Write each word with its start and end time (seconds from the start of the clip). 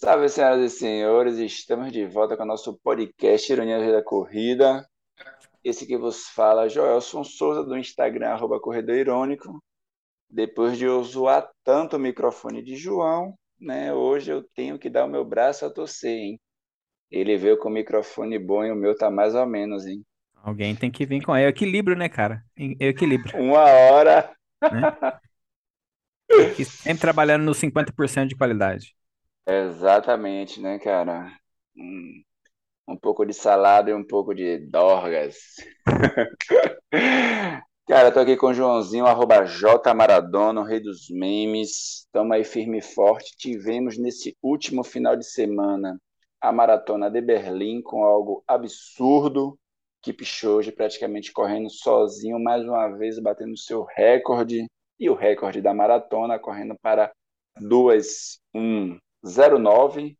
Salve, 0.00 0.28
senhoras 0.28 0.60
e 0.60 0.78
senhores, 0.78 1.38
estamos 1.38 1.90
de 1.90 2.06
volta 2.06 2.36
com 2.36 2.44
o 2.44 2.46
nosso 2.46 2.78
podcast 2.84 3.52
Ironia 3.52 3.90
da 3.90 4.00
Corrida. 4.00 4.88
Esse 5.64 5.84
que 5.84 5.98
vos 5.98 6.28
fala, 6.28 6.68
Joelson 6.68 7.24
Souza, 7.24 7.64
do 7.64 7.76
Instagram, 7.76 8.28
arroba 8.28 8.60
Corredor 8.60 8.94
Irônico. 8.94 9.60
Depois 10.30 10.78
de 10.78 10.84
eu 10.84 11.02
zoar 11.02 11.50
tanto 11.64 11.96
o 11.96 11.98
microfone 11.98 12.62
de 12.62 12.76
João, 12.76 13.34
né, 13.58 13.92
hoje 13.92 14.30
eu 14.30 14.44
tenho 14.54 14.78
que 14.78 14.88
dar 14.88 15.04
o 15.04 15.08
meu 15.08 15.24
braço 15.24 15.66
a 15.66 15.70
torcer, 15.70 16.16
hein? 16.16 16.40
Ele 17.10 17.36
veio 17.36 17.58
com 17.58 17.68
o 17.68 17.72
microfone 17.72 18.38
bom 18.38 18.64
e 18.64 18.70
o 18.70 18.76
meu 18.76 18.96
tá 18.96 19.10
mais 19.10 19.34
ou 19.34 19.46
menos, 19.46 19.84
hein? 19.84 20.06
Alguém 20.36 20.76
tem 20.76 20.92
que 20.92 21.04
vir 21.04 21.24
com 21.24 21.34
é 21.34 21.48
equilíbrio, 21.48 21.96
né, 21.96 22.08
cara? 22.08 22.44
É 22.56 22.86
equilíbrio. 22.86 23.36
Uma 23.36 23.64
hora. 23.64 24.32
Né? 24.62 24.80
sempre 26.64 27.00
trabalhando 27.00 27.42
no 27.42 27.50
50% 27.50 28.28
de 28.28 28.36
qualidade. 28.36 28.96
Exatamente, 29.48 30.60
né, 30.60 30.78
cara? 30.78 31.32
Um, 31.74 32.22
um 32.88 32.96
pouco 32.96 33.24
de 33.24 33.32
salada 33.32 33.90
e 33.90 33.94
um 33.94 34.04
pouco 34.06 34.34
de 34.34 34.58
dorgas. 34.58 35.36
Cara, 37.88 38.12
tô 38.12 38.20
aqui 38.20 38.36
com 38.36 38.48
o 38.48 38.54
Joãozinho, 38.54 39.06
arroba 39.06 39.46
J 39.46 39.94
Maradona, 39.94 40.60
o 40.60 40.64
rei 40.64 40.80
dos 40.80 41.08
memes. 41.08 42.04
Estamos 42.04 42.36
aí 42.36 42.44
firme 42.44 42.78
e 42.78 42.82
forte. 42.82 43.34
Tivemos 43.38 43.96
nesse 43.96 44.36
último 44.42 44.84
final 44.84 45.16
de 45.16 45.24
semana 45.26 45.98
a 46.42 46.52
maratona 46.52 47.10
de 47.10 47.22
Berlim 47.22 47.80
com 47.80 48.04
algo 48.04 48.44
absurdo. 48.46 49.58
Kipchoge 50.02 50.72
praticamente 50.72 51.32
correndo 51.32 51.70
sozinho, 51.70 52.38
mais 52.38 52.62
uma 52.64 52.88
vez 52.88 53.18
batendo 53.18 53.56
seu 53.56 53.84
recorde 53.96 54.66
e 55.00 55.08
o 55.08 55.14
recorde 55.14 55.62
da 55.62 55.72
maratona, 55.72 56.38
correndo 56.38 56.76
para 56.82 57.10
2:1:09, 59.22 60.18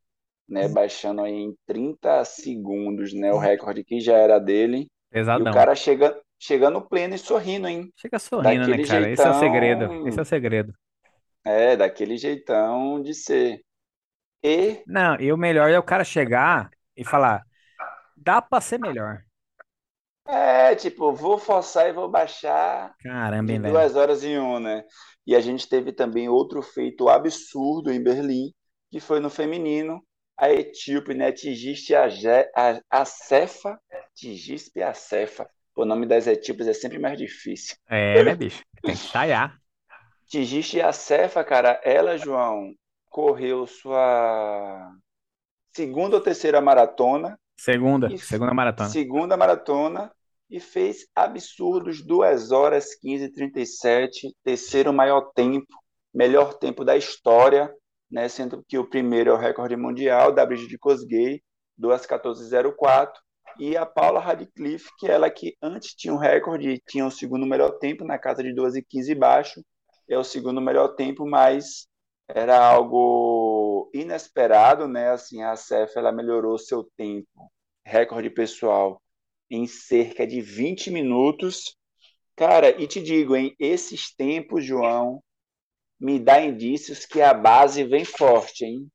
né, 0.48 0.68
baixando 0.68 1.22
aí 1.22 1.32
em 1.34 1.54
30 1.66 2.24
segundos, 2.24 3.12
né, 3.12 3.32
o 3.32 3.38
recorde 3.38 3.84
que 3.84 4.00
já 4.00 4.16
era 4.16 4.38
dele. 4.38 4.88
Pesadão. 5.10 5.40
E 5.40 5.50
o 5.50 5.52
cara 5.54 5.74
chega, 5.74 6.20
chegando 6.38 6.80
pleno 6.80 7.14
e 7.14 7.18
sorrindo, 7.18 7.68
hein? 7.68 7.92
Chega 7.96 8.18
sorrindo, 8.18 8.66
Daquele 8.66 8.82
né, 8.82 8.88
cara? 8.88 9.10
Esse 9.10 9.26
é 9.26 9.30
o 9.30 9.34
segredo. 9.34 10.08
Esse 10.08 10.18
é 10.18 10.22
o 10.22 10.24
segredo. 10.24 10.72
É, 11.44 11.76
daquele 11.76 12.16
jeitão 12.16 13.00
de 13.02 13.14
ser. 13.14 13.62
E 14.42 14.84
Não, 14.86 15.16
e 15.20 15.32
o 15.32 15.36
melhor 15.36 15.70
é 15.70 15.78
o 15.78 15.82
cara 15.82 16.04
chegar 16.04 16.70
e 16.96 17.04
falar: 17.04 17.42
dá 18.16 18.42
pra 18.42 18.60
ser 18.60 18.78
melhor. 18.78 19.22
é, 20.26 20.74
tipo, 20.74 21.12
vou 21.14 21.38
forçar 21.38 21.88
e 21.88 21.92
vou 21.92 22.08
baixar 22.10 22.94
Caramba, 22.98 23.58
velho. 23.58 23.72
duas 23.72 23.96
horas 23.96 24.24
em 24.24 24.38
um, 24.38 24.58
né? 24.60 24.84
E 25.26 25.34
a 25.36 25.40
gente 25.40 25.68
teve 25.68 25.92
também 25.92 26.28
outro 26.28 26.62
feito 26.62 27.08
absurdo 27.08 27.92
em 27.92 28.02
Berlim, 28.02 28.52
que 28.90 29.00
foi 29.00 29.20
no 29.20 29.30
feminino. 29.30 30.02
A 30.36 30.50
etíope, 30.52 31.14
né, 31.14 31.32
Tigiste 31.32 31.94
A- 31.94 32.80
Acefa, 32.90 33.80
Tigiste 34.14 34.80
Acefa. 34.82 35.48
O 35.74 35.84
nome 35.84 36.06
das 36.06 36.26
etíopes 36.26 36.66
é 36.68 36.72
sempre 36.72 36.98
mais 36.98 37.18
difícil. 37.18 37.76
É, 37.88 38.22
né, 38.22 38.34
bicho? 38.34 38.62
Tem 38.82 38.94
que 38.94 39.00
ensaiar. 39.00 39.58
Tigiste 40.26 40.80
Acefa, 40.80 41.42
cara, 41.42 41.80
ela, 41.84 42.16
João, 42.18 42.72
correu 43.08 43.66
sua 43.66 44.92
segunda 45.70 46.16
ou 46.16 46.22
terceira 46.22 46.60
maratona, 46.60 47.38
Segunda, 47.56 48.08
e 48.12 48.18
segunda 48.18 48.54
maratona. 48.54 48.88
segunda 48.88 49.36
maratona, 49.36 50.12
e 50.50 50.60
fez 50.60 51.06
absurdos 51.14 52.04
2 52.04 52.52
horas 52.52 52.94
15 52.94 53.24
e 53.24 53.32
37, 53.32 54.34
terceiro 54.42 54.92
maior 54.92 55.32
tempo, 55.34 55.66
melhor 56.14 56.54
tempo 56.54 56.84
da 56.84 56.96
história, 56.96 57.72
né, 58.10 58.28
sendo 58.28 58.64
que 58.66 58.78
o 58.78 58.88
primeiro 58.88 59.30
é 59.30 59.34
o 59.34 59.36
recorde 59.36 59.76
mundial 59.76 60.32
da 60.32 60.46
Brigitte 60.46 60.78
Kosgei, 60.78 61.42
2:14:04, 61.76 63.20
e 63.58 63.76
a 63.76 63.84
Paula 63.84 64.20
Radcliffe, 64.20 64.90
que 64.98 65.06
é 65.08 65.12
ela 65.12 65.30
que 65.30 65.56
antes 65.62 65.94
tinha 65.94 66.12
um 66.14 66.18
recorde 66.18 66.70
e 66.70 66.80
tinha 66.80 67.06
o 67.06 67.10
segundo 67.10 67.46
melhor 67.46 67.78
tempo, 67.78 68.04
na 68.04 68.18
casa 68.18 68.42
de 68.42 68.52
2:15 68.54 69.14
baixo, 69.14 69.62
é 70.08 70.16
o 70.18 70.24
segundo 70.24 70.60
melhor 70.60 70.94
tempo, 70.94 71.26
mas 71.26 71.86
era 72.28 72.58
algo 72.58 73.90
inesperado, 73.94 74.86
né? 74.86 75.10
Assim, 75.10 75.42
a 75.42 75.56
CEF 75.56 75.96
ela 75.96 76.12
melhorou 76.12 76.58
seu 76.58 76.84
tempo, 76.96 77.50
recorde 77.84 78.30
pessoal, 78.30 79.00
em 79.50 79.66
cerca 79.66 80.26
de 80.26 80.40
20 80.40 80.90
minutos. 80.90 81.76
Cara, 82.36 82.70
e 82.80 82.86
te 82.86 83.02
digo, 83.02 83.34
hein, 83.36 83.54
esses 83.58 84.14
tempos, 84.14 84.64
João, 84.64 85.22
me 86.00 86.18
dá 86.18 86.40
indícios 86.40 87.04
que 87.04 87.20
a 87.20 87.34
base 87.34 87.84
vem 87.84 88.04
forte, 88.04 88.64
hein? 88.64 88.88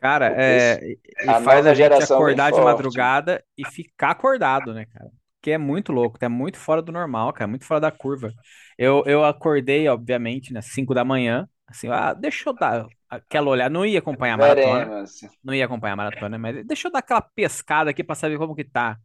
Cara, 0.00 0.32
é, 0.36 0.96
a 1.28 1.40
faz 1.42 1.66
a 1.66 1.74
gente 1.74 1.92
acordar 1.92 2.50
de 2.50 2.56
forte. 2.56 2.64
madrugada 2.64 3.44
e 3.56 3.66
ficar 3.66 4.12
acordado, 4.12 4.72
né, 4.72 4.86
cara? 4.86 5.10
Que 5.42 5.50
é 5.50 5.58
muito 5.58 5.92
louco, 5.92 6.18
é 6.20 6.28
muito 6.28 6.58
fora 6.58 6.80
do 6.80 6.90
normal, 6.90 7.32
cara, 7.32 7.48
muito 7.48 7.66
fora 7.66 7.80
da 7.80 7.90
curva. 7.90 8.32
Eu, 8.78 9.02
eu 9.06 9.24
acordei, 9.24 9.88
obviamente, 9.88 10.52
né, 10.52 10.62
5 10.62 10.94
da 10.94 11.04
manhã, 11.04 11.46
assim, 11.66 11.88
ah, 11.88 12.14
deixa 12.14 12.48
eu 12.48 12.54
dar 12.54 12.86
aquela 13.10 13.50
olhada, 13.50 13.70
não 13.70 13.84
ia 13.84 13.98
acompanhar 13.98 14.34
a 14.34 14.38
maratona, 14.38 15.04
não 15.44 15.52
ia 15.52 15.64
acompanhar 15.66 15.92
a 15.94 15.96
maratona, 15.96 16.38
mas 16.38 16.66
deixa 16.66 16.88
eu 16.88 16.92
dar 16.92 17.00
aquela 17.00 17.20
pescada 17.20 17.90
aqui 17.90 18.02
pra 18.02 18.14
saber 18.14 18.38
como 18.38 18.54
que 18.54 18.64
tá. 18.64 18.96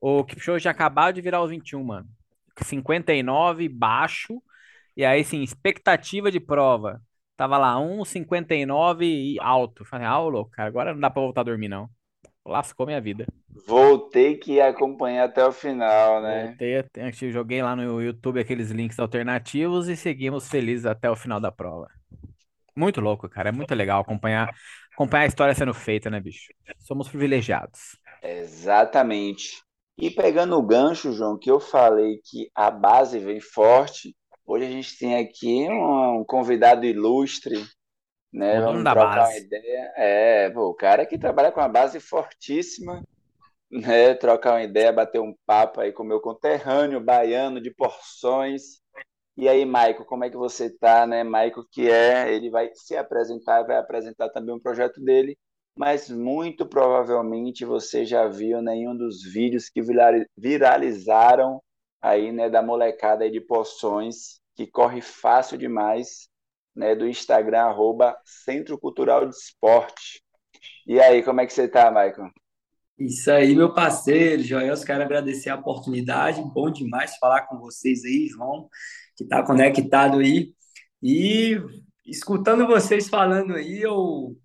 O 0.00 0.24
Kipchoge 0.24 0.64
já 0.64 0.72
acabou 0.72 1.12
de 1.12 1.20
virar 1.20 1.42
os 1.42 1.50
21, 1.50 1.82
mano. 1.82 2.08
59, 2.62 3.68
baixo, 3.68 4.42
e 4.96 5.04
aí, 5.04 5.24
sim, 5.24 5.42
expectativa 5.42 6.30
de 6.30 6.40
prova. 6.40 7.00
Tava 7.36 7.58
lá, 7.58 7.78
1,59 7.80 9.04
e 9.06 9.38
alto. 9.40 9.84
Falei, 9.84 10.06
ah, 10.06 10.18
louco, 10.18 10.50
cara, 10.52 10.68
agora 10.68 10.92
não 10.92 11.00
dá 11.00 11.10
pra 11.10 11.22
voltar 11.22 11.40
a 11.42 11.44
dormir, 11.44 11.68
não. 11.68 11.88
Lascou 12.46 12.86
minha 12.86 13.00
vida. 13.00 13.26
Vou 13.66 13.98
ter 14.10 14.36
que 14.38 14.60
acompanhar 14.60 15.24
até 15.24 15.42
o 15.46 15.52
final, 15.52 16.20
né? 16.20 16.58
Voltei, 16.60 16.78
até- 16.78 17.12
joguei 17.12 17.62
lá 17.62 17.74
no 17.74 18.00
YouTube 18.00 18.38
aqueles 18.40 18.70
links 18.70 18.98
alternativos 18.98 19.88
e 19.88 19.96
seguimos 19.96 20.48
felizes 20.48 20.86
até 20.86 21.10
o 21.10 21.16
final 21.16 21.40
da 21.40 21.50
prova. 21.50 21.88
Muito 22.76 23.00
louco, 23.00 23.28
cara. 23.28 23.50
É 23.50 23.52
muito 23.52 23.74
legal 23.74 24.00
acompanhar, 24.02 24.54
acompanhar 24.92 25.24
a 25.24 25.26
história 25.26 25.54
sendo 25.54 25.74
feita, 25.74 26.10
né, 26.10 26.20
bicho? 26.20 26.52
Somos 26.80 27.08
privilegiados. 27.08 27.98
Exatamente. 28.22 29.62
E 29.98 30.10
pegando 30.10 30.56
o 30.56 30.62
gancho, 30.62 31.12
João, 31.12 31.38
que 31.38 31.50
eu 31.50 31.60
falei 31.60 32.20
que 32.24 32.50
a 32.54 32.70
base 32.70 33.18
vem 33.18 33.40
forte, 33.40 34.16
hoje 34.46 34.66
a 34.66 34.70
gente 34.70 34.98
tem 34.98 35.16
aqui 35.16 35.68
um 35.70 36.24
convidado 36.24 36.84
ilustre, 36.86 37.64
né? 38.32 38.60
O 38.60 38.64
Vamos 38.64 38.84
da 38.84 38.92
trocar 38.92 39.10
uma 39.10 39.16
base. 39.16 39.46
ideia. 39.46 39.92
É, 39.96 40.50
pô, 40.50 40.68
o 40.68 40.74
cara 40.74 41.06
que 41.06 41.18
trabalha 41.18 41.52
com 41.52 41.60
uma 41.60 41.68
base 41.68 42.00
fortíssima, 42.00 43.02
né? 43.70 44.14
Trocar 44.14 44.52
uma 44.52 44.62
ideia, 44.62 44.92
bater 44.92 45.20
um 45.20 45.34
papo 45.46 45.80
aí 45.80 45.92
com 45.92 46.02
o 46.02 46.06
meu 46.06 46.20
conterrâneo 46.20 47.00
baiano 47.00 47.60
de 47.60 47.70
Porções. 47.70 48.80
E 49.36 49.48
aí, 49.48 49.64
Maico, 49.64 50.04
como 50.04 50.24
é 50.24 50.30
que 50.30 50.36
você 50.36 50.70
tá, 50.70 51.06
né? 51.06 51.24
Maico 51.24 51.66
que 51.70 51.90
é, 51.90 52.32
ele 52.34 52.50
vai 52.50 52.70
se 52.74 52.96
apresentar, 52.96 53.62
vai 53.64 53.78
apresentar 53.78 54.28
também 54.28 54.54
um 54.54 54.60
projeto 54.60 55.00
dele, 55.00 55.38
mas 55.74 56.10
muito 56.10 56.66
provavelmente 56.66 57.64
você 57.64 58.04
já 58.04 58.28
viu 58.28 58.60
nenhum 58.60 58.94
dos 58.94 59.22
vídeos 59.22 59.70
que 59.70 59.80
virali- 59.80 60.26
viralizaram 60.36 61.62
aí, 62.02 62.32
né, 62.32 62.50
da 62.50 62.60
molecada 62.60 63.30
de 63.30 63.40
Poções, 63.40 64.40
que 64.56 64.66
corre 64.66 65.00
fácil 65.00 65.56
demais, 65.56 66.28
né, 66.74 66.94
do 66.94 67.08
Instagram, 67.08 67.60
arroba 67.60 68.16
Centro 68.24 68.78
Cultural 68.78 69.26
de 69.26 69.34
Esporte. 69.34 70.22
E 70.86 71.00
aí, 71.00 71.22
como 71.22 71.40
é 71.40 71.46
que 71.46 71.52
você 71.52 71.68
tá, 71.68 71.90
Maicon? 71.90 72.28
Isso 72.98 73.30
aí, 73.30 73.54
meu 73.54 73.72
parceiro, 73.72 74.42
Joel, 74.42 74.74
quero 74.84 75.02
agradecer 75.02 75.50
a 75.50 75.56
oportunidade, 75.56 76.42
bom 76.52 76.70
demais 76.70 77.16
falar 77.16 77.46
com 77.46 77.58
vocês 77.58 78.04
aí, 78.04 78.28
João, 78.28 78.68
que 79.16 79.24
está 79.24 79.42
conectado 79.42 80.18
aí. 80.18 80.52
E 81.02 81.56
escutando 82.06 82.66
vocês 82.66 83.08
falando 83.08 83.54
aí, 83.54 83.80
eu 83.82 84.36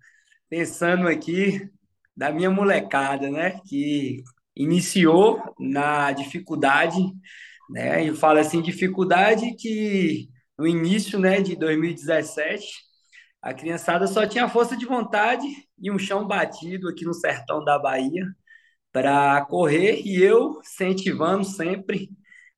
pensando 0.48 1.06
aqui 1.06 1.68
da 2.16 2.32
minha 2.32 2.50
molecada, 2.50 3.30
né, 3.30 3.60
que 3.68 4.24
iniciou 4.56 5.54
na 5.58 6.10
dificuldade, 6.10 6.98
né, 7.70 8.04
e 8.04 8.14
fala 8.14 8.40
assim, 8.40 8.62
dificuldade 8.62 9.54
que 9.56 10.28
no 10.58 10.66
início, 10.66 11.18
né, 11.18 11.40
de 11.40 11.56
2017, 11.56 12.66
a 13.42 13.54
criançada 13.54 14.06
só 14.06 14.26
tinha 14.26 14.48
força 14.48 14.76
de 14.76 14.86
vontade 14.86 15.46
e 15.78 15.90
um 15.90 15.98
chão 15.98 16.26
batido 16.26 16.88
aqui 16.88 17.04
no 17.04 17.14
sertão 17.14 17.64
da 17.64 17.78
Bahia 17.78 18.24
para 18.92 19.44
correr 19.46 20.02
e 20.04 20.22
eu 20.22 20.60
incentivando 20.60 21.44
sempre, 21.44 22.08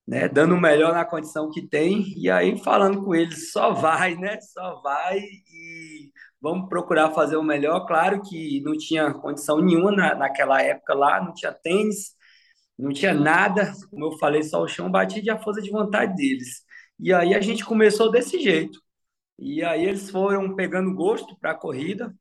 né, 0.06 0.28
dando 0.28 0.54
o 0.54 0.60
melhor 0.60 0.94
na 0.94 1.04
condição 1.04 1.50
que 1.50 1.66
tem 1.68 2.14
e 2.16 2.30
aí 2.30 2.58
falando 2.58 3.04
com 3.04 3.14
eles, 3.14 3.52
só 3.52 3.72
vai, 3.72 4.16
né, 4.16 4.38
só 4.40 4.80
vai 4.82 5.18
e 5.18 6.10
vamos 6.40 6.68
procurar 6.68 7.10
fazer 7.10 7.36
o 7.36 7.42
melhor. 7.42 7.86
Claro 7.86 8.22
que 8.22 8.60
não 8.62 8.72
tinha 8.76 9.12
condição 9.12 9.60
nenhuma 9.60 9.92
na, 9.92 10.14
naquela 10.14 10.62
época 10.62 10.94
lá, 10.94 11.22
não 11.22 11.34
tinha 11.34 11.52
tênis, 11.52 12.14
não 12.80 12.92
tinha 12.92 13.14
nada, 13.14 13.72
como 13.90 14.06
eu 14.06 14.18
falei, 14.18 14.42
só 14.42 14.62
o 14.62 14.68
chão 14.68 14.90
batido 14.90 15.26
e 15.26 15.30
a 15.30 15.38
força 15.38 15.60
de 15.62 15.70
vontade 15.70 16.14
deles. 16.16 16.62
E 16.98 17.12
aí 17.12 17.34
a 17.34 17.40
gente 17.40 17.64
começou 17.64 18.10
desse 18.10 18.40
jeito. 18.40 18.80
E 19.38 19.62
aí 19.64 19.84
eles 19.84 20.10
foram 20.10 20.54
pegando 20.54 20.94
gosto 20.94 21.36
para 21.40 21.52
a 21.52 21.54
corrida, 21.54 22.14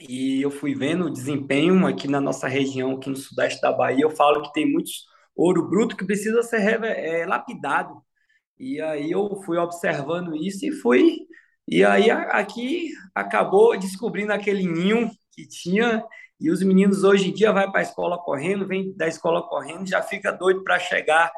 e 0.00 0.40
eu 0.42 0.50
fui 0.50 0.74
vendo 0.74 1.06
o 1.06 1.10
desempenho 1.10 1.86
aqui 1.86 2.08
na 2.08 2.20
nossa 2.20 2.48
região, 2.48 2.92
aqui 2.96 3.10
no 3.10 3.16
sudeste 3.16 3.60
da 3.60 3.72
Bahia. 3.72 4.02
Eu 4.04 4.10
falo 4.10 4.42
que 4.42 4.52
tem 4.52 4.70
muitos 4.70 5.04
ouro 5.36 5.68
bruto 5.68 5.96
que 5.96 6.06
precisa 6.06 6.42
ser 6.42 6.82
é, 6.84 7.26
lapidado. 7.26 8.02
E 8.58 8.80
aí 8.80 9.10
eu 9.10 9.42
fui 9.44 9.58
observando 9.58 10.34
isso 10.36 10.66
e 10.66 10.72
fui. 10.72 11.18
E 11.68 11.84
aí 11.84 12.10
aqui 12.10 12.90
acabou 13.14 13.78
descobrindo 13.78 14.32
aquele 14.32 14.66
ninho 14.66 15.10
que 15.32 15.46
tinha. 15.46 16.04
E 16.40 16.50
os 16.50 16.62
meninos 16.62 17.04
hoje 17.04 17.28
em 17.28 17.34
dia 17.34 17.52
vai 17.52 17.70
para 17.70 17.80
a 17.80 17.82
escola 17.82 18.16
correndo, 18.16 18.66
vem 18.66 18.96
da 18.96 19.06
escola 19.06 19.46
correndo, 19.46 19.86
já 19.86 20.00
fica 20.00 20.32
doido 20.32 20.64
para 20.64 20.78
chegar 20.78 21.30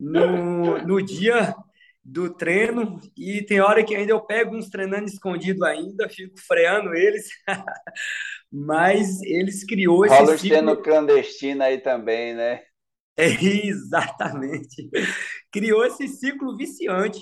no, 0.00 0.78
no 0.78 1.02
dia 1.02 1.54
do 2.02 2.32
treino. 2.32 2.98
E 3.14 3.42
tem 3.42 3.60
hora 3.60 3.84
que 3.84 3.94
ainda 3.94 4.12
eu 4.12 4.20
pego 4.20 4.56
uns 4.56 4.70
treinando 4.70 5.04
escondido 5.04 5.64
ainda, 5.66 6.08
fico 6.08 6.38
freando 6.40 6.94
eles, 6.94 7.28
mas 8.50 9.20
eles 9.22 9.64
criou 9.64 10.06
esse 10.06 10.16
Rola 10.16 10.38
ciclo... 10.38 10.82
clandestino 10.82 11.62
aí 11.62 11.78
também, 11.78 12.34
né? 12.34 12.62
É, 13.18 13.26
exatamente. 13.26 14.88
Criou 15.52 15.84
esse 15.84 16.08
ciclo 16.08 16.56
viciante 16.56 17.20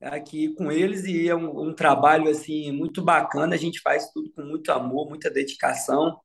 aqui 0.00 0.54
com 0.54 0.72
eles 0.72 1.04
e 1.04 1.28
é 1.28 1.34
um, 1.36 1.68
um 1.68 1.74
trabalho 1.74 2.30
assim 2.30 2.72
muito 2.72 3.02
bacana, 3.02 3.54
a 3.54 3.58
gente 3.58 3.80
faz 3.80 4.10
tudo 4.10 4.32
com 4.32 4.42
muito 4.42 4.72
amor, 4.72 5.08
muita 5.08 5.30
dedicação 5.30 6.18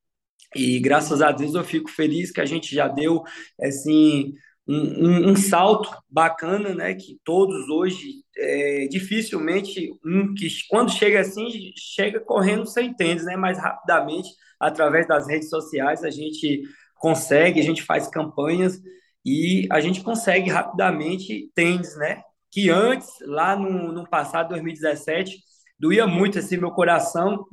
e 0.55 0.79
graças 0.79 1.21
a 1.21 1.31
Deus 1.31 1.55
eu 1.55 1.63
fico 1.63 1.89
feliz 1.89 2.31
que 2.31 2.41
a 2.41 2.45
gente 2.45 2.73
já 2.73 2.87
deu 2.87 3.23
assim 3.61 4.33
um, 4.67 4.77
um, 4.77 5.29
um, 5.31 5.35
salto 5.35 5.89
bacana, 6.09 6.73
né? 6.73 6.93
Que 6.93 7.19
todos 7.23 7.67
hoje, 7.69 8.23
é, 8.37 8.87
dificilmente, 8.89 9.91
um 10.05 10.33
que 10.33 10.47
quando 10.69 10.91
chega 10.91 11.19
assim, 11.19 11.49
chega 11.77 12.19
correndo 12.19 12.65
sem 12.65 12.93
tênis, 12.93 13.25
né? 13.25 13.35
Mais 13.35 13.57
rapidamente, 13.57 14.29
através 14.59 15.07
das 15.07 15.27
redes 15.27 15.49
sociais, 15.49 16.03
a 16.03 16.09
gente 16.09 16.63
consegue, 16.95 17.59
a 17.59 17.63
gente 17.63 17.83
faz 17.83 18.07
campanhas 18.07 18.79
e 19.25 19.67
a 19.71 19.81
gente 19.81 20.01
consegue 20.01 20.49
rapidamente 20.49 21.51
tênis, 21.53 21.95
né? 21.97 22.21
Que 22.51 22.69
antes, 22.69 23.09
lá 23.21 23.55
no, 23.55 23.91
no 23.91 24.09
passado, 24.09 24.49
2017, 24.49 25.39
doía 25.77 26.07
muito 26.07 26.39
assim 26.39 26.57
meu 26.57 26.71
coração 26.71 27.45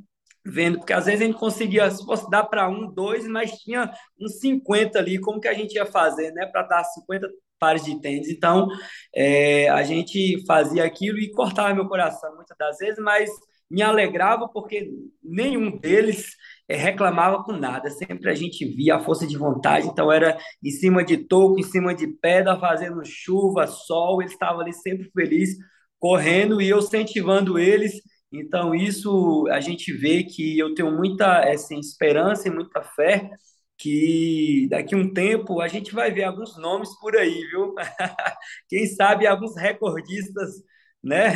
vendo, 0.44 0.78
porque 0.78 0.92
às 0.92 1.06
vezes 1.06 1.20
a 1.20 1.24
gente 1.24 1.38
conseguia, 1.38 1.90
se 1.90 2.04
fosse 2.04 2.28
dar 2.30 2.44
para 2.44 2.68
um, 2.68 2.90
dois, 2.92 3.26
mas 3.26 3.52
tinha 3.58 3.90
uns 4.20 4.38
50 4.40 4.98
ali, 4.98 5.18
como 5.20 5.40
que 5.40 5.48
a 5.48 5.54
gente 5.54 5.74
ia 5.74 5.86
fazer, 5.86 6.32
né, 6.32 6.46
para 6.46 6.62
dar 6.62 6.84
50 6.84 7.28
pares 7.58 7.84
de 7.84 8.00
tênis. 8.00 8.28
Então, 8.28 8.68
é, 9.14 9.68
a 9.68 9.82
gente 9.82 10.44
fazia 10.46 10.84
aquilo 10.84 11.18
e 11.18 11.30
cortava 11.30 11.74
meu 11.74 11.86
coração 11.86 12.34
muitas 12.34 12.56
das 12.56 12.78
vezes, 12.78 12.98
mas 12.98 13.30
me 13.70 13.82
alegrava 13.82 14.48
porque 14.48 14.90
nenhum 15.22 15.78
deles 15.78 16.34
é, 16.66 16.74
reclamava 16.74 17.44
com 17.44 17.52
nada. 17.52 17.90
Sempre 17.90 18.30
a 18.30 18.34
gente 18.34 18.64
via 18.64 18.96
a 18.96 19.00
força 19.00 19.26
de 19.26 19.36
vontade, 19.36 19.86
então 19.86 20.10
era 20.10 20.36
em 20.64 20.70
cima 20.70 21.04
de 21.04 21.18
toco, 21.18 21.60
em 21.60 21.62
cima 21.62 21.94
de 21.94 22.08
pedra, 22.08 22.58
fazendo 22.58 23.04
chuva, 23.04 23.66
sol, 23.66 24.20
eles 24.20 24.32
estavam 24.32 24.60
ali 24.60 24.72
sempre 24.72 25.10
felizes, 25.12 25.56
correndo 25.98 26.60
e 26.60 26.68
eu 26.68 26.78
incentivando 26.78 27.58
eles 27.58 28.00
então, 28.32 28.74
isso 28.74 29.46
a 29.50 29.60
gente 29.60 29.92
vê 29.92 30.22
que 30.24 30.58
eu 30.58 30.74
tenho 30.74 30.92
muita 30.92 31.40
assim, 31.52 31.78
esperança 31.78 32.48
e 32.48 32.50
muita 32.50 32.82
fé 32.82 33.30
que 33.76 34.68
daqui 34.70 34.94
a 34.94 34.98
um 34.98 35.12
tempo 35.12 35.60
a 35.60 35.66
gente 35.68 35.94
vai 35.94 36.10
ver 36.12 36.24
alguns 36.24 36.56
nomes 36.58 36.90
por 37.00 37.16
aí, 37.16 37.46
viu? 37.50 37.74
Quem 38.68 38.86
sabe 38.86 39.26
alguns 39.26 39.56
recordistas, 39.56 40.62
né? 41.02 41.32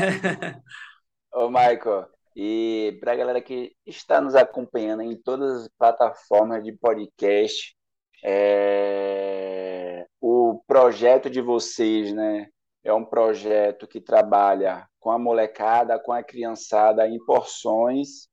Ô, 1.33 1.49
Michael, 1.49 2.07
e 2.37 2.97
para 3.01 3.13
a 3.13 3.17
galera 3.17 3.41
que 3.41 3.75
está 3.87 4.21
nos 4.21 4.35
acompanhando 4.35 5.03
em 5.03 5.17
todas 5.17 5.63
as 5.63 5.69
plataformas 5.79 6.63
de 6.63 6.73
podcast, 6.73 7.77
é... 8.25 10.07
o 10.21 10.63
projeto 10.67 11.31
de 11.31 11.41
vocês, 11.41 12.13
né? 12.13 12.49
É 12.85 12.93
um 12.93 13.05
projeto 13.05 13.89
que 13.89 14.01
trabalha 14.01 14.87
com 15.01 15.11
a 15.11 15.19
molecada, 15.19 15.99
com 15.99 16.13
a 16.13 16.23
criançada 16.23 17.09
em 17.09 17.19
porções, 17.25 18.29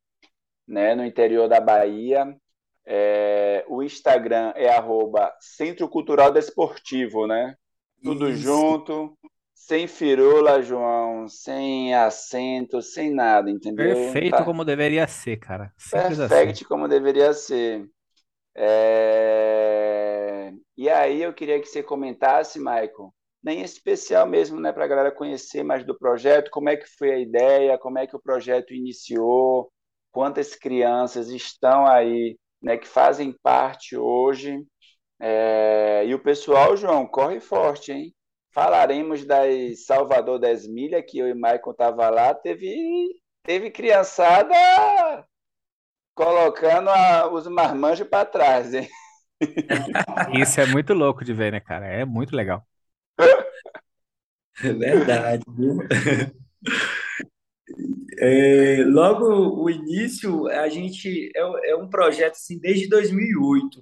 né, 0.67 0.93
no 0.93 1.05
interior 1.05 1.47
da 1.47 1.61
Bahia. 1.61 2.37
É, 2.85 3.63
o 3.67 3.81
Instagram 3.81 4.53
é 4.55 4.69
arroba 4.69 5.33
Centro 5.39 5.87
Cultural 5.87 6.31
Desportivo, 6.31 7.25
né? 7.25 7.55
Tudo 8.03 8.29
Isso. 8.29 8.41
junto, 8.41 9.17
sem 9.53 9.87
firula, 9.87 10.61
João, 10.61 11.27
sem 11.27 11.93
acento, 11.93 12.81
sem 12.81 13.13
nada, 13.13 13.49
entendeu? 13.49 13.95
Perfeito 13.95 14.37
tá. 14.37 14.43
como 14.43 14.65
deveria 14.65 15.07
ser, 15.07 15.37
cara. 15.37 15.71
Simples 15.77 16.17
Perfeito 16.17 16.51
assim. 16.51 16.65
como 16.65 16.87
deveria 16.87 17.31
ser. 17.33 17.87
É... 18.55 20.51
E 20.75 20.89
aí 20.89 21.21
eu 21.21 21.31
queria 21.33 21.59
que 21.59 21.67
você 21.67 21.83
comentasse, 21.83 22.59
Michael, 22.59 23.13
nem 23.43 23.61
especial 23.61 24.27
mesmo, 24.27 24.59
né, 24.59 24.71
para 24.71 24.85
a 24.85 24.87
galera 24.87 25.11
conhecer 25.11 25.63
mais 25.63 25.85
do 25.85 25.97
projeto, 25.97 26.51
como 26.51 26.69
é 26.69 26.77
que 26.77 26.87
foi 26.97 27.11
a 27.11 27.19
ideia, 27.19 27.77
como 27.77 27.97
é 27.99 28.05
que 28.05 28.15
o 28.15 28.21
projeto 28.21 28.73
iniciou, 28.73 29.71
quantas 30.11 30.55
crianças 30.55 31.29
estão 31.29 31.87
aí, 31.87 32.37
né, 32.61 32.77
que 32.77 32.87
fazem 32.87 33.33
parte 33.41 33.97
hoje. 33.97 34.63
É... 35.19 36.03
E 36.05 36.13
o 36.13 36.19
pessoal, 36.19 36.75
João, 36.77 37.07
corre 37.07 37.39
forte, 37.39 37.91
hein? 37.91 38.13
Falaremos 38.53 39.25
das 39.25 39.85
Salvador 39.85 40.39
das 40.39 40.67
Milhas, 40.67 41.03
que 41.07 41.19
eu 41.19 41.27
e 41.27 41.33
Maicon 41.33 41.73
tava 41.73 42.09
lá, 42.09 42.33
teve, 42.33 43.07
teve 43.43 43.71
criançada 43.71 44.53
colocando 46.13 46.89
a, 46.89 47.31
os 47.31 47.47
marmanjos 47.47 48.07
para 48.07 48.25
trás, 48.25 48.73
hein? 48.73 48.89
Isso 50.39 50.59
é 50.61 50.65
muito 50.65 50.93
louco 50.93 51.23
de 51.23 51.33
ver, 51.33 51.51
né, 51.51 51.59
cara? 51.59 51.87
É 51.87 52.05
muito 52.05 52.35
legal. 52.35 52.65
É 54.63 54.73
verdade? 54.73 55.43
É, 58.19 58.83
logo 58.85 59.63
o 59.63 59.69
início, 59.69 60.47
a 60.47 60.69
gente 60.69 61.31
é, 61.35 61.71
é 61.71 61.75
um 61.75 61.89
projeto 61.89 62.33
assim 62.33 62.59
desde 62.59 62.87
2008. 62.87 63.81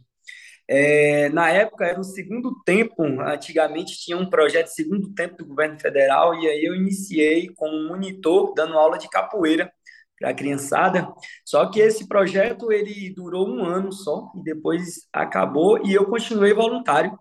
É, 0.67 1.29
na 1.29 1.49
época 1.49 1.85
era 1.85 1.99
o 1.99 2.03
segundo 2.03 2.61
tempo, 2.63 3.03
antigamente 3.21 3.99
tinha 3.99 4.17
um 4.17 4.29
projeto 4.29 4.67
segundo 4.67 5.13
tempo 5.13 5.35
do 5.37 5.47
governo 5.47 5.79
federal, 5.79 6.35
e 6.35 6.47
aí 6.47 6.63
eu 6.63 6.75
iniciei 6.75 7.49
como 7.55 7.87
monitor, 7.87 8.53
dando 8.53 8.77
aula 8.77 8.97
de 8.97 9.09
capoeira 9.09 9.71
para 10.19 10.29
a 10.29 10.33
criançada. 10.33 11.11
Só 11.45 11.65
que 11.69 11.79
esse 11.79 12.07
projeto 12.07 12.71
ele 12.71 13.11
durou 13.13 13.49
um 13.49 13.65
ano 13.65 13.91
só, 13.91 14.31
e 14.37 14.43
depois 14.43 15.07
acabou, 15.11 15.85
e 15.85 15.93
eu 15.93 16.05
continuei 16.05 16.53
voluntário 16.53 17.17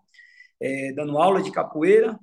é, 0.60 0.92
dando 0.92 1.18
aula 1.18 1.42
de 1.42 1.50
capoeira. 1.50 2.18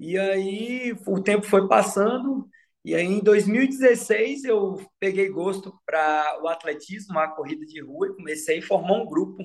E 0.00 0.18
aí 0.18 0.96
o 1.06 1.20
tempo 1.22 1.46
foi 1.46 1.68
passando, 1.68 2.48
e 2.82 2.94
aí 2.94 3.04
em 3.04 3.20
2016 3.20 4.44
eu 4.44 4.80
peguei 4.98 5.28
gosto 5.28 5.78
para 5.84 6.40
o 6.42 6.48
atletismo, 6.48 7.18
a 7.18 7.28
corrida 7.28 7.66
de 7.66 7.82
rua, 7.82 8.08
e 8.08 8.14
comecei 8.16 8.60
a 8.60 8.62
formar 8.62 8.94
um 8.94 9.06
grupo, 9.06 9.42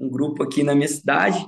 um 0.00 0.08
grupo 0.08 0.42
aqui 0.42 0.62
na 0.62 0.74
minha 0.74 0.88
cidade. 0.88 1.46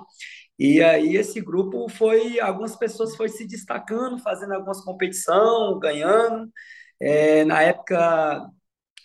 E 0.59 0.83
aí 0.83 1.17
esse 1.17 1.41
grupo 1.41 1.89
foi, 1.89 2.39
algumas 2.39 2.77
pessoas 2.77 3.17
foi 3.17 3.31
se 3.31 3.47
destacando, 3.47 4.19
fazendo 4.19 4.53
algumas 4.53 4.85
competição, 4.85 5.79
ganhando. 5.79 6.53
É, 7.01 7.45
na 7.47 7.63
época 7.63 8.47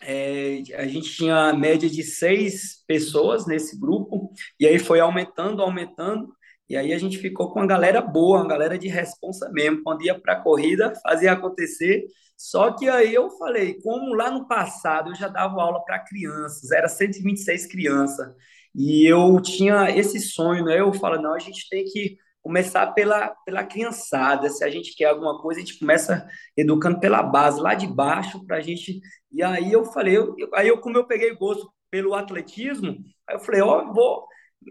é, 0.02 0.62
a 0.76 0.86
gente 0.86 1.14
tinha 1.14 1.50
a 1.50 1.54
média 1.54 1.90
de 1.90 2.04
seis 2.04 2.84
pessoas 2.86 3.48
nesse 3.48 3.80
grupo, 3.80 4.34
e 4.60 4.68
aí 4.68 4.80
foi 4.80 5.00
aumentando, 5.00 5.62
aumentando. 5.62 6.36
E 6.70 6.76
aí 6.76 6.94
a 6.94 6.98
gente 6.98 7.18
ficou 7.18 7.52
com 7.52 7.60
uma 7.60 7.68
galera 7.68 8.02
boa, 8.02 8.40
uma 8.40 8.48
galera 8.48 8.78
de 8.78 8.88
responsa 8.88 9.50
mesmo. 9.52 9.84
Quando 9.84 10.04
ia 10.04 10.20
para 10.20 10.34
a 10.34 10.42
corrida, 10.42 10.94
fazia 11.04 11.32
acontecer. 11.32 12.06
Só 12.38 12.72
que 12.74 12.90
aí 12.90 13.14
eu 13.14 13.30
falei, 13.32 13.76
como 13.82 14.14
lá 14.14 14.30
no 14.32 14.48
passado 14.48 15.12
eu 15.12 15.16
já 15.16 15.28
dava 15.28 15.62
aula 15.62 15.84
para 15.86 16.00
crianças, 16.04 16.72
era 16.72 16.88
126 16.90 17.66
crianças, 17.68 18.28
e 18.74 19.06
eu 19.10 19.40
tinha 19.42 19.90
esse 19.90 20.20
sonho, 20.20 20.66
né? 20.66 20.80
Eu 20.82 20.94
falo, 20.94 21.22
não, 21.22 21.34
a 21.34 21.40
gente 21.40 21.70
tem 21.70 21.86
que 21.86 22.18
começar 22.42 22.88
pela, 22.88 23.30
pela 23.46 23.64
criançada. 23.64 24.50
Se 24.50 24.64
a 24.66 24.70
gente 24.70 24.96
quer 24.96 25.06
alguma 25.06 25.42
coisa, 25.42 25.62
a 25.62 25.64
gente 25.64 25.80
começa 25.80 26.28
educando 26.58 27.00
pela 27.00 27.24
base, 27.24 27.60
lá 27.62 27.74
de 27.74 27.88
baixo, 27.88 28.46
para 28.46 28.58
a 28.58 28.62
gente. 28.62 29.00
E 29.32 29.42
aí 29.42 29.72
eu 29.72 29.86
falei, 29.86 30.18
eu, 30.18 30.36
aí 30.54 30.68
eu, 30.68 30.80
como 30.80 30.98
eu 30.98 31.08
peguei 31.08 31.34
gosto 31.36 31.72
pelo 31.90 32.14
atletismo, 32.14 32.98
aí 33.28 33.36
eu 33.38 33.40
falei, 33.40 33.62
ó, 33.62 33.82
oh, 33.82 33.94
vou 33.94 34.28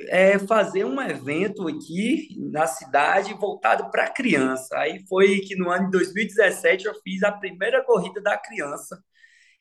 é, 0.09 0.39
fazer 0.39 0.85
um 0.85 1.01
evento 1.01 1.69
aqui 1.69 2.29
na 2.51 2.67
cidade 2.67 3.35
voltado 3.35 3.91
para 3.91 4.11
criança. 4.11 4.77
Aí 4.79 5.05
foi 5.09 5.41
que 5.41 5.57
no 5.57 5.71
ano 5.71 5.87
de 5.87 5.93
2017 5.93 6.87
eu 6.87 6.95
fiz 7.03 7.23
a 7.23 7.33
primeira 7.33 7.83
corrida 7.85 8.21
da 8.21 8.37
criança. 8.37 8.99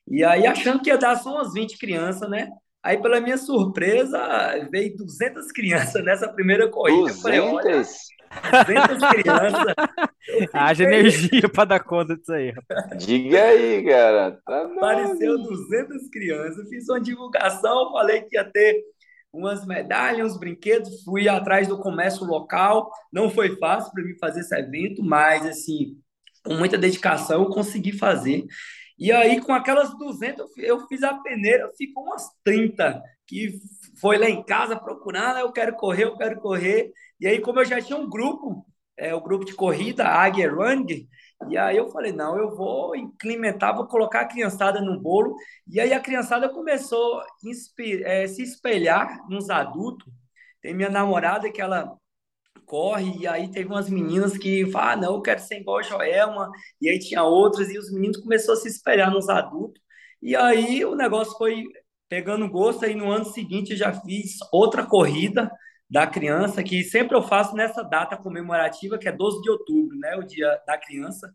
E 0.08 0.24
aí, 0.24 0.46
achando 0.46 0.82
que 0.82 0.90
ia 0.90 0.98
dar 0.98 1.16
só 1.16 1.36
umas 1.36 1.54
20 1.54 1.78
crianças, 1.78 2.30
né? 2.30 2.50
Aí, 2.84 3.02
pela 3.02 3.22
minha 3.22 3.38
surpresa, 3.38 4.20
veio 4.70 4.98
200 4.98 5.52
crianças 5.54 6.04
nessa 6.04 6.28
primeira 6.28 6.70
corrida. 6.70 7.14
200? 7.14 7.24
Falei, 7.24 8.76
200 8.76 9.10
crianças. 9.10 9.74
Haja 10.54 10.84
energia 10.84 11.48
para 11.48 11.66
dar 11.66 11.80
conta 11.80 12.18
disso 12.18 12.34
aí. 12.34 12.54
Diga 12.98 13.44
aí, 13.44 13.86
cara. 13.86 14.38
Tá 14.46 14.64
Apareceu 14.64 15.38
200 15.42 16.10
crianças. 16.10 16.68
Fiz 16.68 16.90
uma 16.90 17.00
divulgação, 17.00 17.92
falei 17.94 18.22
que 18.24 18.36
ia 18.36 18.44
ter 18.44 18.84
umas 19.34 19.66
medalhas, 19.66 20.34
uns 20.34 20.40
brinquedos. 20.40 21.04
Fui 21.04 21.28
atrás 21.28 21.68
do 21.68 21.80
comércio 21.80 22.26
local. 22.26 22.92
Não 23.12 23.30
foi 23.30 23.58
fácil 23.58 23.92
para 23.92 24.04
mim 24.04 24.16
fazer 24.20 24.42
esse 24.42 24.56
evento, 24.56 25.04
mas, 25.04 25.46
assim, 25.46 25.98
com 26.44 26.54
muita 26.54 26.78
dedicação, 26.78 27.42
eu 27.42 27.50
consegui 27.50 27.92
fazer. 27.92 28.46
E 28.98 29.12
aí, 29.12 29.42
com 29.42 29.54
aquelas 29.54 29.98
200, 29.98 30.58
eu 30.58 30.88
fiz 30.88 31.02
a 31.04 31.16
peneira, 31.16 31.70
ficou 31.76 32.04
umas 32.04 32.30
30, 32.44 33.02
que 33.26 33.60
foi 34.00 34.18
lá 34.18 34.30
em 34.30 34.44
casa 34.44 34.80
procurando, 34.80 35.40
eu 35.40 35.52
quero 35.52 35.76
correr, 35.76 36.04
eu 36.04 36.16
quero 36.16 36.40
correr. 36.40 36.92
E 37.20 37.26
aí, 37.26 37.40
como 37.40 37.60
eu 37.60 37.66
já 37.66 37.82
tinha 37.82 37.98
um 37.98 38.08
grupo, 38.08 38.66
é, 38.96 39.14
o 39.16 39.22
grupo 39.22 39.46
de 39.46 39.54
corrida, 39.56 40.06
Águia 40.06 40.52
Running, 40.52 41.08
e 41.50 41.58
aí 41.58 41.78
eu 41.78 41.90
falei, 41.90 42.12
não, 42.12 42.38
eu 42.38 42.56
vou 42.56 42.96
implementar, 42.96 43.76
vou 43.76 43.88
colocar 43.88 44.22
a 44.22 44.28
criançada 44.28 44.82
no 44.82 45.00
bolo. 45.00 45.36
E 45.68 45.80
aí 45.80 45.94
a 45.94 46.00
criançada 46.00 46.50
começou 46.50 47.20
a 47.20 47.26
é, 48.06 48.28
se 48.28 48.42
espelhar 48.44 49.28
nos 49.30 49.50
adultos. 49.50 50.12
Tem 50.62 50.74
minha 50.74 50.90
namorada 50.90 51.52
que 51.52 51.62
ela 51.62 51.98
corre, 52.66 53.18
e 53.20 53.28
aí 53.28 53.52
teve 53.52 53.68
umas 53.68 53.90
meninas 53.90 54.38
que 54.38 54.66
falaram, 54.72 54.92
ah, 54.92 55.06
não, 55.08 55.16
eu 55.16 55.22
quero 55.22 55.42
ser 55.42 55.60
igual 55.60 55.80
a 55.80 55.84
Joelma, 55.84 56.52
e 56.82 56.90
aí 56.90 57.00
tinha 57.00 57.24
outras, 57.24 57.70
e 57.70 57.78
os 57.78 57.92
meninos 57.92 58.18
começaram 58.18 58.58
a 58.58 58.62
se 58.62 58.68
espelhar 58.68 59.12
nos 59.12 59.30
adultos. 59.30 59.82
E 60.22 60.36
aí 60.36 60.86
o 60.86 60.96
negócio 60.96 61.38
foi 61.38 61.66
pegando 62.10 62.50
gosto, 62.50 62.86
aí 62.86 62.96
no 62.96 63.12
ano 63.12 63.26
seguinte 63.26 63.72
eu 63.72 63.78
já 63.78 63.94
fiz 63.94 64.38
outra 64.52 64.86
corrida, 64.86 65.52
da 65.94 66.08
criança, 66.08 66.64
que 66.64 66.84
sempre 66.84 67.16
eu 67.16 67.22
faço 67.22 67.56
nessa 67.56 67.84
data 67.84 68.18
comemorativa, 68.18 68.98
que 68.98 69.08
é 69.08 69.12
12 69.12 69.44
de 69.44 69.52
outubro, 69.52 69.96
né, 69.96 70.16
o 70.16 70.24
dia 70.24 70.60
da 70.66 70.76
criança. 70.76 71.32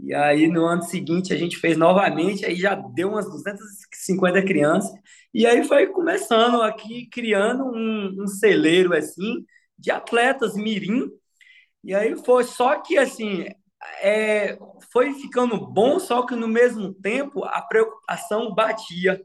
E 0.00 0.14
aí, 0.14 0.48
no 0.48 0.64
ano 0.64 0.82
seguinte, 0.82 1.30
a 1.30 1.36
gente 1.36 1.58
fez 1.58 1.76
novamente, 1.76 2.46
aí 2.46 2.56
já 2.56 2.74
deu 2.74 3.10
umas 3.10 3.26
250 3.26 4.42
crianças, 4.46 4.90
e 5.34 5.46
aí 5.46 5.62
foi 5.64 5.88
começando 5.88 6.62
aqui, 6.62 7.06
criando 7.12 7.64
um, 7.66 8.22
um 8.22 8.26
celeiro, 8.26 8.96
assim, 8.96 9.44
de 9.78 9.90
atletas 9.90 10.54
mirim, 10.54 11.10
e 11.84 11.94
aí 11.94 12.16
foi, 12.24 12.44
só 12.44 12.80
que, 12.80 12.96
assim, 12.96 13.44
é, 14.00 14.56
foi 14.90 15.12
ficando 15.12 15.66
bom, 15.66 15.98
só 15.98 16.24
que 16.24 16.34
no 16.34 16.48
mesmo 16.48 16.94
tempo 16.94 17.44
a 17.44 17.60
preocupação 17.60 18.54
batia, 18.54 19.22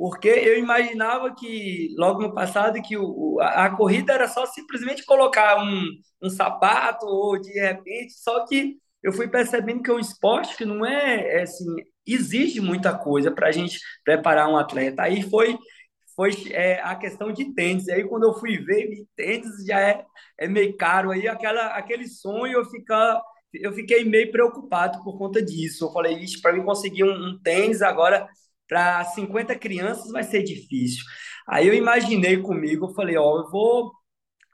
porque 0.00 0.28
eu 0.28 0.58
imaginava 0.58 1.34
que 1.34 1.94
logo 1.98 2.22
no 2.22 2.32
passado 2.32 2.80
que 2.80 2.96
o, 2.96 3.38
a, 3.38 3.66
a, 3.66 3.76
corrida 3.76 4.14
era 4.14 4.26
só 4.26 4.46
simplesmente 4.46 5.04
colocar 5.04 5.62
um, 5.62 5.84
um 6.22 6.30
sapato 6.30 7.04
ou 7.04 7.38
de 7.38 7.52
repente, 7.52 8.14
só 8.14 8.46
que 8.46 8.78
eu 9.02 9.12
fui 9.12 9.28
percebendo 9.28 9.82
que 9.82 9.90
é 9.90 9.92
um 9.92 9.98
esporte 9.98 10.56
que 10.56 10.64
não 10.64 10.86
é, 10.86 11.40
é 11.40 11.42
assim, 11.42 11.66
exige 12.06 12.62
muita 12.62 12.96
coisa 12.96 13.30
para 13.30 13.48
a 13.48 13.52
gente 13.52 13.78
preparar 14.02 14.48
um 14.48 14.56
atleta. 14.56 15.02
Aí 15.02 15.20
foi 15.20 15.58
foi 16.16 16.30
é, 16.50 16.80
a 16.82 16.96
questão 16.96 17.30
de 17.30 17.52
tênis. 17.52 17.86
Aí 17.90 18.02
quando 18.08 18.24
eu 18.24 18.32
fui 18.32 18.56
ver, 18.56 19.04
tênis 19.14 19.66
já 19.66 19.80
é, 19.80 20.02
é 20.38 20.48
meio 20.48 20.74
caro. 20.78 21.10
Aí 21.10 21.28
aquela, 21.28 21.76
aquele 21.76 22.08
sonho 22.08 22.54
eu 22.54 22.64
ficar 22.64 23.20
eu 23.52 23.72
fiquei 23.74 24.02
meio 24.04 24.30
preocupado 24.32 25.02
por 25.04 25.18
conta 25.18 25.42
disso. 25.42 25.84
Eu 25.84 25.92
falei, 25.92 26.24
para 26.40 26.54
mim 26.54 26.64
conseguir 26.64 27.04
um, 27.04 27.12
um 27.12 27.38
tênis 27.42 27.82
agora 27.82 28.26
para 28.70 29.04
50 29.04 29.56
crianças 29.56 30.12
vai 30.12 30.22
ser 30.22 30.44
difícil. 30.44 31.04
Aí 31.48 31.66
eu 31.66 31.74
imaginei 31.74 32.38
comigo, 32.38 32.86
eu 32.86 32.94
falei, 32.94 33.16
ó, 33.18 33.40
eu 33.40 33.50
vou 33.50 33.90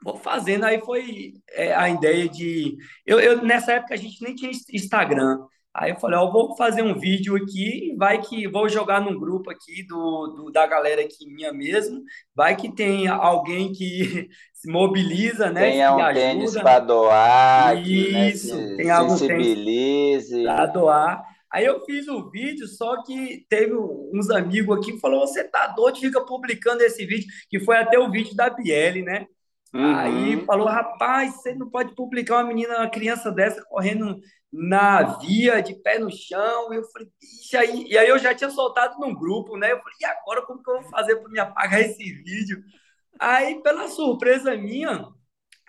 vou 0.03 0.17
fazendo. 0.17 0.65
Aí 0.65 0.81
foi 0.81 1.33
é, 1.51 1.73
a 1.73 1.87
ideia 1.89 2.27
de. 2.27 2.75
Eu, 3.05 3.19
eu, 3.19 3.43
nessa 3.43 3.73
época 3.73 3.93
a 3.93 3.97
gente 3.97 4.21
nem 4.23 4.35
tinha 4.35 4.51
Instagram. 4.73 5.37
Aí 5.73 5.91
eu 5.91 5.99
falei, 5.99 6.17
ó, 6.17 6.25
eu 6.25 6.31
vou 6.31 6.55
fazer 6.55 6.81
um 6.81 6.97
vídeo 6.97 7.35
aqui, 7.35 7.95
vai 7.99 8.19
que 8.19 8.47
vou 8.47 8.67
jogar 8.67 8.99
num 8.99 9.19
grupo 9.19 9.51
aqui 9.51 9.85
do, 9.85 10.27
do 10.35 10.51
da 10.51 10.65
galera 10.65 11.01
aqui 11.01 11.31
minha 11.31 11.53
mesmo. 11.53 12.01
Vai 12.35 12.55
que 12.55 12.73
tem 12.73 13.07
alguém 13.07 13.71
que 13.71 14.27
se 14.53 14.71
mobiliza, 14.71 15.51
né? 15.51 15.69
Tenha 15.69 15.95
um 15.95 16.13
tênis 16.13 16.53
para 16.55 16.79
doar, 16.79 17.77
Isso, 17.87 18.55
que, 18.57 18.63
né, 18.63 18.75
tem 18.77 18.89
algum 18.89 19.15
sensibilize. 19.15 20.43
Para 20.43 20.65
doar. 20.65 21.36
Aí 21.51 21.65
eu 21.65 21.79
fiz 21.85 22.07
o 22.07 22.29
vídeo, 22.29 22.67
só 22.67 23.03
que 23.03 23.45
teve 23.49 23.73
uns 23.75 24.29
amigos 24.29 24.77
aqui 24.77 24.93
que 24.93 24.99
falou: 24.99 25.25
você 25.25 25.43
tá 25.43 25.67
doido, 25.67 25.99
fica 25.99 26.25
publicando 26.25 26.83
esse 26.83 27.05
vídeo, 27.05 27.27
que 27.49 27.59
foi 27.59 27.77
até 27.77 27.97
o 27.97 28.11
vídeo 28.11 28.35
da 28.35 28.49
Biele, 28.49 29.01
né? 29.01 29.25
Uhum. 29.73 29.95
Aí 29.95 30.45
falou: 30.45 30.67
rapaz, 30.67 31.35
você 31.35 31.53
não 31.53 31.69
pode 31.69 31.95
publicar 31.95 32.35
uma 32.35 32.43
menina, 32.45 32.77
uma 32.77 32.89
criança 32.89 33.31
dessa 33.31 33.63
correndo 33.65 34.19
na 34.51 35.17
via, 35.19 35.61
de 35.61 35.75
pé 35.75 35.99
no 35.99 36.09
chão. 36.11 36.73
Eu 36.73 36.83
falei, 36.85 37.07
bicho, 37.19 37.57
aí. 37.57 37.87
E 37.87 37.97
aí 37.97 38.07
eu 38.09 38.19
já 38.19 38.33
tinha 38.33 38.49
soltado 38.49 38.99
num 38.99 39.13
grupo, 39.13 39.57
né? 39.57 39.71
Eu 39.71 39.77
falei, 39.77 39.95
e 40.01 40.05
agora 40.05 40.45
como 40.45 40.61
que 40.61 40.69
eu 40.69 40.81
vou 40.81 40.89
fazer 40.89 41.15
para 41.17 41.29
me 41.29 41.39
apagar 41.39 41.81
esse 41.81 42.03
vídeo? 42.23 42.61
Aí, 43.19 43.61
pela 43.61 43.87
surpresa 43.87 44.55
minha, 44.55 45.07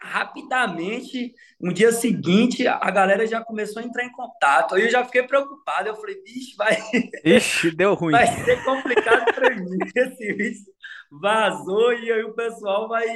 rapidamente, 0.00 1.34
no 1.60 1.72
dia 1.72 1.92
seguinte, 1.92 2.66
a 2.66 2.90
galera 2.90 3.26
já 3.26 3.42
começou 3.42 3.82
a 3.82 3.84
entrar 3.84 4.04
em 4.04 4.12
contato. 4.12 4.74
Aí 4.74 4.84
eu 4.84 4.90
já 4.90 5.04
fiquei 5.04 5.22
preocupado. 5.24 5.88
Eu 5.88 5.96
falei, 5.96 6.22
bicho, 6.22 6.56
vai. 6.56 6.76
Ixi, 7.24 7.74
deu 7.74 7.94
ruim. 7.94 8.12
Vai 8.12 8.26
ser 8.26 8.64
complicado 8.64 9.34
para 9.34 9.54
mim. 9.56 9.78
Esse 9.94 10.32
vídeo 10.34 10.62
vazou 11.10 11.92
e 11.92 12.12
aí 12.12 12.22
o 12.22 12.34
pessoal 12.34 12.88
vai. 12.88 13.06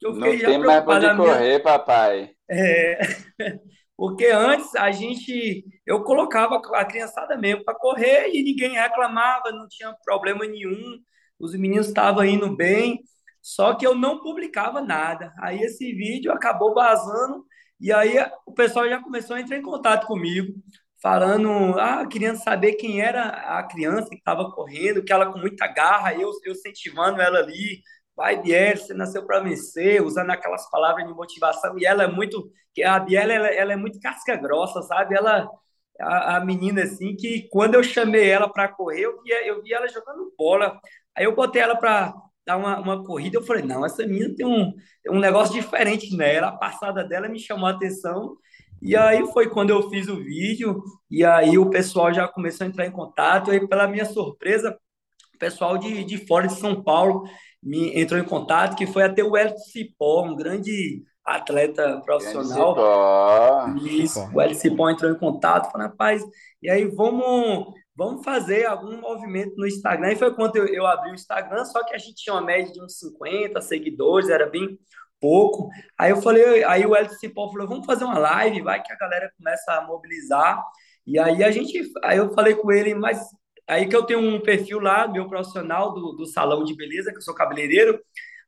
Eu 0.00 0.14
fiquei 0.14 0.32
Não 0.32 0.38
já 0.38 0.46
tem 0.46 0.58
mais 0.58 0.84
para 0.84 1.14
minha... 1.14 1.26
correr, 1.26 1.60
papai. 1.60 2.30
É. 2.50 2.98
Porque 3.96 4.26
antes 4.26 4.74
a 4.76 4.90
gente. 4.90 5.64
Eu 5.86 6.04
colocava 6.04 6.60
a 6.74 6.84
criançada 6.84 7.36
mesmo 7.38 7.64
para 7.64 7.74
correr 7.74 8.28
e 8.30 8.42
ninguém 8.42 8.72
reclamava, 8.72 9.50
não 9.52 9.66
tinha 9.68 9.94
problema 10.04 10.44
nenhum. 10.44 10.98
Os 11.38 11.54
meninos 11.54 11.88
estavam 11.88 12.24
indo 12.24 12.54
bem. 12.54 13.00
Só 13.46 13.74
que 13.76 13.86
eu 13.86 13.94
não 13.94 14.18
publicava 14.18 14.80
nada. 14.80 15.32
Aí 15.38 15.60
esse 15.62 15.92
vídeo 15.92 16.32
acabou 16.32 16.74
vazando 16.74 17.44
e 17.80 17.92
aí 17.92 18.16
o 18.44 18.52
pessoal 18.52 18.88
já 18.88 19.00
começou 19.00 19.36
a 19.36 19.40
entrar 19.40 19.56
em 19.56 19.62
contato 19.62 20.04
comigo, 20.04 20.52
falando, 21.00 21.78
ah, 21.78 22.04
querendo 22.08 22.42
saber 22.42 22.72
quem 22.72 23.00
era 23.00 23.22
a 23.56 23.62
criança 23.62 24.08
que 24.08 24.16
estava 24.16 24.50
correndo, 24.50 25.04
que 25.04 25.12
ela 25.12 25.30
com 25.32 25.38
muita 25.38 25.68
garra, 25.68 26.12
eu, 26.14 26.28
eu 26.44 26.52
incentivando 26.54 27.20
ela 27.20 27.38
ali, 27.38 27.82
vai 28.16 28.42
Biel, 28.42 28.78
você 28.78 28.92
nasceu 28.94 29.24
para 29.24 29.38
vencer, 29.38 30.02
usando 30.02 30.30
aquelas 30.30 30.68
palavras 30.68 31.06
de 31.06 31.14
motivação, 31.14 31.78
e 31.78 31.86
ela 31.86 32.02
é 32.02 32.08
muito, 32.08 32.50
a 32.84 32.98
Biel, 32.98 33.30
ela, 33.30 33.46
ela 33.48 33.72
é 33.74 33.76
muito 33.76 34.00
casca 34.00 34.34
grossa, 34.34 34.82
sabe? 34.82 35.14
Ela, 35.14 35.48
a, 36.00 36.38
a 36.38 36.44
menina 36.44 36.82
assim, 36.82 37.14
que 37.14 37.48
quando 37.50 37.74
eu 37.74 37.84
chamei 37.84 38.28
ela 38.28 38.48
para 38.52 38.66
correr, 38.68 39.02
eu 39.02 39.22
via, 39.22 39.46
eu 39.46 39.62
via 39.62 39.76
ela 39.76 39.88
jogando 39.88 40.34
bola, 40.36 40.80
aí 41.14 41.24
eu 41.24 41.34
botei 41.36 41.62
ela 41.62 41.76
para 41.76 42.12
dar 42.46 42.56
uma, 42.56 42.78
uma 42.78 43.04
corrida, 43.04 43.36
eu 43.36 43.42
falei, 43.42 43.64
não, 43.64 43.84
essa 43.84 44.06
menina 44.06 44.32
tem 44.36 44.46
um, 44.46 44.72
um 45.10 45.18
negócio 45.18 45.52
diferente 45.52 46.16
nela, 46.16 46.48
a 46.48 46.56
passada 46.56 47.02
dela 47.02 47.28
me 47.28 47.40
chamou 47.40 47.66
a 47.66 47.72
atenção, 47.72 48.36
e 48.80 48.94
aí 48.94 49.26
foi 49.32 49.48
quando 49.50 49.70
eu 49.70 49.90
fiz 49.90 50.06
o 50.06 50.22
vídeo, 50.22 50.80
e 51.10 51.24
aí 51.24 51.58
o 51.58 51.68
pessoal 51.68 52.14
já 52.14 52.28
começou 52.28 52.64
a 52.64 52.68
entrar 52.68 52.86
em 52.86 52.92
contato, 52.92 53.52
e 53.52 53.66
pela 53.66 53.88
minha 53.88 54.04
surpresa, 54.04 54.78
o 55.34 55.38
pessoal 55.38 55.76
de, 55.76 56.04
de 56.04 56.24
fora 56.26 56.46
de 56.46 56.54
São 56.54 56.82
Paulo 56.82 57.24
me 57.60 57.98
entrou 58.00 58.20
em 58.20 58.24
contato, 58.24 58.76
que 58.76 58.86
foi 58.86 59.02
até 59.02 59.24
o 59.24 59.36
Hélio 59.36 59.58
Cipó, 59.58 60.24
um 60.24 60.36
grande 60.36 61.02
atleta 61.24 62.00
profissional. 62.04 62.76
Isso, 63.76 64.20
o 64.32 64.40
Hélio 64.40 64.54
Cipó 64.54 64.88
entrou 64.88 65.10
em 65.10 65.18
contato, 65.18 65.72
falou, 65.72 65.88
rapaz, 65.88 66.22
e 66.62 66.70
aí 66.70 66.84
vamos 66.86 67.74
vamos 67.96 68.24
fazer 68.24 68.66
algum 68.66 69.00
movimento 69.00 69.56
no 69.56 69.66
Instagram. 69.66 70.12
E 70.12 70.16
foi 70.16 70.34
quando 70.34 70.56
eu, 70.56 70.66
eu, 70.66 70.86
abri 70.86 71.10
o 71.10 71.14
Instagram, 71.14 71.64
só 71.64 71.82
que 71.84 71.94
a 71.94 71.98
gente 71.98 72.16
tinha 72.16 72.34
uma 72.34 72.42
média 72.42 72.72
de 72.72 72.82
uns 72.82 72.98
50 72.98 73.60
seguidores, 73.62 74.28
era 74.28 74.46
bem 74.46 74.78
pouco. 75.20 75.68
Aí 75.98 76.10
eu 76.10 76.20
falei, 76.20 76.62
aí 76.64 76.84
o 76.84 76.94
Elton 76.94 77.14
Cipó 77.14 77.50
falou, 77.50 77.66
vamos 77.66 77.86
fazer 77.86 78.04
uma 78.04 78.18
live, 78.18 78.62
vai 78.62 78.82
que 78.82 78.92
a 78.92 78.96
galera 78.96 79.32
começa 79.38 79.72
a 79.72 79.86
mobilizar. 79.86 80.62
E 81.06 81.18
aí 81.18 81.42
a 81.42 81.50
gente, 81.50 81.90
aí 82.04 82.18
eu 82.18 82.32
falei 82.34 82.54
com 82.54 82.70
ele, 82.70 82.94
mas 82.94 83.20
aí 83.66 83.88
que 83.88 83.96
eu 83.96 84.04
tenho 84.04 84.20
um 84.20 84.40
perfil 84.40 84.78
lá, 84.80 85.08
meu 85.08 85.28
profissional 85.28 85.94
do, 85.94 86.12
do 86.12 86.26
salão 86.26 86.64
de 86.64 86.76
beleza, 86.76 87.10
que 87.10 87.18
eu 87.18 87.22
sou 87.22 87.34
cabeleireiro. 87.34 87.98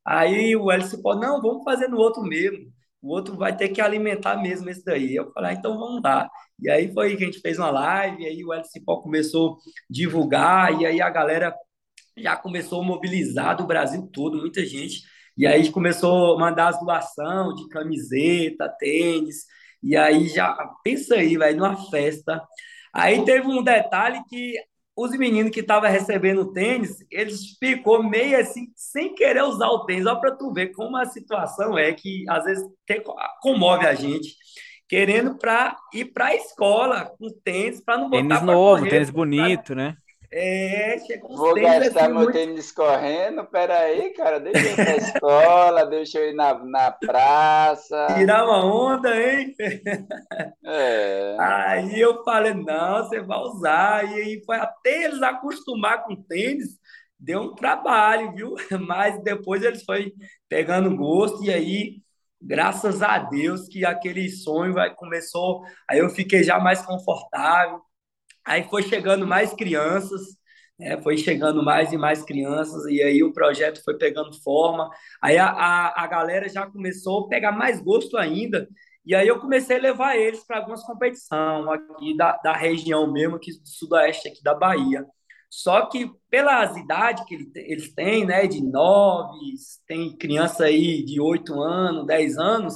Aí 0.04 0.54
o 0.56 0.70
Elton 0.70 0.86
Cipó, 0.88 1.14
não, 1.14 1.40
vamos 1.40 1.64
fazer 1.64 1.88
no 1.88 1.98
outro 1.98 2.22
mesmo. 2.22 2.70
O 3.00 3.12
outro 3.12 3.36
vai 3.36 3.56
ter 3.56 3.68
que 3.68 3.80
alimentar 3.80 4.36
mesmo 4.36 4.68
esse 4.68 4.84
daí. 4.84 5.14
Eu 5.14 5.32
falei, 5.32 5.50
ah, 5.50 5.54
então 5.54 5.78
vamos 5.78 6.02
lá. 6.02 6.28
E 6.60 6.68
aí 6.70 6.92
foi 6.92 7.16
que 7.16 7.22
a 7.22 7.26
gente 7.26 7.40
fez 7.40 7.58
uma 7.58 7.70
live, 7.70 8.22
e 8.22 8.26
aí 8.26 8.44
o 8.44 8.52
Elcio 8.52 8.72
Cipó 8.72 9.00
começou 9.00 9.54
a 9.54 9.56
divulgar, 9.88 10.80
e 10.80 10.86
aí 10.86 11.00
a 11.00 11.10
galera 11.10 11.54
já 12.16 12.36
começou 12.36 12.82
a 12.82 12.84
mobilizar 12.84 13.56
do 13.56 13.66
Brasil 13.66 14.08
todo, 14.12 14.38
muita 14.38 14.64
gente. 14.66 15.02
E 15.36 15.46
aí 15.46 15.70
começou 15.70 16.36
a 16.36 16.40
mandar 16.40 16.68
as 16.68 16.80
doações 16.80 17.54
de 17.56 17.68
camiseta, 17.68 18.68
tênis, 18.78 19.44
e 19.82 19.96
aí 19.96 20.28
já, 20.28 20.52
pensa 20.82 21.14
aí, 21.14 21.36
vai 21.36 21.54
numa 21.54 21.76
festa. 21.90 22.42
Aí 22.92 23.24
teve 23.24 23.46
um 23.46 23.62
detalhe 23.62 24.20
que 24.28 24.54
os 24.98 25.12
meninos 25.12 25.52
que 25.52 25.60
estavam 25.60 25.88
recebendo 25.88 26.40
o 26.40 26.52
tênis, 26.52 27.06
eles 27.08 27.56
ficou 27.60 28.02
meio 28.02 28.36
assim, 28.40 28.72
sem 28.74 29.14
querer 29.14 29.44
usar 29.44 29.68
o 29.68 29.84
tênis. 29.84 30.04
Olha 30.04 30.20
para 30.20 30.34
tu 30.34 30.52
ver 30.52 30.72
como 30.72 30.96
a 30.96 31.06
situação 31.06 31.78
é 31.78 31.92
que 31.92 32.24
às 32.28 32.44
vezes 32.44 32.64
comove 33.40 33.86
a 33.86 33.94
gente. 33.94 34.34
Querendo 34.88 35.38
para 35.38 35.76
ir 35.94 36.06
para 36.06 36.26
a 36.26 36.34
escola 36.34 37.12
com 37.16 37.28
tênis, 37.44 37.80
para 37.80 37.98
não 37.98 38.10
botar 38.10 38.26
Tênis 38.26 38.42
novo, 38.42 38.78
correr, 38.78 38.90
tênis 38.90 39.10
bonito, 39.10 39.66
pra... 39.66 39.74
né? 39.76 39.96
É, 40.30 40.98
chega 41.06 41.26
uns 41.26 41.38
Vou 41.38 41.54
gastar 41.54 42.02
assim, 42.02 42.12
meu 42.12 42.22
muito... 42.24 42.32
tênis 42.32 42.70
correndo, 42.70 43.46
peraí, 43.46 44.12
cara, 44.12 44.38
deixa 44.38 44.58
eu 44.58 44.72
ir 44.72 44.74
pra 44.74 44.96
escola, 44.96 45.86
deixa 45.88 46.18
eu 46.18 46.28
ir 46.28 46.34
na, 46.34 46.52
na 46.64 46.90
praça. 46.90 48.08
Tirar 48.14 48.44
uma 48.44 48.64
onda, 48.64 49.16
hein? 49.16 49.54
É. 50.64 51.36
Aí 51.40 51.98
eu 51.98 52.22
falei, 52.24 52.52
não, 52.52 53.02
você 53.02 53.20
vai 53.20 53.38
usar. 53.38 54.04
E 54.04 54.14
aí 54.14 54.42
foi 54.44 54.56
até 54.56 55.04
eles 55.04 55.22
acostumar 55.22 56.04
com 56.04 56.14
tênis, 56.14 56.78
deu 57.18 57.40
um 57.40 57.54
trabalho, 57.54 58.32
viu? 58.32 58.54
Mas 58.86 59.22
depois 59.22 59.62
eles 59.62 59.82
foi 59.82 60.12
pegando 60.46 60.94
gosto 60.94 61.42
e 61.42 61.50
aí, 61.50 62.02
graças 62.40 63.02
a 63.02 63.18
Deus, 63.18 63.66
que 63.66 63.84
aquele 63.84 64.28
sonho 64.28 64.74
vai, 64.74 64.94
começou. 64.94 65.62
Aí 65.90 65.98
eu 65.98 66.10
fiquei 66.10 66.42
já 66.42 66.58
mais 66.58 66.82
confortável 66.82 67.80
Aí 68.44 68.64
foi 68.64 68.82
chegando 68.82 69.26
mais 69.26 69.52
crianças, 69.52 70.20
né? 70.78 71.00
foi 71.02 71.16
chegando 71.16 71.62
mais 71.62 71.92
e 71.92 71.98
mais 71.98 72.22
crianças, 72.22 72.84
e 72.86 73.02
aí 73.02 73.22
o 73.22 73.32
projeto 73.32 73.82
foi 73.84 73.96
pegando 73.98 74.32
forma. 74.42 74.90
Aí 75.22 75.36
a, 75.38 75.48
a, 75.48 76.04
a 76.04 76.06
galera 76.06 76.48
já 76.48 76.66
começou 76.66 77.26
a 77.26 77.28
pegar 77.28 77.52
mais 77.52 77.80
gosto 77.80 78.16
ainda. 78.16 78.68
E 79.04 79.14
aí 79.14 79.26
eu 79.26 79.40
comecei 79.40 79.78
a 79.78 79.80
levar 79.80 80.16
eles 80.16 80.44
para 80.44 80.58
algumas 80.58 80.82
competições 80.82 81.66
aqui 81.68 82.16
da, 82.16 82.36
da 82.36 82.52
região 82.54 83.10
mesmo, 83.10 83.36
aqui 83.36 83.52
do 83.58 83.68
sudoeste 83.68 84.28
aqui 84.28 84.42
da 84.42 84.54
Bahia. 84.54 85.04
Só 85.50 85.86
que 85.86 86.10
pelas 86.30 86.76
idades 86.76 87.24
que 87.24 87.50
eles 87.56 87.94
têm, 87.94 88.26
né, 88.26 88.46
de 88.46 88.62
nove, 88.62 89.38
tem 89.86 90.14
criança 90.16 90.64
aí 90.64 91.02
de 91.04 91.20
oito 91.20 91.58
anos, 91.60 92.06
dez 92.06 92.36
anos, 92.36 92.74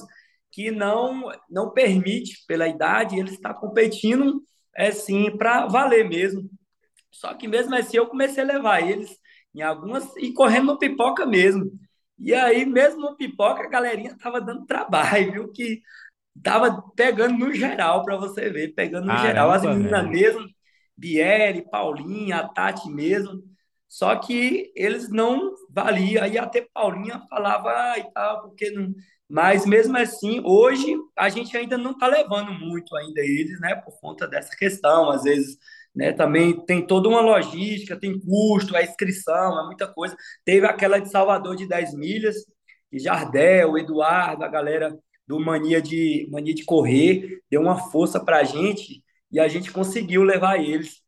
que 0.51 0.71
não 0.71 1.31
não 1.51 1.71
permite 1.71 2.45
pela 2.47 2.69
idade 2.69 3.19
eles 3.19 3.35
estar 3.35 3.55
competindo 3.55 4.43
é 4.75 4.91
sim 4.91 5.37
para 5.37 5.67
valer 5.67 6.09
mesmo. 6.09 6.49
Só 7.11 7.35
que 7.35 7.47
mesmo 7.47 7.75
assim 7.75 7.97
eu 7.99 8.07
comecei 8.07 8.43
a 8.43 8.47
levar 8.47 8.81
eles 8.81 9.19
em 9.55 9.63
algumas 9.63 10.17
e 10.17 10.33
correndo 10.33 10.67
no 10.67 10.79
pipoca 10.79 11.27
mesmo. 11.27 11.71
E 12.19 12.35
aí, 12.35 12.65
mesmo 12.65 13.01
no 13.01 13.17
pipoca, 13.17 13.63
a 13.65 13.69
galerinha 13.69 14.17
tava 14.17 14.41
dando 14.41 14.65
trabalho, 14.65 15.33
viu? 15.33 15.53
Que 15.53 15.83
tava 16.43 16.83
pegando 16.97 17.37
no 17.37 17.53
geral, 17.53 18.05
para 18.05 18.17
você 18.17 18.49
ver, 18.49 18.75
pegando 18.75 19.07
no 19.07 19.17
geral. 19.19 19.51
As 19.51 19.63
meninas 19.63 20.09
mesmo, 20.09 20.47
Bieri, 20.97 21.69
Paulinha, 21.69 22.39
a 22.39 22.49
Tati 22.49 22.89
mesmo. 22.91 23.43
Só 23.93 24.17
que 24.17 24.73
eles 24.75 25.11
não 25.11 25.53
valiam. 25.69 26.25
Aí 26.25 26.39
até 26.39 26.67
Paulinha 26.73 27.21
falava 27.29 27.69
ah, 27.69 27.99
e 27.99 28.11
tal, 28.11 28.41
porque 28.45 28.71
não, 28.71 28.95
mas 29.29 29.67
mesmo 29.67 29.99
assim, 29.99 30.41
hoje 30.43 30.97
a 31.15 31.29
gente 31.29 31.55
ainda 31.55 31.77
não 31.77 31.91
está 31.91 32.07
levando 32.07 32.53
muito 32.53 32.97
ainda 32.97 33.21
eles, 33.21 33.61
né, 33.61 33.75
por 33.75 34.01
conta 34.01 34.27
dessa 34.27 34.57
questão. 34.57 35.11
Às 35.11 35.25
vezes, 35.25 35.59
né, 35.95 36.11
também 36.11 36.65
tem 36.65 36.87
toda 36.87 37.07
uma 37.07 37.21
logística, 37.21 38.01
tem 38.01 38.19
custo, 38.19 38.75
a 38.75 38.83
inscrição, 38.83 39.61
é 39.61 39.67
muita 39.67 39.87
coisa. 39.87 40.17
Teve 40.43 40.67
aquela 40.67 40.99
de 40.99 41.11
Salvador 41.11 41.55
de 41.55 41.69
10 41.69 41.95
milhas, 41.95 42.37
e 42.91 42.99
Jardel, 42.99 43.77
Eduardo, 43.77 44.43
a 44.43 44.49
galera 44.49 44.99
do 45.27 45.39
Mania 45.39 45.83
de 45.83 46.27
Mania 46.31 46.55
de 46.55 46.65
Correr, 46.65 47.41
deu 47.51 47.61
uma 47.61 47.77
força 47.91 48.19
para 48.25 48.39
a 48.39 48.45
gente 48.45 49.03
e 49.31 49.39
a 49.39 49.49
gente 49.49 49.71
conseguiu 49.71 50.23
levar 50.23 50.59
eles 50.59 51.02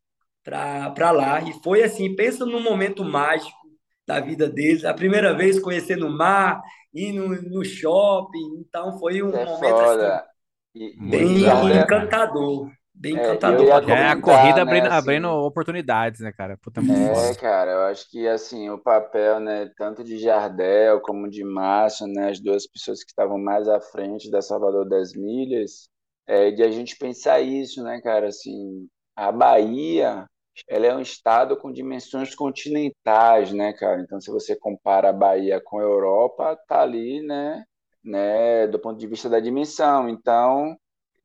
para 0.45 1.11
lá. 1.11 1.41
E 1.41 1.51
foi 1.63 1.83
assim, 1.83 2.15
pensa 2.15 2.45
num 2.45 2.61
momento 2.61 3.03
mágico 3.03 3.65
da 4.07 4.19
vida 4.19 4.47
deles, 4.47 4.85
a 4.85 4.93
primeira 4.93 5.33
vez 5.33 5.59
conhecendo 5.59 6.07
o 6.07 6.15
mar, 6.15 6.61
ir 6.93 7.11
no, 7.11 7.29
no 7.29 7.65
shopping. 7.65 8.59
Então 8.59 8.97
foi 8.99 9.23
um 9.23 9.35
é 9.35 9.43
momento 9.43 9.75
assim, 9.75 11.09
bem 11.09 11.45
encantador. 11.81 12.69
Bem 12.97 13.17
é, 13.17 13.21
encantador. 13.21 13.67
é 13.89 14.07
a 14.07 14.21
corrida 14.21 14.55
né, 14.55 14.61
abrindo, 14.61 14.87
assim, 14.87 14.95
abrindo, 14.95 15.27
oportunidades, 15.27 16.21
né, 16.21 16.31
cara? 16.31 16.57
Puta, 16.57 16.79
é, 16.79 17.35
cara, 17.35 17.71
eu 17.71 17.81
acho 17.87 18.09
que 18.09 18.25
assim, 18.25 18.69
o 18.69 18.77
papel, 18.77 19.41
né, 19.41 19.69
tanto 19.75 20.01
de 20.01 20.17
Jardel 20.17 21.01
como 21.01 21.29
de 21.29 21.43
Márcio, 21.43 22.07
né, 22.07 22.29
as 22.29 22.39
duas 22.39 22.65
pessoas 22.65 23.03
que 23.03 23.09
estavam 23.09 23.37
mais 23.37 23.67
à 23.67 23.81
frente 23.81 24.31
da 24.31 24.41
Salvador 24.41 24.87
das 24.87 25.13
Milhas, 25.13 25.89
é 26.25 26.51
de 26.51 26.63
a 26.63 26.71
gente 26.71 26.95
pensar 26.97 27.41
isso, 27.41 27.83
né, 27.83 27.99
cara, 28.01 28.29
assim, 28.29 28.87
a 29.13 29.29
Bahia 29.29 30.25
ela 30.67 30.85
é 30.85 30.95
um 30.95 31.01
estado 31.01 31.57
com 31.57 31.71
dimensões 31.71 32.33
continentais, 32.35 33.51
né, 33.51 33.73
cara? 33.73 34.01
Então, 34.01 34.19
se 34.21 34.29
você 34.31 34.55
compara 34.55 35.09
a 35.09 35.13
Bahia 35.13 35.59
com 35.61 35.79
a 35.79 35.83
Europa, 35.83 36.57
tá 36.67 36.81
ali, 36.81 37.21
né, 37.21 37.65
né, 38.03 38.67
do 38.67 38.79
ponto 38.79 38.99
de 38.99 39.07
vista 39.07 39.29
da 39.29 39.39
dimensão. 39.39 40.07
Então, 40.07 40.77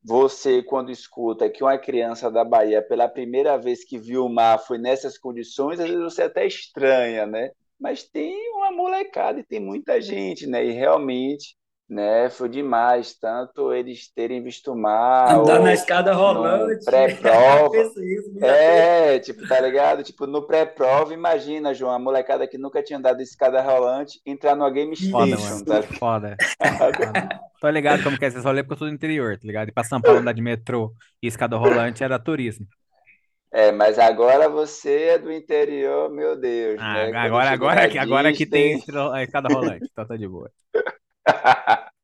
você, 0.02 0.62
quando 0.62 0.90
escuta 0.90 1.50
que 1.50 1.62
uma 1.62 1.78
criança 1.78 2.30
da 2.30 2.44
Bahia, 2.44 2.82
pela 2.82 3.08
primeira 3.08 3.56
vez 3.58 3.84
que 3.84 3.98
viu 3.98 4.24
o 4.24 4.32
mar, 4.32 4.58
foi 4.58 4.78
nessas 4.78 5.18
condições, 5.18 5.78
às 5.78 5.88
vezes 5.88 6.02
você 6.02 6.22
até 6.22 6.46
estranha, 6.46 7.26
né? 7.26 7.50
Mas 7.78 8.04
tem 8.04 8.34
uma 8.56 8.70
molecada 8.70 9.40
e 9.40 9.44
tem 9.44 9.60
muita 9.60 10.00
gente, 10.00 10.46
né? 10.46 10.64
E 10.64 10.72
realmente 10.72 11.56
né? 11.90 12.30
Foi 12.30 12.48
demais, 12.48 13.14
tanto 13.18 13.72
eles 13.72 14.08
terem 14.14 14.40
visto 14.40 14.76
mal. 14.76 15.42
Andar 15.42 15.58
na 15.58 15.72
escada 15.72 16.12
rolante. 16.12 16.84
Pré-prova. 16.84 17.76
é, 18.40 19.18
tipo, 19.18 19.46
tá 19.48 19.60
ligado? 19.60 20.04
Tipo, 20.04 20.24
no 20.24 20.46
pré-prova, 20.46 21.12
imagina, 21.12 21.74
João, 21.74 21.92
a 21.92 21.98
molecada 21.98 22.46
que 22.46 22.56
nunca 22.56 22.80
tinha 22.80 22.96
andado 22.96 23.20
escada 23.20 23.60
rolante 23.60 24.20
entrar 24.24 24.54
no 24.54 24.70
Game 24.70 24.94
Station, 24.94 25.64
tá? 25.64 25.82
Foda. 25.82 26.36
Tô 27.60 27.68
ligado 27.68 28.04
como 28.04 28.16
que 28.16 28.24
é 28.24 28.28
esse 28.28 28.38
rolê, 28.38 28.62
porque 28.62 28.74
eu 28.74 28.78
sou 28.78 28.88
do 28.88 28.94
interior, 28.94 29.36
tá 29.36 29.46
ligado? 29.46 29.68
E 29.68 29.72
pra 29.72 29.82
São 29.82 30.00
Paulo 30.00 30.20
andar 30.20 30.32
de 30.32 30.40
metrô 30.40 30.94
e 31.20 31.26
escada 31.26 31.56
rolante 31.56 32.04
era 32.04 32.20
turismo. 32.20 32.66
É, 33.52 33.72
mas 33.72 33.98
agora 33.98 34.48
você 34.48 35.08
é 35.08 35.18
do 35.18 35.32
interior, 35.32 36.08
meu 36.08 36.38
Deus. 36.38 36.76
Ah, 36.78 36.94
né? 36.94 37.00
Agora, 37.06 37.50
agora, 37.50 37.50
agora, 37.82 38.02
agora 38.02 38.32
que 38.32 38.46
tem 38.46 38.78
escada 38.78 39.52
rolante, 39.52 39.88
então 39.90 40.06
tá 40.06 40.16
de 40.16 40.28
boa. 40.28 40.48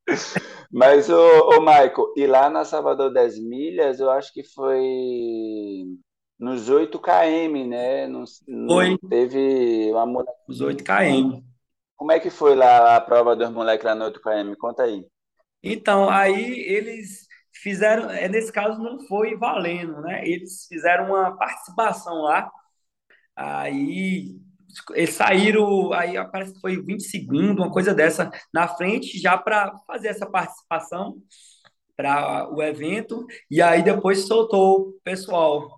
Mas, 0.70 1.08
o, 1.08 1.50
o 1.50 1.60
Michael, 1.60 2.12
e 2.16 2.26
lá 2.26 2.50
na 2.50 2.64
Salvador 2.64 3.12
das 3.12 3.38
Milhas, 3.38 4.00
eu 4.00 4.10
acho 4.10 4.32
que 4.32 4.42
foi 4.44 4.82
nos 6.38 6.68
8 6.68 6.98
km, 6.98 7.68
né? 7.68 8.06
No, 8.06 8.24
foi. 8.68 8.98
Teve 9.08 9.90
uma 9.92 10.24
Os 10.46 10.60
8 10.60 10.84
km. 10.84 11.42
Como 11.96 12.12
é 12.12 12.20
que 12.20 12.30
foi 12.30 12.54
lá 12.54 12.96
a 12.96 13.00
prova 13.00 13.34
dos 13.34 13.50
moleques 13.50 13.84
lá 13.84 13.94
no 13.94 14.04
8 14.04 14.20
km? 14.20 14.54
Conta 14.58 14.82
aí. 14.82 15.04
Então, 15.62 16.10
aí 16.10 16.60
eles 16.60 17.26
fizeram, 17.62 18.10
é, 18.10 18.28
nesse 18.28 18.52
caso 18.52 18.80
não 18.80 19.00
foi 19.06 19.36
valendo, 19.36 20.00
né? 20.02 20.22
Eles 20.26 20.66
fizeram 20.68 21.06
uma 21.06 21.36
participação 21.36 22.22
lá, 22.22 22.50
aí 23.34 24.36
eles 24.94 25.14
saíram, 25.14 25.92
aí 25.92 26.14
parece 26.30 26.54
que 26.54 26.60
foi 26.60 26.82
20 26.82 27.02
segundos, 27.02 27.64
uma 27.64 27.70
coisa 27.70 27.94
dessa, 27.94 28.30
na 28.52 28.68
frente, 28.68 29.18
já 29.18 29.36
para 29.36 29.76
fazer 29.86 30.08
essa 30.08 30.26
participação 30.26 31.16
para 31.96 32.48
o 32.52 32.62
evento, 32.62 33.26
e 33.50 33.62
aí 33.62 33.82
depois 33.82 34.26
soltou 34.26 34.88
o 34.88 34.92
pessoal. 35.02 35.68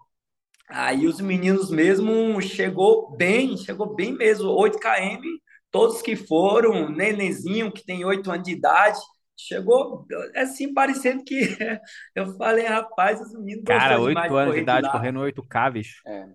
Aí 0.69 1.07
os 1.07 1.21
meninos 1.21 1.71
mesmo 1.71 2.41
chegou 2.43 3.17
bem, 3.17 3.57
chegou 3.57 3.95
bem 3.95 4.13
mesmo, 4.13 4.51
8 4.51 4.79
km, 4.79 5.23
todos 5.71 6.03
que 6.03 6.17
foram, 6.17 6.91
nenenzinho 6.91 7.73
que 7.73 7.85
tem 7.85 8.05
8 8.05 8.31
anos 8.31 8.45
de 8.45 8.53
idade, 8.53 8.99
chegou 9.37 10.05
assim, 10.35 10.75
parecendo 10.75 11.23
que 11.25 11.39
eu 12.15 12.37
falei, 12.37 12.67
rapaz, 12.67 13.21
os 13.21 13.33
meninos 13.33 13.65
Cara, 13.65 14.01
8 14.01 14.37
anos 14.37 14.55
de 14.55 14.61
idade 14.61 14.91
correndo 14.91 15.21
8K, 15.21 15.73
bicho. 15.73 16.03
É. 16.07 16.27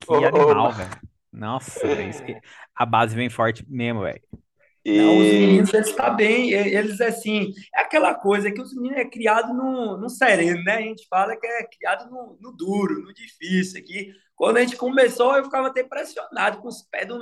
Que 0.00 0.12
ô, 0.12 0.16
animal, 0.16 0.72
velho. 0.72 0.90
Nossa, 1.32 1.80
a 2.74 2.86
base 2.86 3.14
vem 3.14 3.28
forte 3.28 3.64
mesmo, 3.68 4.02
velho. 4.02 4.22
Não, 4.86 5.18
os 5.18 5.24
meninos, 5.24 5.74
eles 5.74 5.88
estão 5.88 6.06
tá 6.06 6.10
bem, 6.12 6.52
eles, 6.52 7.00
assim, 7.00 7.52
é 7.74 7.80
aquela 7.80 8.14
coisa 8.14 8.50
que 8.50 8.60
os 8.60 8.74
meninos 8.74 8.98
é 8.98 9.04
criado 9.04 9.52
no, 9.52 9.98
no 9.98 10.08
sereno, 10.08 10.62
né? 10.64 10.76
A 10.76 10.80
gente 10.80 11.06
fala 11.10 11.36
que 11.36 11.46
é 11.46 11.64
criado 11.64 12.10
no, 12.10 12.38
no 12.40 12.52
duro, 12.56 13.02
no 13.02 13.12
difícil 13.12 13.80
aqui. 13.80 14.12
Quando 14.34 14.56
a 14.56 14.60
gente 14.60 14.76
começou, 14.76 15.36
eu 15.36 15.44
ficava 15.44 15.66
até 15.66 15.82
impressionado 15.82 16.58
com 16.62 16.68
os 16.68 16.82
pés 16.82 17.06
do... 17.06 17.20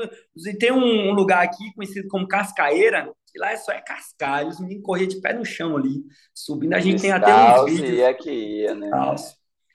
Tem 0.58 0.70
um 0.70 1.12
lugar 1.12 1.42
aqui 1.42 1.72
conhecido 1.74 2.06
como 2.08 2.28
Cascaeira, 2.28 3.10
que 3.26 3.38
lá 3.38 3.52
é 3.52 3.56
só 3.56 3.72
é 3.72 3.80
cascalho, 3.80 4.48
os 4.48 4.60
meninos 4.60 4.84
corriam 4.84 5.08
de 5.08 5.20
pé 5.20 5.32
no 5.32 5.44
chão 5.44 5.76
ali, 5.76 6.04
subindo. 6.34 6.74
A 6.74 6.80
gente 6.80 7.02
tem 7.02 7.10
até 7.10 7.60
uns 7.60 7.70
vídeos. 7.70 7.90
Ia 7.90 8.14
que 8.14 8.30
ia, 8.30 8.74
né? 8.74 8.90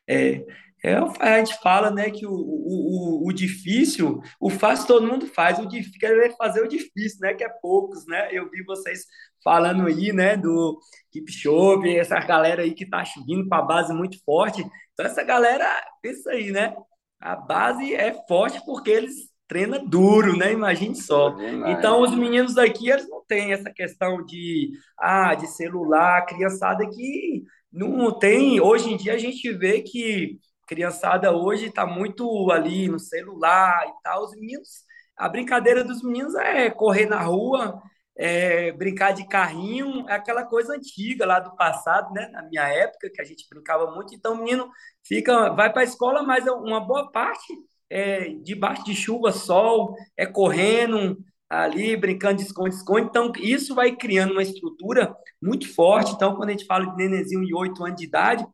É, 0.07 0.45
é, 0.83 0.95
a 1.19 1.37
gente 1.37 1.59
fala 1.61 1.91
né, 1.91 2.09
que 2.09 2.25
o, 2.25 2.33
o, 2.33 3.27
o, 3.27 3.33
difícil, 3.33 4.21
o 4.39 4.49
fácil 4.49 4.87
todo 4.87 5.07
mundo 5.07 5.27
faz, 5.27 5.59
o 5.59 5.67
difícil 5.67 6.21
é 6.21 6.31
fazer 6.31 6.61
o 6.61 6.67
difícil, 6.67 7.19
né? 7.21 7.33
Que 7.33 7.43
é 7.43 7.49
poucos, 7.61 8.05
né? 8.07 8.29
Eu 8.31 8.49
vi 8.49 8.63
vocês 8.63 9.05
falando 9.43 9.87
aí, 9.87 10.11
né, 10.11 10.37
do 10.37 10.79
Kipchoge, 11.11 11.97
essa 11.97 12.19
galera 12.19 12.63
aí 12.63 12.73
que 12.73 12.85
tá 12.85 13.03
vindo 13.25 13.47
com 13.47 13.55
a 13.55 13.61
base 13.61 13.93
muito 13.93 14.23
forte. 14.23 14.63
Então, 14.93 15.05
essa 15.05 15.23
galera, 15.23 15.67
pensa 16.01 16.31
aí, 16.31 16.51
né? 16.51 16.73
a 17.21 17.35
base 17.35 17.93
é 17.93 18.13
forte 18.27 18.59
porque 18.65 18.89
eles 18.89 19.29
treinam 19.47 19.85
duro, 19.85 20.35
né? 20.35 20.51
Imagine 20.51 20.95
só. 20.95 21.35
Então, 21.67 22.01
os 22.01 22.15
meninos 22.15 22.55
daqui, 22.55 22.89
eles 22.89 23.07
não 23.07 23.23
têm 23.27 23.53
essa 23.53 23.69
questão 23.71 24.25
de, 24.25 24.71
ah, 24.97 25.35
de 25.35 25.45
celular, 25.47 26.25
criançada 26.25 26.87
que 26.89 27.43
não 27.71 28.17
tem. 28.17 28.59
Hoje 28.59 28.91
em 28.91 28.97
dia, 28.97 29.13
a 29.13 29.17
gente 29.17 29.51
vê 29.53 29.81
que 29.81 30.39
criançada 30.71 31.35
hoje 31.35 31.65
está 31.65 31.85
muito 31.85 32.49
ali 32.49 32.87
no 32.87 32.97
celular 32.97 33.85
e 33.85 34.01
tal. 34.01 34.23
Os 34.23 34.31
meninos, 34.31 34.85
a 35.17 35.27
brincadeira 35.27 35.83
dos 35.83 36.01
meninos 36.01 36.33
é 36.35 36.69
correr 36.69 37.07
na 37.07 37.21
rua, 37.21 37.81
é, 38.17 38.71
brincar 38.71 39.11
de 39.11 39.27
carrinho, 39.27 40.07
é 40.07 40.13
aquela 40.13 40.45
coisa 40.45 40.73
antiga 40.73 41.25
lá 41.25 41.41
do 41.41 41.53
passado, 41.57 42.13
né? 42.13 42.29
Na 42.31 42.43
minha 42.43 42.65
época, 42.69 43.09
que 43.13 43.21
a 43.21 43.25
gente 43.25 43.45
brincava 43.49 43.91
muito. 43.93 44.15
Então, 44.15 44.33
o 44.33 44.37
menino 44.37 44.69
fica, 45.05 45.49
vai 45.49 45.73
para 45.73 45.81
a 45.81 45.83
escola, 45.83 46.23
mas 46.23 46.47
uma 46.47 46.79
boa 46.79 47.11
parte 47.11 47.53
é 47.89 48.29
debaixo 48.41 48.85
de 48.85 48.95
chuva, 48.95 49.33
sol, 49.33 49.93
é 50.15 50.25
correndo 50.25 51.17
ali, 51.49 51.97
brincando 51.97 52.37
de 52.37 52.43
esconde-esconde. 52.43 53.07
Então, 53.07 53.29
isso 53.39 53.75
vai 53.75 53.93
criando 53.93 54.31
uma 54.31 54.43
estrutura 54.43 55.13
muito 55.43 55.67
forte. 55.75 56.13
Então, 56.13 56.33
quando 56.37 56.47
a 56.47 56.51
gente 56.53 56.65
fala 56.65 56.85
de 56.85 56.95
nenenzinho 56.95 57.45
de 57.45 57.53
8 57.53 57.83
anos 57.83 57.97
de 57.97 58.05
idade, 58.05 58.47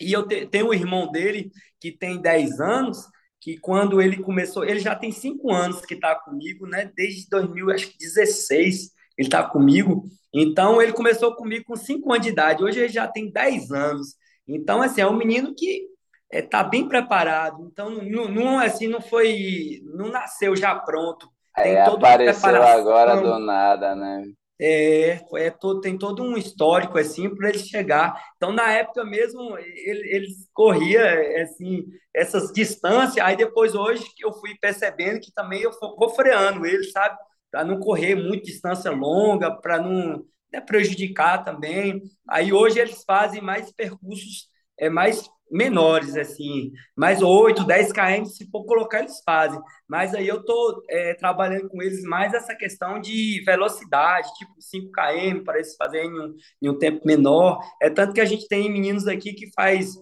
e 0.00 0.12
eu 0.12 0.26
te, 0.26 0.46
tenho 0.46 0.68
um 0.68 0.74
irmão 0.74 1.10
dele 1.10 1.50
que 1.80 1.92
tem 1.92 2.20
10 2.20 2.60
anos, 2.60 2.98
que 3.40 3.56
quando 3.58 4.00
ele 4.00 4.22
começou, 4.22 4.64
ele 4.64 4.80
já 4.80 4.94
tem 4.94 5.10
5 5.10 5.50
anos 5.52 5.80
que 5.80 5.94
está 5.94 6.14
comigo, 6.14 6.66
né? 6.66 6.90
Desde 6.94 7.28
2016 7.30 8.90
ele 9.16 9.28
está 9.28 9.42
comigo. 9.42 10.04
Então, 10.32 10.80
ele 10.80 10.92
começou 10.92 11.34
comigo 11.34 11.64
com 11.66 11.76
5 11.76 12.12
anos 12.12 12.26
de 12.26 12.32
idade. 12.32 12.62
Hoje 12.64 12.80
ele 12.80 12.88
já 12.88 13.06
tem 13.06 13.30
10 13.30 13.70
anos. 13.70 14.14
Então, 14.46 14.80
assim, 14.82 15.00
é 15.00 15.06
um 15.06 15.16
menino 15.16 15.54
que 15.54 15.86
está 16.32 16.38
é, 16.38 16.42
tá 16.42 16.64
bem 16.64 16.88
preparado. 16.88 17.68
Então, 17.70 17.90
não, 17.90 18.28
não, 18.28 18.58
assim, 18.58 18.88
não 18.88 19.00
foi... 19.00 19.82
Não 19.84 20.08
nasceu 20.08 20.56
já 20.56 20.74
pronto. 20.74 21.28
Tem 21.54 21.72
é, 21.72 21.82
apareceu 21.82 22.62
agora 22.62 23.20
do 23.20 23.38
nada, 23.38 23.94
né? 23.94 24.24
É, 24.60 25.20
é 25.36 25.50
todo, 25.50 25.80
tem 25.80 25.96
todo 25.96 26.22
um 26.22 26.36
histórico 26.36 26.98
assim 26.98 27.34
para 27.34 27.48
ele 27.48 27.58
chegar. 27.58 28.14
Então, 28.36 28.52
na 28.52 28.70
época 28.72 29.04
mesmo, 29.04 29.56
ele, 29.58 30.14
ele 30.14 30.26
corria 30.52 31.42
assim, 31.42 31.86
essas 32.14 32.52
distâncias. 32.52 33.24
Aí 33.24 33.36
depois, 33.36 33.74
hoje, 33.74 34.04
que 34.16 34.24
eu 34.24 34.32
fui 34.32 34.54
percebendo 34.60 35.20
que 35.20 35.32
também 35.32 35.62
eu 35.62 35.70
vou 35.80 36.10
freando 36.10 36.66
ele, 36.66 36.84
sabe? 36.84 37.16
Para 37.50 37.64
não 37.64 37.80
correr 37.80 38.14
muito 38.14 38.44
distância 38.44 38.90
longa, 38.90 39.50
para 39.50 39.80
não 39.80 40.24
né, 40.52 40.60
prejudicar 40.60 41.42
também. 41.44 42.02
Aí 42.28 42.52
hoje 42.52 42.78
eles 42.78 43.02
fazem 43.04 43.40
mais 43.40 43.72
percursos 43.72 44.50
é 44.80 44.88
mais 44.88 45.30
menores, 45.50 46.16
assim, 46.16 46.72
mais 46.96 47.20
8, 47.22 47.64
10 47.64 47.92
km, 47.92 48.24
se 48.24 48.48
for 48.50 48.64
colocar, 48.64 49.00
eles 49.00 49.20
fazem. 49.24 49.60
Mas 49.88 50.14
aí 50.14 50.28
eu 50.28 50.44
tô 50.44 50.82
é, 50.88 51.14
trabalhando 51.14 51.68
com 51.68 51.82
eles 51.82 52.02
mais 52.04 52.32
essa 52.32 52.54
questão 52.54 53.00
de 53.00 53.42
velocidade, 53.44 54.32
tipo 54.34 54.52
5 54.58 54.92
km, 54.92 55.44
para 55.44 55.56
eles 55.56 55.74
fazerem 55.76 56.10
em 56.10 56.20
um, 56.20 56.34
em 56.62 56.68
um 56.68 56.78
tempo 56.78 57.06
menor. 57.06 57.60
É 57.82 57.90
tanto 57.90 58.12
que 58.12 58.20
a 58.20 58.24
gente 58.24 58.46
tem 58.46 58.70
meninos 58.70 59.08
aqui 59.08 59.32
que 59.32 59.50
faz 59.52 59.94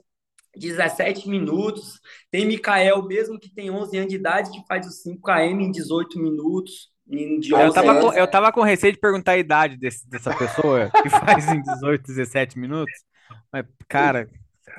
17 0.56 1.28
minutos. 1.28 2.00
Tem 2.30 2.46
Mikael 2.46 3.02
mesmo, 3.02 3.38
que 3.38 3.52
tem 3.54 3.70
11 3.70 3.96
anos 3.96 4.10
de 4.10 4.16
idade, 4.16 4.50
que 4.50 4.66
faz 4.66 4.86
os 4.86 5.02
5 5.02 5.20
km 5.22 5.60
em 5.60 5.70
18 5.70 6.18
minutos. 6.20 6.90
Eu, 7.10 7.72
tava 7.72 8.00
com, 8.00 8.12
eu 8.12 8.26
tava 8.26 8.52
com 8.52 8.60
receio 8.60 8.92
de 8.92 8.98
perguntar 8.98 9.32
a 9.32 9.38
idade 9.38 9.78
desse, 9.78 10.06
dessa 10.10 10.34
pessoa 10.36 10.90
que 11.02 11.08
faz 11.08 11.48
em 11.48 11.62
18, 11.62 12.02
17 12.06 12.58
minutos. 12.58 12.92
Mas, 13.50 13.64
cara, 13.88 14.28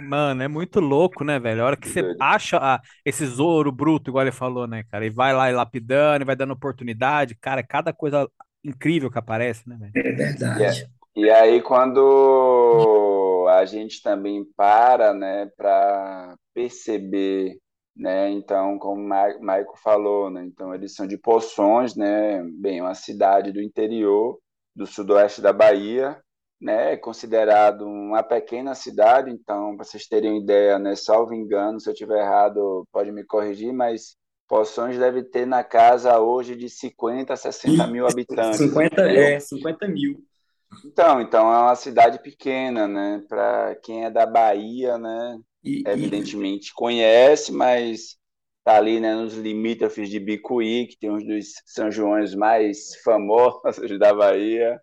Mano, 0.01 0.41
é 0.41 0.47
muito 0.47 0.79
louco, 0.79 1.23
né, 1.23 1.39
velho? 1.39 1.61
A 1.61 1.65
hora 1.65 1.77
que 1.77 1.89
você 1.89 2.15
acha 2.19 2.57
ah, 2.61 2.81
esse 3.05 3.25
ouro 3.41 3.71
bruto, 3.71 4.09
igual 4.09 4.23
ele 4.23 4.31
falou, 4.31 4.67
né, 4.67 4.83
cara? 4.89 5.05
E 5.05 5.09
vai 5.09 5.33
lá 5.33 5.49
e 5.49 5.53
lapidando, 5.53 6.23
e 6.23 6.25
vai 6.25 6.35
dando 6.35 6.53
oportunidade, 6.53 7.35
cara, 7.35 7.61
é 7.61 7.63
cada 7.63 7.93
coisa 7.93 8.29
incrível 8.63 9.11
que 9.11 9.17
aparece, 9.17 9.67
né, 9.67 9.77
velho? 9.79 9.91
É 9.95 10.11
verdade. 10.11 10.89
E, 11.15 11.21
e 11.21 11.29
aí, 11.29 11.61
quando 11.61 13.47
a 13.49 13.65
gente 13.65 14.01
também 14.01 14.45
para, 14.55 15.13
né, 15.13 15.49
para 15.57 16.35
perceber, 16.53 17.57
né, 17.95 18.29
então, 18.29 18.77
como 18.79 19.01
o 19.01 19.43
Maico 19.43 19.77
falou, 19.77 20.29
né, 20.29 20.43
então 20.45 20.73
eles 20.73 20.93
são 20.93 21.05
de 21.07 21.17
Poções, 21.17 21.95
né, 21.95 22.41
bem, 22.59 22.81
uma 22.81 22.93
cidade 22.93 23.51
do 23.51 23.61
interior, 23.61 24.39
do 24.75 24.85
sudoeste 24.85 25.41
da 25.41 25.51
Bahia, 25.51 26.17
né, 26.59 26.93
é 26.93 26.97
considerado 26.97 27.85
uma 27.85 28.21
pequena 28.21 28.75
cidade, 28.75 29.31
então, 29.31 29.75
para 29.75 29.85
vocês 29.85 30.07
terem 30.07 30.31
uma 30.31 30.41
ideia, 30.41 30.77
né, 30.77 30.95
salvo 30.95 31.33
engano, 31.33 31.79
se 31.79 31.89
eu 31.89 31.93
estiver 31.93 32.19
errado, 32.19 32.87
pode 32.91 33.11
me 33.11 33.23
corrigir, 33.23 33.73
mas 33.73 34.17
Poções 34.49 34.97
deve 34.97 35.21
ter 35.21 35.45
na 35.45 35.63
casa 35.63 36.19
hoje 36.19 36.55
de 36.55 36.67
50, 36.67 37.35
60 37.35 37.85
mil 37.85 38.07
habitantes. 38.07 38.57
50, 38.57 39.01
é, 39.03 39.39
50 39.39 39.87
mil. 39.87 40.23
Então, 40.83 41.21
então 41.21 41.53
é 41.53 41.57
uma 41.59 41.75
cidade 41.75 42.19
pequena, 42.19 42.87
né? 42.87 43.23
Para 43.29 43.75
quem 43.75 44.05
é 44.05 44.09
da 44.09 44.25
Bahia, 44.25 44.97
né? 44.97 45.39
E, 45.63 45.83
evidentemente 45.85 46.69
e... 46.69 46.73
conhece, 46.73 47.51
mas 47.51 48.17
tá 48.63 48.75
ali, 48.75 48.99
né, 48.99 49.13
nos 49.13 49.35
limítrofes 49.35 50.09
de 50.09 50.19
Bicuí, 50.19 50.87
que 50.87 50.97
tem 50.97 51.11
um 51.11 51.17
dos 51.17 51.53
São 51.65 51.91
Joões 51.91 52.33
mais 52.33 52.95
famosos 53.03 53.61
da 53.99 54.13
Bahia. 54.15 54.81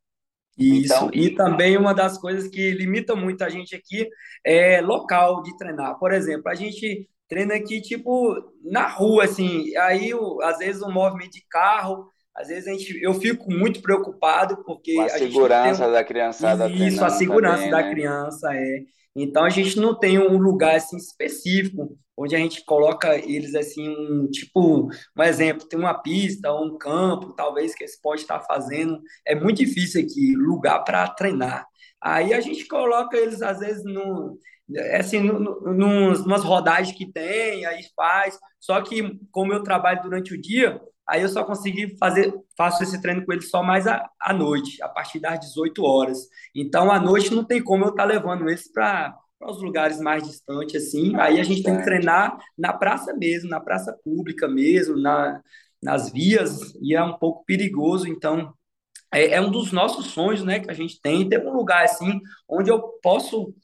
Isso, 0.59 0.95
então, 0.95 1.11
e 1.13 1.35
também 1.35 1.77
uma 1.77 1.95
das 1.95 2.17
coisas 2.17 2.49
que 2.49 2.71
limita 2.71 3.15
muito 3.15 3.43
a 3.45 3.49
gente 3.49 3.77
aqui 3.77 4.09
é 4.45 4.81
local 4.81 5.43
de 5.43 5.57
treinar. 5.59 5.99
Por 5.99 6.13
exemplo, 6.13 6.49
a 6.49 6.55
gente 6.55 7.09
treina 7.29 7.55
aqui, 7.55 7.81
tipo, 7.81 8.35
na 8.65 8.89
rua, 8.89 9.25
assim, 9.25 9.77
aí 9.77 10.13
às 10.43 10.59
vezes 10.59 10.83
um 10.83 10.91
movimento 10.91 11.33
de 11.33 11.45
carro, 11.51 12.09
às 12.35 12.49
vezes 12.49 12.69
a 12.69 12.71
gente, 12.73 13.03
eu 13.03 13.15
fico 13.15 13.51
muito 13.51 13.81
preocupado 13.83 14.63
porque... 14.65 14.97
a, 14.99 15.05
a 15.05 15.09
segurança 15.11 15.85
tem... 15.85 15.93
da 15.93 16.05
criançada 16.05 16.69
Isso, 16.69 17.05
a 17.05 17.11
segurança 17.11 17.57
também, 17.57 17.71
da 17.71 17.83
né? 17.83 17.91
criança, 17.91 18.55
é. 18.55 18.81
Então 19.17 19.45
a 19.45 19.49
gente 19.49 19.79
não 19.79 19.99
tem 19.99 20.19
um 20.19 20.37
lugar 20.37 20.77
assim 20.77 20.99
específico 20.99 21.99
onde 22.17 22.37
a 22.37 22.39
gente 22.39 22.65
coloca 22.65 23.17
eles 23.17 23.55
assim 23.55 23.89
um 23.89 24.29
tipo 24.31 24.89
um 25.17 25.23
exemplo 25.23 25.67
tem 25.67 25.79
uma 25.79 25.95
pista 25.95 26.51
ou 26.53 26.67
um 26.67 26.79
campo 26.79 27.33
talvez 27.35 27.75
que 27.75 27.85
eles 27.85 28.01
pode 28.01 28.23
estar 28.23 28.41
fazendo. 28.41 29.01
É 29.27 29.35
muito 29.35 29.59
difícil 29.59 30.03
aqui 30.03 30.35
lugar 30.37 30.85
para 30.85 31.09
treinar. 31.09 31.67
Aí 32.01 32.35
a 32.35 32.41
gente 32.41 32.67
coloca 32.69 33.17
eles 33.17 33.41
às 33.43 33.61
vezes 33.61 33.83
no 33.85 34.39
é 34.75 34.99
assim 34.99 35.21
numas 35.21 36.43
rodagens 36.43 36.97
que 36.97 37.11
tem 37.11 37.65
aí 37.65 37.83
faz. 37.97 38.39
Só 38.61 38.81
que 38.83 39.19
como 39.31 39.53
eu 39.53 39.63
trabalho 39.63 40.03
durante 40.03 40.35
o 40.35 40.41
dia 40.41 40.81
Aí 41.09 41.23
eu 41.23 41.29
só 41.29 41.45
consegui 41.45 41.97
fazer, 41.99 42.35
faço 42.57 42.83
esse 42.83 43.01
treino 43.01 43.25
com 43.25 43.33
ele 43.33 43.43
só 43.43 43.63
mais 43.63 43.87
à, 43.87 44.11
à 44.21 44.33
noite, 44.33 44.83
a 44.83 44.89
partir 44.89 45.21
das 45.21 45.39
18 45.41 45.85
horas. 45.85 46.29
Então, 46.55 46.91
à 46.91 46.99
noite 46.99 47.33
não 47.35 47.45
tem 47.45 47.63
como 47.63 47.85
eu 47.85 47.91
estar 47.91 48.03
tá 48.03 48.09
levando 48.09 48.49
eles 48.49 48.71
para 48.73 49.17
os 49.41 49.63
lugares 49.63 50.01
mais 50.01 50.27
distantes, 50.27 50.75
assim. 50.75 51.15
Aí 51.17 51.39
a 51.39 51.45
gente 51.45 51.63
tem 51.63 51.77
que 51.77 51.85
treinar 51.85 52.37
na 52.59 52.73
praça 52.73 53.15
mesmo, 53.15 53.49
na 53.49 53.61
praça 53.61 53.97
pública 54.03 54.49
mesmo, 54.49 54.97
na, 54.97 55.41
nas 55.83 56.11
vias, 56.11 56.75
e 56.83 56.95
é 56.95 57.03
um 57.03 57.17
pouco 57.17 57.45
perigoso. 57.45 58.09
Então, 58.09 58.53
é, 59.13 59.35
é 59.35 59.41
um 59.41 59.51
dos 59.51 59.73
nossos 59.73 60.07
sonhos, 60.07 60.43
né, 60.43 60.61
que 60.61 60.71
a 60.71 60.75
gente 60.75 61.01
tem, 61.01 61.29
ter 61.29 61.45
um 61.47 61.53
lugar 61.53 61.85
assim, 61.85 62.21
onde 62.49 62.71
eu 62.71 62.81
posso, 63.03 63.55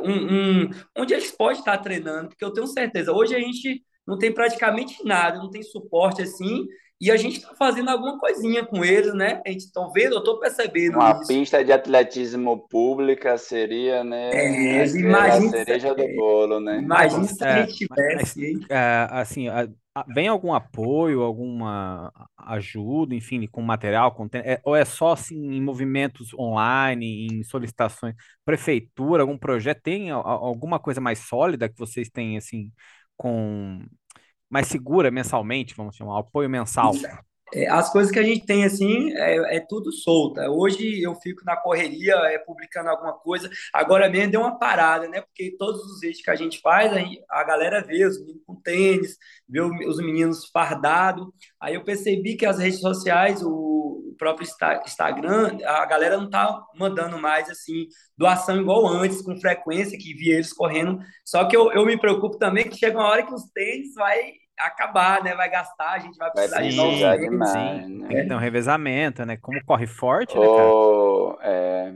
um, 0.00 0.12
um, 0.12 0.70
onde 0.96 1.12
eles 1.12 1.32
podem 1.32 1.58
estar 1.58 1.78
treinando, 1.78 2.28
porque 2.28 2.44
eu 2.44 2.52
tenho 2.52 2.66
certeza, 2.66 3.12
hoje 3.12 3.34
a 3.34 3.40
gente 3.40 3.84
não 4.06 4.18
tem 4.18 4.32
praticamente 4.32 5.02
nada, 5.04 5.38
não 5.38 5.50
tem 5.50 5.62
suporte 5.62 6.22
assim, 6.22 6.66
e 7.04 7.10
a 7.10 7.18
gente 7.18 7.36
está 7.36 7.54
fazendo 7.54 7.90
alguma 7.90 8.18
coisinha 8.18 8.64
com 8.64 8.82
eles, 8.82 9.12
né? 9.12 9.42
A 9.44 9.50
gente 9.50 9.66
está 9.66 9.86
vendo, 9.94 10.14
eu 10.14 10.20
estou 10.20 10.40
percebendo 10.40 10.96
Uma 10.96 11.10
isso. 11.10 11.28
pista 11.28 11.62
de 11.62 11.70
atletismo 11.70 12.66
pública 12.66 13.36
seria, 13.36 14.02
né? 14.02 14.30
É, 14.32 14.86
imagina. 14.86 15.46
A 15.46 15.50
cereja 15.50 15.94
do 15.94 16.16
bolo, 16.16 16.60
né? 16.60 16.78
Imagina 16.78 17.24
se 17.24 17.44
a 17.44 17.60
gente 17.60 17.74
tivesse. 17.74 18.58
É, 18.70 19.06
assim, 19.10 19.48
vem 20.14 20.28
algum 20.28 20.54
apoio, 20.54 21.20
alguma 21.20 22.10
ajuda, 22.38 23.14
enfim, 23.14 23.46
com 23.48 23.60
material, 23.60 24.12
com, 24.12 24.26
é, 24.32 24.58
ou 24.64 24.74
é 24.74 24.86
só 24.86 25.12
assim 25.12 25.36
em 25.36 25.60
movimentos 25.60 26.32
online, 26.32 27.26
em 27.26 27.44
solicitações, 27.44 28.14
prefeitura, 28.46 29.24
algum 29.24 29.36
projeto, 29.36 29.82
tem 29.82 30.10
alguma 30.10 30.78
coisa 30.78 31.02
mais 31.02 31.18
sólida 31.18 31.68
que 31.68 31.78
vocês 31.78 32.08
têm 32.08 32.38
assim 32.38 32.72
com 33.14 33.84
mais 34.50 34.66
segura 34.68 35.10
mensalmente, 35.10 35.74
vamos 35.74 35.96
chamar, 35.96 36.20
apoio 36.20 36.48
mensal? 36.48 36.92
As 37.68 37.90
coisas 37.90 38.10
que 38.10 38.18
a 38.18 38.22
gente 38.22 38.44
tem 38.44 38.64
assim 38.64 39.12
é, 39.14 39.56
é, 39.56 39.60
tudo 39.60 39.92
solta. 39.92 40.50
Hoje 40.50 41.00
eu 41.00 41.14
fico 41.16 41.44
na 41.44 41.56
correria, 41.56 42.14
é, 42.26 42.38
publicando 42.38 42.88
alguma 42.88 43.12
coisa. 43.12 43.48
Agora 43.72 44.08
mesmo 44.08 44.32
deu 44.32 44.40
uma 44.40 44.58
parada, 44.58 45.08
né? 45.08 45.20
Porque 45.20 45.54
todos 45.56 45.80
os 45.84 46.00
vídeos 46.00 46.22
que 46.22 46.30
a 46.30 46.36
gente 46.36 46.60
faz, 46.60 46.92
a, 46.92 47.40
a 47.40 47.44
galera 47.44 47.82
vê 47.82 48.04
os 48.04 48.18
meninos 48.18 48.42
com 48.44 48.56
tênis, 48.56 49.16
vê 49.48 49.60
os 49.60 49.98
meninos 49.98 50.46
fardados. 50.48 51.26
Aí 51.60 51.74
eu 51.74 51.84
percebi 51.84 52.36
que 52.36 52.46
as 52.46 52.58
redes 52.58 52.80
sociais, 52.80 53.42
o 53.42 54.14
próprio 54.18 54.48
Instagram, 54.84 55.58
a 55.64 55.84
galera 55.86 56.16
não 56.16 56.30
tá 56.30 56.64
mandando 56.76 57.18
mais 57.18 57.50
assim 57.50 57.88
doação 58.16 58.60
igual 58.60 58.86
antes, 58.86 59.22
com 59.22 59.36
frequência, 59.36 59.98
que 59.98 60.14
via 60.14 60.34
eles 60.34 60.52
correndo. 60.52 61.00
Só 61.24 61.44
que 61.44 61.56
eu, 61.56 61.70
eu 61.72 61.84
me 61.84 61.98
preocupo 61.98 62.38
também 62.38 62.68
que 62.68 62.76
chega 62.76 62.98
uma 62.98 63.08
hora 63.08 63.24
que 63.24 63.34
os 63.34 63.44
tênis 63.52 63.94
vai 63.94 64.43
acabar, 64.58 65.22
né? 65.22 65.34
Vai 65.34 65.50
gastar, 65.50 65.92
a 65.92 65.98
gente 65.98 66.16
vai 66.16 66.30
precisar 66.30 66.56
Vai 66.56 66.68
de 66.68 66.76
precisar 66.76 67.18
tênis. 67.18 67.50
Sim, 67.50 67.98
né? 67.98 68.08
tem 68.08 68.16
que 68.16 68.28
ter 68.28 68.34
um 68.34 68.38
revezamento, 68.38 69.24
né? 69.24 69.36
Como 69.36 69.64
corre 69.64 69.86
forte, 69.86 70.38
né, 70.38 70.46
cara? 70.46 70.68
Oh, 70.68 71.36
é, 71.40 71.94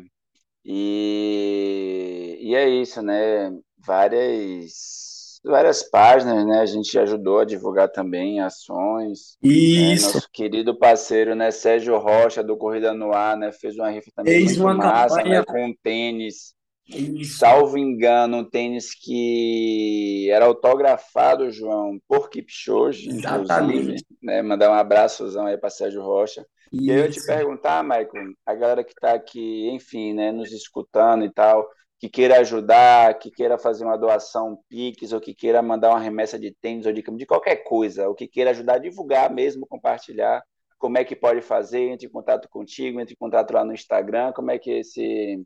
e, 0.64 2.38
e 2.40 2.54
é 2.54 2.68
isso, 2.68 3.00
né? 3.00 3.50
Várias, 3.78 5.40
várias 5.44 5.82
páginas, 5.82 6.44
né? 6.44 6.60
A 6.60 6.66
gente 6.66 6.98
ajudou 6.98 7.40
a 7.40 7.44
divulgar 7.44 7.88
também 7.88 8.40
ações. 8.40 9.38
né? 9.42 9.50
Isso, 9.50 10.14
Nosso 10.14 10.28
querido 10.30 10.78
parceiro, 10.78 11.34
né? 11.34 11.50
Sérgio 11.50 11.96
Rocha, 11.98 12.42
do 12.42 12.56
Corrida 12.56 12.92
no 12.92 13.14
Ar, 13.14 13.36
né? 13.36 13.50
Fez 13.52 13.76
uma 13.78 13.88
rifa 13.88 14.10
também 14.14 14.34
fez 14.34 14.58
muito 14.58 14.60
uma 14.60 14.74
massa, 14.74 15.16
né? 15.16 15.22
campanha. 15.22 15.44
Com 15.44 15.66
um 15.66 15.74
tênis, 15.82 16.54
Isso, 16.88 17.38
salvo 17.38 17.76
engano, 17.76 18.38
um 18.38 18.44
tênis 18.44 18.94
que 18.94 20.30
era 20.30 20.46
autografado, 20.46 21.50
João, 21.50 22.00
por 22.08 22.30
Kipchoge, 22.30 23.10
exatamente. 23.10 24.06
né? 24.22 24.40
Mandar 24.40 24.70
um 24.70 24.74
abraçozão 24.74 25.46
aí 25.46 25.58
para 25.58 25.68
Sérgio 25.68 26.02
Rocha. 26.02 26.46
E 26.72 26.90
aí 26.90 26.98
eu 26.98 27.10
te 27.10 27.18
Isso. 27.18 27.26
perguntar, 27.26 27.82
Michael, 27.82 28.32
a 28.44 28.54
galera 28.54 28.84
que 28.84 28.92
está 28.92 29.12
aqui, 29.12 29.68
enfim, 29.70 30.14
né, 30.14 30.32
nos 30.32 30.50
escutando 30.52 31.24
e 31.24 31.32
tal, 31.32 31.68
que 31.98 32.08
queira 32.08 32.38
ajudar, 32.40 33.18
que 33.18 33.30
queira 33.30 33.58
fazer 33.58 33.84
uma 33.84 33.96
doação 33.96 34.52
um 34.52 34.58
Pix, 34.68 35.12
ou 35.12 35.20
que 35.20 35.34
queira 35.34 35.60
mandar 35.60 35.90
uma 35.90 36.00
remessa 36.00 36.38
de 36.38 36.54
tênis 36.54 36.86
ou 36.86 36.92
de, 36.92 37.02
de 37.02 37.26
qualquer 37.26 37.56
coisa, 37.64 38.08
ou 38.08 38.14
que 38.14 38.28
queira 38.28 38.50
ajudar 38.50 38.74
a 38.74 38.78
divulgar 38.78 39.32
mesmo, 39.32 39.66
compartilhar, 39.66 40.42
como 40.78 40.96
é 40.96 41.04
que 41.04 41.16
pode 41.16 41.42
fazer? 41.42 41.80
Entre 41.80 42.06
em 42.06 42.10
contato 42.10 42.48
contigo, 42.48 43.00
entre 43.00 43.14
em 43.14 43.18
contato 43.18 43.50
lá 43.52 43.64
no 43.64 43.74
Instagram, 43.74 44.32
como 44.32 44.50
é 44.50 44.58
que 44.58 44.70
esse, 44.70 45.42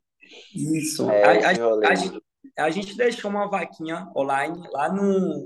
Isso. 0.55 1.09
é, 1.09 1.23
A, 1.23 1.49
a, 1.49 1.89
a, 1.91 1.95
gente, 1.95 2.21
a 2.57 2.69
gente 2.69 2.97
deixou 2.97 3.29
uma 3.29 3.49
vaquinha 3.49 4.07
online 4.15 4.67
lá 4.71 4.91
no, 4.91 5.45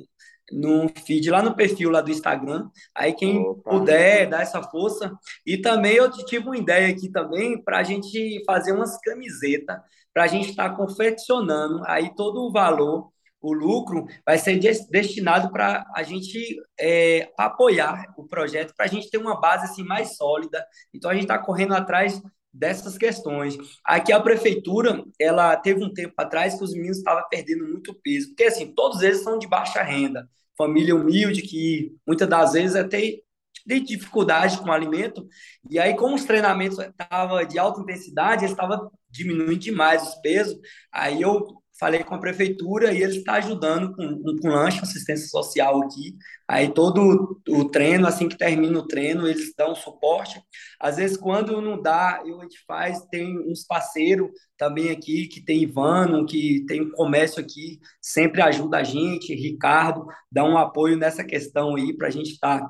no 0.51 0.89
feed, 1.05 1.29
lá 1.29 1.41
no 1.41 1.55
perfil 1.55 1.89
lá 1.89 2.01
do 2.01 2.11
Instagram. 2.11 2.69
Aí 2.95 3.13
quem 3.13 3.39
Opa, 3.39 3.69
puder 3.69 4.29
dar 4.29 4.41
essa 4.41 4.61
força. 4.63 5.11
E 5.45 5.57
também 5.57 5.95
eu 5.95 6.09
tive 6.11 6.45
uma 6.45 6.57
ideia 6.57 6.87
aqui 6.89 7.09
também 7.11 7.61
para 7.61 7.79
a 7.79 7.83
gente 7.83 8.43
fazer 8.45 8.71
umas 8.71 8.99
camisetas, 9.01 9.77
para 10.13 10.23
a 10.23 10.27
gente 10.27 10.49
estar 10.49 10.75
confeccionando. 10.75 11.81
Aí 11.85 12.13
todo 12.15 12.41
o 12.41 12.51
valor, 12.51 13.11
o 13.39 13.53
lucro, 13.53 14.05
vai 14.25 14.37
ser 14.37 14.57
des- 14.57 14.87
destinado 14.89 15.51
para 15.51 15.85
a 15.95 16.01
gente 16.03 16.39
é, 16.79 17.29
apoiar 17.37 18.05
o 18.17 18.27
projeto, 18.27 18.73
para 18.75 18.85
a 18.85 18.89
gente 18.89 19.09
ter 19.09 19.17
uma 19.19 19.39
base 19.39 19.65
assim 19.65 19.83
mais 19.83 20.15
sólida. 20.17 20.65
Então 20.93 21.11
a 21.11 21.13
gente 21.13 21.23
está 21.23 21.37
correndo 21.37 21.73
atrás 21.75 22.21
dessas 22.57 22.97
questões. 22.97 23.57
Aqui 23.83 24.11
a 24.11 24.19
prefeitura, 24.19 25.03
ela 25.19 25.55
teve 25.55 25.83
um 25.83 25.93
tempo 25.93 26.13
atrás 26.17 26.55
que 26.55 26.63
os 26.63 26.73
meninos 26.73 26.97
estavam 26.97 27.23
perdendo 27.29 27.65
muito 27.67 27.93
peso, 27.93 28.29
porque 28.29 28.45
assim, 28.45 28.73
todos 28.73 29.01
eles 29.01 29.23
são 29.23 29.37
de 29.37 29.47
baixa 29.47 29.81
renda, 29.83 30.27
família 30.57 30.95
humilde 30.95 31.41
que 31.41 31.95
muitas 32.05 32.27
das 32.27 32.53
vezes 32.53 32.75
até 32.75 33.19
tem 33.67 33.83
dificuldade 33.83 34.57
com 34.59 34.69
o 34.69 34.71
alimento, 34.71 35.27
e 35.69 35.77
aí 35.77 35.95
como 35.95 36.15
os 36.15 36.23
treinamentos 36.23 36.79
estavam 36.79 37.43
de 37.45 37.59
alta 37.59 37.81
intensidade, 37.81 38.43
eles 38.43 38.51
estavam 38.51 38.89
diminuindo 39.09 39.57
demais 39.57 40.03
os 40.03 40.15
pesos, 40.15 40.57
aí 40.91 41.21
eu 41.21 41.61
falei 41.79 42.03
com 42.03 42.15
a 42.15 42.19
prefeitura 42.19 42.91
e 42.91 43.01
eles 43.01 43.17
estão 43.17 43.35
ajudando 43.35 43.95
com, 43.95 44.21
com, 44.21 44.37
com 44.37 44.47
lanche, 44.49 44.79
assistência 44.81 45.27
social 45.27 45.81
aqui, 45.83 46.15
aí 46.47 46.69
todo 46.69 47.39
o 47.47 47.65
treino, 47.65 48.07
assim 48.07 48.27
que 48.27 48.37
termina 48.37 48.79
o 48.79 48.87
treino, 48.87 49.27
eles 49.27 49.53
dão 49.55 49.75
suporte, 49.75 50.41
às 50.79 50.97
vezes, 50.97 51.17
quando 51.17 51.61
não 51.61 51.81
dá, 51.81 52.21
eu, 52.25 52.39
a 52.39 52.43
gente 52.43 52.59
faz, 52.65 53.01
tem 53.11 53.37
uns 53.39 53.65
parceiros 53.65 54.29
também 54.57 54.89
aqui, 54.89 55.27
que 55.27 55.41
tem 55.41 55.63
Ivano, 55.63 56.25
que 56.25 56.65
tem 56.67 56.81
um 56.81 56.91
comércio 56.91 57.39
aqui, 57.39 57.79
sempre 58.01 58.41
ajuda 58.41 58.77
a 58.77 58.83
gente, 58.83 59.35
Ricardo, 59.35 60.05
dá 60.31 60.43
um 60.43 60.57
apoio 60.57 60.97
nessa 60.97 61.23
questão 61.23 61.75
aí, 61.75 61.95
para 61.95 62.07
a 62.07 62.11
gente 62.11 62.31
estar 62.31 62.61
tá 62.61 62.69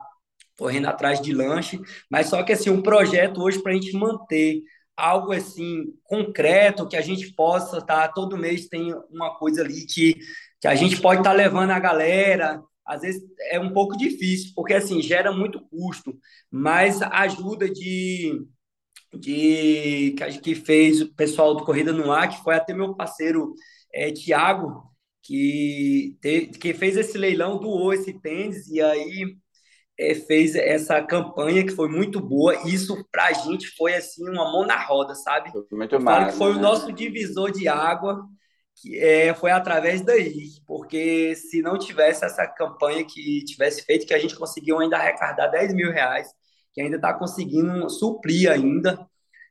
correndo 0.58 0.88
atrás 0.88 1.22
de 1.22 1.34
lanche, 1.34 1.80
mas 2.10 2.28
só 2.28 2.42
que, 2.44 2.52
assim, 2.52 2.70
um 2.70 2.82
projeto 2.82 3.42
hoje 3.42 3.62
para 3.62 3.72
a 3.72 3.76
gente 3.76 3.96
manter 3.96 4.62
algo, 4.98 5.32
assim, 5.32 5.94
concreto, 6.04 6.88
que 6.88 6.98
a 6.98 7.02
gente 7.02 7.32
possa, 7.34 7.80
tá, 7.80 8.08
todo 8.08 8.38
mês 8.38 8.68
tem 8.68 8.94
uma 9.12 9.38
coisa 9.38 9.62
ali 9.62 9.86
que, 9.86 10.16
que 10.60 10.68
a 10.68 10.74
gente 10.74 11.00
pode 11.00 11.22
estar 11.22 11.32
tá 11.32 11.36
levando 11.36 11.70
a 11.70 11.80
galera, 11.80 12.62
às 12.84 13.02
vezes 13.02 13.22
é 13.52 13.60
um 13.60 13.72
pouco 13.74 13.96
difícil, 13.98 14.54
porque 14.56 14.74
assim 14.74 15.02
gera 15.02 15.32
muito 15.32 15.62
custo, 15.70 16.18
mas 16.50 17.02
ajuda 17.02 17.70
de, 17.70 18.42
de 19.14 20.16
que, 20.18 20.40
que 20.40 20.56
fez 20.56 21.02
o 21.02 21.14
pessoal 21.14 21.54
do 21.54 21.64
Corrida 21.64 21.94
no 21.94 22.12
Ar, 22.12 22.30
que 22.30 22.44
foi 22.44 22.56
até 22.56 22.74
meu 22.74 22.96
parceiro 22.96 23.54
é, 23.94 24.12
Tiago, 24.12 24.84
que, 25.22 26.18
te, 26.22 26.48
que 26.48 26.74
fez 26.74 26.96
esse 26.98 27.18
leilão, 27.18 27.60
doou 27.60 27.94
esse 27.94 28.14
tênis, 28.20 28.68
e 28.70 28.82
aí 28.82 29.38
é, 30.00 30.14
fez 30.14 30.56
essa 30.56 31.02
campanha 31.02 31.66
que 31.66 31.72
foi 31.72 31.90
muito 31.90 32.22
boa. 32.22 32.56
Isso 32.68 33.04
para 33.12 33.28
a 33.28 33.34
gente 33.34 33.68
foi 33.76 33.96
assim 33.96 34.24
uma 34.30 34.52
mão 34.52 34.66
na 34.66 34.80
roda, 34.82 35.16
sabe? 35.16 35.52
Muito 35.72 35.96
Eu 35.96 36.02
falo 36.02 36.22
massa, 36.22 36.32
que 36.32 36.38
foi 36.38 36.52
né? 36.52 36.58
o 36.58 36.62
nosso 36.62 36.92
divisor 36.94 37.52
de 37.52 37.68
água 37.68 38.24
que 38.80 38.96
é, 39.00 39.34
foi 39.34 39.50
através 39.50 40.02
daí, 40.02 40.50
porque 40.68 41.36
se 41.36 41.64
não 41.64 41.80
tivesse 41.80 42.24
essa 42.24 42.46
campanha 42.46 43.04
que 43.04 43.44
tivesse 43.44 43.84
feito, 43.84 44.06
que 44.06 44.14
a 44.14 44.20
gente 44.20 44.36
conseguiu 44.36 44.78
ainda 44.78 44.98
arrecadar 44.98 45.48
10 45.48 45.74
mil 45.74 45.92
reais, 45.92 46.28
que 46.72 46.82
ainda 46.82 46.98
está 46.98 47.12
conseguindo 47.12 47.90
suprir 47.90 48.52
ainda, 48.52 49.00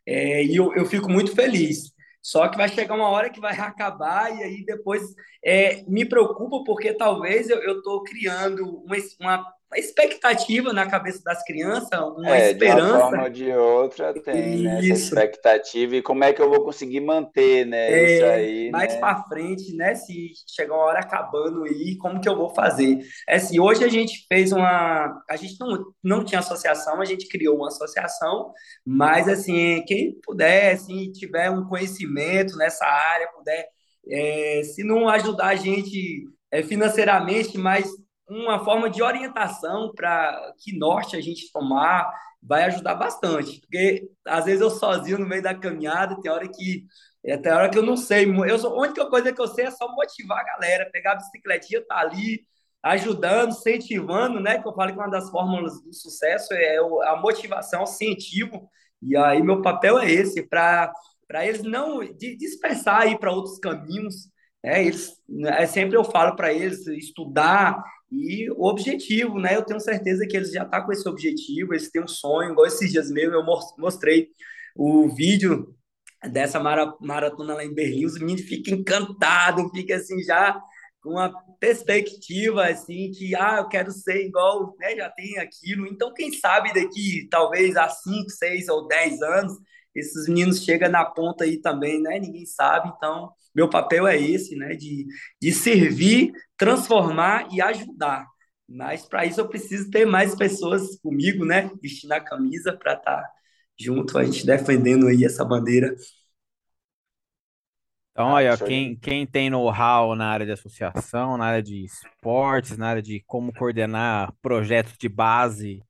é, 0.07 0.45
e 0.45 0.55
eu, 0.55 0.73
eu 0.77 0.87
fico 0.87 1.11
muito 1.11 1.35
feliz. 1.35 1.93
Só 2.23 2.47
que 2.47 2.57
vai 2.57 2.69
chegar 2.69 2.95
uma 2.95 3.09
hora 3.09 3.29
que 3.29 3.41
vai 3.41 3.55
acabar 3.59 4.33
e 4.33 4.45
aí 4.45 4.65
depois 4.65 5.03
é, 5.45 5.83
me 5.89 6.05
preocupa 6.05 6.63
porque 6.65 6.93
talvez 6.95 7.51
eu 7.51 7.79
estou 7.79 8.05
criando 8.05 8.63
uma, 8.85 8.97
uma 9.21 9.45
uma 9.47 9.56
expectativa 9.75 10.73
na 10.73 10.87
cabeça 10.87 11.21
das 11.25 11.43
crianças, 11.43 11.99
uma 12.01 12.37
é, 12.37 12.53
esperança. 12.53 12.87
De 12.87 12.93
uma 12.93 13.01
forma 13.01 13.23
ou 13.25 13.31
de 13.31 13.53
outra 13.53 14.15
tem 14.15 14.63
né, 14.63 14.79
essa 14.79 14.87
expectativa 14.87 15.97
e 15.97 16.03
como 16.03 16.23
é 16.23 16.33
que 16.33 16.41
eu 16.41 16.49
vou 16.49 16.65
conseguir 16.65 17.01
manter 17.01 17.67
né, 17.67 17.91
é, 17.91 18.15
isso 18.15 18.25
aí. 18.25 18.71
Mais 18.71 18.95
né? 18.95 19.01
para 19.01 19.25
frente, 19.25 19.75
né? 19.75 19.95
Se 19.95 20.31
chegar 20.47 20.75
uma 20.75 20.85
hora 20.85 21.01
acabando 21.01 21.65
aí, 21.65 21.97
como 21.99 22.21
que 22.21 22.29
eu 22.29 22.37
vou 22.37 22.55
fazer? 22.55 22.99
É 23.29 23.37
assim, 23.37 23.59
hoje 23.59 23.85
a 23.85 23.89
gente 23.89 24.25
fez 24.29 24.53
uma. 24.53 25.21
A 25.29 25.37
gente 25.37 25.57
não, 25.59 25.85
não 26.03 26.25
tinha 26.25 26.39
associação, 26.39 27.01
a 27.01 27.05
gente 27.05 27.29
criou 27.29 27.57
uma 27.57 27.69
associação, 27.69 28.53
mas 28.85 29.29
assim, 29.29 29.83
quem 29.87 30.19
puder, 30.23 30.75
assim, 30.75 31.11
tiver 31.11 31.51
um 31.51 31.67
conhecimento 31.67 32.57
nessa 32.57 32.87
área, 32.87 33.29
puder, 33.35 33.67
é, 34.09 34.63
se 34.63 34.85
não 34.85 35.09
ajudar 35.09 35.49
a 35.49 35.57
gente 35.57 36.25
é, 36.53 36.63
financeiramente, 36.63 37.59
mas 37.59 37.91
uma 38.29 38.65
forma 38.65 38.91
de 38.91 39.03
orientação 39.03 39.93
para 39.95 40.53
que 40.59 40.77
norte 40.77 41.17
a 41.17 41.21
gente 41.21 41.51
tomar 41.53 42.11
vai 42.43 42.65
ajudar 42.65 42.95
bastante, 42.95 43.61
porque 43.61 44.09
às 44.27 44.45
vezes 44.45 44.61
eu 44.61 44.71
sozinho 44.71 45.19
no 45.19 45.27
meio 45.27 45.43
da 45.43 45.55
caminhada, 45.55 46.21
tem 46.21 46.31
hora 46.31 46.49
que 46.49 46.87
tem 47.43 47.53
hora 47.53 47.69
que 47.69 47.77
eu 47.77 47.83
não 47.83 47.97
sei, 47.97 48.25
eu 48.49 48.59
sou, 48.59 48.73
a 48.73 48.83
única 48.83 49.05
coisa 49.07 49.33
que 49.33 49.41
eu 49.41 49.49
sei 49.49 49.67
é 49.67 49.71
só 49.71 49.89
motivar 49.93 50.39
a 50.41 50.45
galera, 50.45 50.91
pegar 50.93 51.13
a 51.13 51.15
bicicletinha, 51.17 51.85
tá 51.85 51.99
ali 51.99 52.41
ajudando, 52.85 53.51
incentivando, 53.51 54.39
né, 54.39 54.61
que 54.61 54.69
eu 54.69 54.73
falo 54.73 54.93
que 54.93 54.99
uma 54.99 55.11
das 55.11 55.29
fórmulas 55.29 55.83
do 55.83 55.93
sucesso 55.93 56.55
é 56.55 56.77
a 57.09 57.17
motivação, 57.17 57.81
o 57.81 57.85
incentivo, 57.85 58.71
e 59.03 59.17
aí 59.17 59.43
meu 59.43 59.61
papel 59.61 59.99
é 59.99 60.09
esse, 60.11 60.43
para 60.47 60.93
para 61.29 61.45
eles 61.45 61.63
não 61.63 62.01
dispersar 62.15 63.03
aí 63.03 63.19
para 63.19 63.33
outros 63.33 63.59
caminhos, 63.59 64.31
é, 64.63 64.83
eles, 64.83 65.13
é, 65.45 65.67
sempre 65.67 65.97
eu 65.97 66.05
falo 66.05 66.37
para 66.37 66.53
eles 66.53 66.87
estudar, 66.87 67.83
e 68.11 68.51
o 68.51 68.65
objetivo, 68.65 69.39
né? 69.39 69.57
Eu 69.57 69.65
tenho 69.65 69.81
certeza 69.81 70.27
que 70.27 70.37
eles 70.37 70.53
já 70.53 70.63
estão 70.63 70.81
tá 70.81 70.87
com 70.87 70.93
esse 70.93 71.09
objetivo, 71.09 71.75
eles 71.75 71.91
têm 71.91 72.03
um 72.03 72.09
sonho. 72.09 72.53
Igual 72.53 72.67
esses 72.67 72.91
dias 72.93 73.11
mesmo, 73.11 73.35
eu 73.35 73.45
mostrei 73.79 74.29
o 74.77 75.09
vídeo 75.09 75.75
dessa 76.31 76.61
maratona 76.61 77.55
lá 77.55 77.65
em 77.65 77.75
Berlim. 77.75 78.07
Os 78.07 78.19
meninos 78.19 78.43
ficam 78.43 78.75
encantados, 78.79 79.71
ficam 79.73 79.97
assim 79.97 80.23
já 80.23 80.61
com 81.03 81.13
uma 81.13 81.33
perspectiva 81.61 82.67
assim 82.67 83.13
que 83.13 83.35
ah, 83.37 83.59
eu 83.59 83.69
quero 83.69 83.93
ser 83.93 84.27
igual, 84.27 84.75
né? 84.79 84.97
Já 84.97 85.11
tem 85.11 85.39
aquilo. 85.39 85.87
Então, 85.87 86.13
quem 86.13 86.33
sabe 86.33 86.73
daqui, 86.75 87.29
talvez 87.31 87.77
há 87.77 87.89
5, 87.89 88.31
6 88.31 88.69
ou 88.69 88.89
10 88.89 89.23
anos, 89.23 89.53
esses 89.95 90.29
meninos 90.29 90.63
chegam 90.65 90.91
na 90.91 91.05
ponta 91.05 91.45
aí 91.45 91.61
também, 91.61 92.01
né? 92.03 92.19
Ninguém 92.19 92.45
sabe. 92.45 92.93
Então, 92.97 93.31
meu 93.57 93.71
papel 93.71 94.07
é 94.07 94.21
esse, 94.21 94.55
né? 94.55 94.77
De, 94.77 95.07
de 95.41 95.51
servir, 95.51 96.31
transformar 96.59 97.49
e 97.51 97.63
ajudar. 97.63 98.27
Mas 98.69 99.07
para 99.07 99.25
isso 99.25 99.41
eu 99.41 99.49
preciso 99.49 99.91
ter 99.91 100.05
mais 100.05 100.35
pessoas 100.35 101.01
comigo, 101.01 101.43
né? 101.47 101.71
Vestindo 101.81 102.13
a 102.13 102.21
camisa 102.21 102.77
para 102.77 102.93
estar 102.93 103.23
tá 103.23 103.31
junto, 103.79 104.19
a 104.19 104.25
gente 104.25 104.45
defendendo 104.45 105.07
aí 105.09 105.25
essa 105.25 105.43
bandeira. 105.43 105.95
Então, 108.11 108.29
olha, 108.29 108.57
quem, 108.59 108.97
quem 108.97 109.27
tem 109.27 109.49
know-how 109.49 110.15
na 110.15 110.29
área 110.29 110.45
de 110.45 110.53
associação, 110.53 111.39
na 111.39 111.47
área 111.47 111.63
de 111.63 111.85
esportes, 111.85 112.77
na 112.77 112.89
área 112.89 113.03
de 113.03 113.23
como 113.27 113.53
coordenar 113.53 114.35
projetos 114.43 114.97
de 114.99 115.09
base 115.09 115.83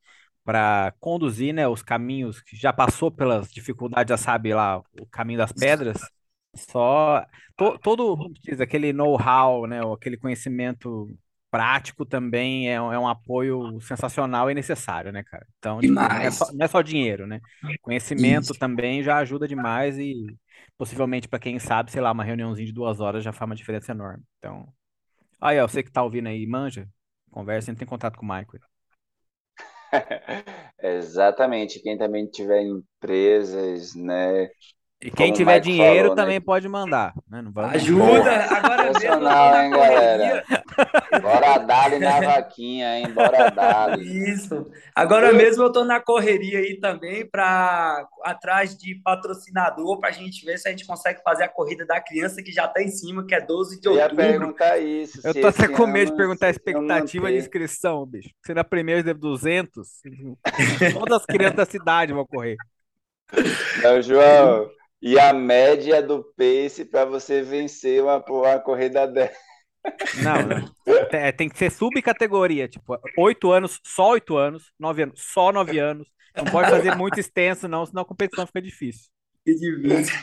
para 0.44 0.92
conduzir, 1.00 1.52
né, 1.52 1.66
os 1.66 1.82
caminhos 1.82 2.40
que 2.40 2.56
já 2.56 2.72
passou 2.72 3.10
pelas 3.10 3.50
dificuldades, 3.50 4.10
já 4.10 4.16
sabe 4.16 4.54
lá, 4.54 4.78
o 5.00 5.06
caminho 5.06 5.38
das 5.38 5.52
pedras. 5.52 6.00
Só 6.56 7.24
to, 7.56 7.78
todo, 7.78 8.16
como 8.16 8.34
diz, 8.34 8.60
aquele 8.60 8.92
know-how, 8.92 9.66
né, 9.66 9.80
aquele 9.92 10.16
conhecimento 10.16 11.08
prático 11.50 12.04
também 12.04 12.70
é, 12.70 12.80
um- 12.80 12.92
é 12.92 12.98
um 12.98 13.08
apoio 13.08 13.80
sensacional 13.80 14.50
e 14.50 14.54
necessário, 14.54 15.12
né, 15.12 15.22
cara? 15.24 15.46
Então, 15.58 15.82
tipo, 15.82 16.08
não 16.10 16.24
é 16.26 16.30
só, 16.30 16.52
não 16.52 16.64
é 16.64 16.68
só 16.68 16.82
dinheiro, 16.82 17.26
né? 17.26 17.40
Conhecimento 17.82 18.52
Isso. 18.52 18.54
também 18.54 19.02
já 19.02 19.18
ajuda 19.18 19.46
demais 19.48 19.98
e 19.98 20.36
possivelmente 20.76 21.28
para 21.28 21.38
quem 21.38 21.58
sabe, 21.58 21.90
sei 21.90 22.00
lá, 22.02 22.12
uma 22.12 22.24
reuniãozinha 22.24 22.66
de 22.66 22.72
duas 22.72 23.00
horas 23.00 23.24
já 23.24 23.32
faz 23.32 23.48
uma 23.48 23.56
diferença 23.56 23.92
enorme. 23.92 24.22
Então, 24.38 24.68
aí, 25.40 25.60
ó, 25.60 25.68
você 25.68 25.82
que 25.82 25.92
tá 25.92 26.02
ouvindo 26.02 26.28
aí, 26.28 26.46
manja, 26.46 26.88
conversa, 27.30 27.70
entra 27.70 27.84
em 27.84 27.88
contato 27.88 28.18
com 28.18 28.26
o 28.26 28.28
Michael. 28.28 28.62
Exatamente. 30.82 31.80
Quem 31.80 31.96
também 31.98 32.26
tiver 32.26 32.62
empresas, 32.62 33.94
né? 33.94 34.48
E 34.98 35.10
quem 35.10 35.26
Como 35.26 35.36
tiver 35.36 35.60
dinheiro 35.60 36.08
falou, 36.08 36.16
né? 36.16 36.22
também 36.22 36.40
pode 36.40 36.66
mandar, 36.70 37.12
né? 37.30 37.44
Ajuda! 37.74 38.46
Agora 38.50 38.84
mesmo 38.92 39.20
na 39.20 39.64
hein, 39.64 39.70
galera? 39.70 40.42
correria. 40.42 41.20
Bora 41.20 41.58
dar 41.58 42.00
na 42.00 42.20
vaquinha, 42.20 42.98
hein? 42.98 43.12
Bora 43.12 43.50
dar. 43.50 43.98
Isso. 44.00 44.70
Agora 44.94 45.34
mesmo 45.34 45.64
eu 45.64 45.70
tô 45.70 45.84
na 45.84 46.00
correria 46.00 46.60
aí 46.60 46.80
também 46.80 47.28
para 47.28 48.06
atrás 48.24 48.74
de 48.74 48.94
patrocinador 49.04 50.00
para 50.00 50.08
a 50.08 50.12
gente 50.12 50.44
ver 50.46 50.56
se 50.58 50.66
a 50.66 50.70
gente 50.70 50.86
consegue 50.86 51.22
fazer 51.22 51.44
a 51.44 51.48
corrida 51.48 51.84
da 51.84 52.00
criança 52.00 52.42
que 52.42 52.50
já 52.50 52.66
tá 52.66 52.82
em 52.82 52.88
cima, 52.88 53.26
que 53.26 53.34
é 53.34 53.40
12 53.40 53.78
de 53.78 53.86
Eu 53.88 53.96
ia 53.96 54.04
outubro. 54.04 54.24
perguntar 54.24 54.78
isso. 54.78 55.20
Eu 55.22 55.34
tô 55.38 55.46
até 55.48 55.68
com 55.68 55.86
medo 55.86 56.12
de 56.12 56.16
perguntar 56.16 56.46
a 56.46 56.50
expectativa 56.50 57.30
de 57.30 57.36
inscrição, 57.36 58.06
bicho. 58.06 58.30
Se 58.46 58.54
na 58.54 58.64
primeira 58.64 59.02
deve 59.02 59.20
200, 59.20 59.86
todas 60.94 61.18
as 61.20 61.26
crianças 61.26 61.56
da 61.56 61.66
cidade 61.66 62.14
vão 62.14 62.24
correr. 62.26 62.56
Não, 63.82 64.00
João, 64.00 64.70
e 65.00 65.18
a 65.18 65.32
média 65.32 66.02
do 66.02 66.24
pace 66.36 66.84
para 66.84 67.04
você 67.04 67.42
vencer 67.42 68.02
uma, 68.02 68.16
uma 68.28 68.58
corrida 68.58 69.06
dessa? 69.06 69.38
Não, 70.22 70.42
não. 70.42 71.08
Tem, 71.08 71.32
tem 71.32 71.48
que 71.48 71.58
ser 71.58 71.70
subcategoria, 71.70 72.68
tipo, 72.68 72.98
8 73.16 73.52
anos, 73.52 73.80
só 73.84 74.10
8 74.10 74.36
anos, 74.36 74.72
9 74.78 75.02
anos, 75.04 75.22
só 75.22 75.52
9 75.52 75.78
anos. 75.78 76.08
Não 76.36 76.44
pode 76.44 76.70
fazer 76.70 76.94
muito 76.94 77.18
extenso, 77.18 77.68
não, 77.68 77.86
senão 77.86 78.02
a 78.02 78.06
competição 78.06 78.46
fica 78.46 78.60
difícil. 78.60 79.08
Que 79.44 79.54
difícil. 79.54 80.14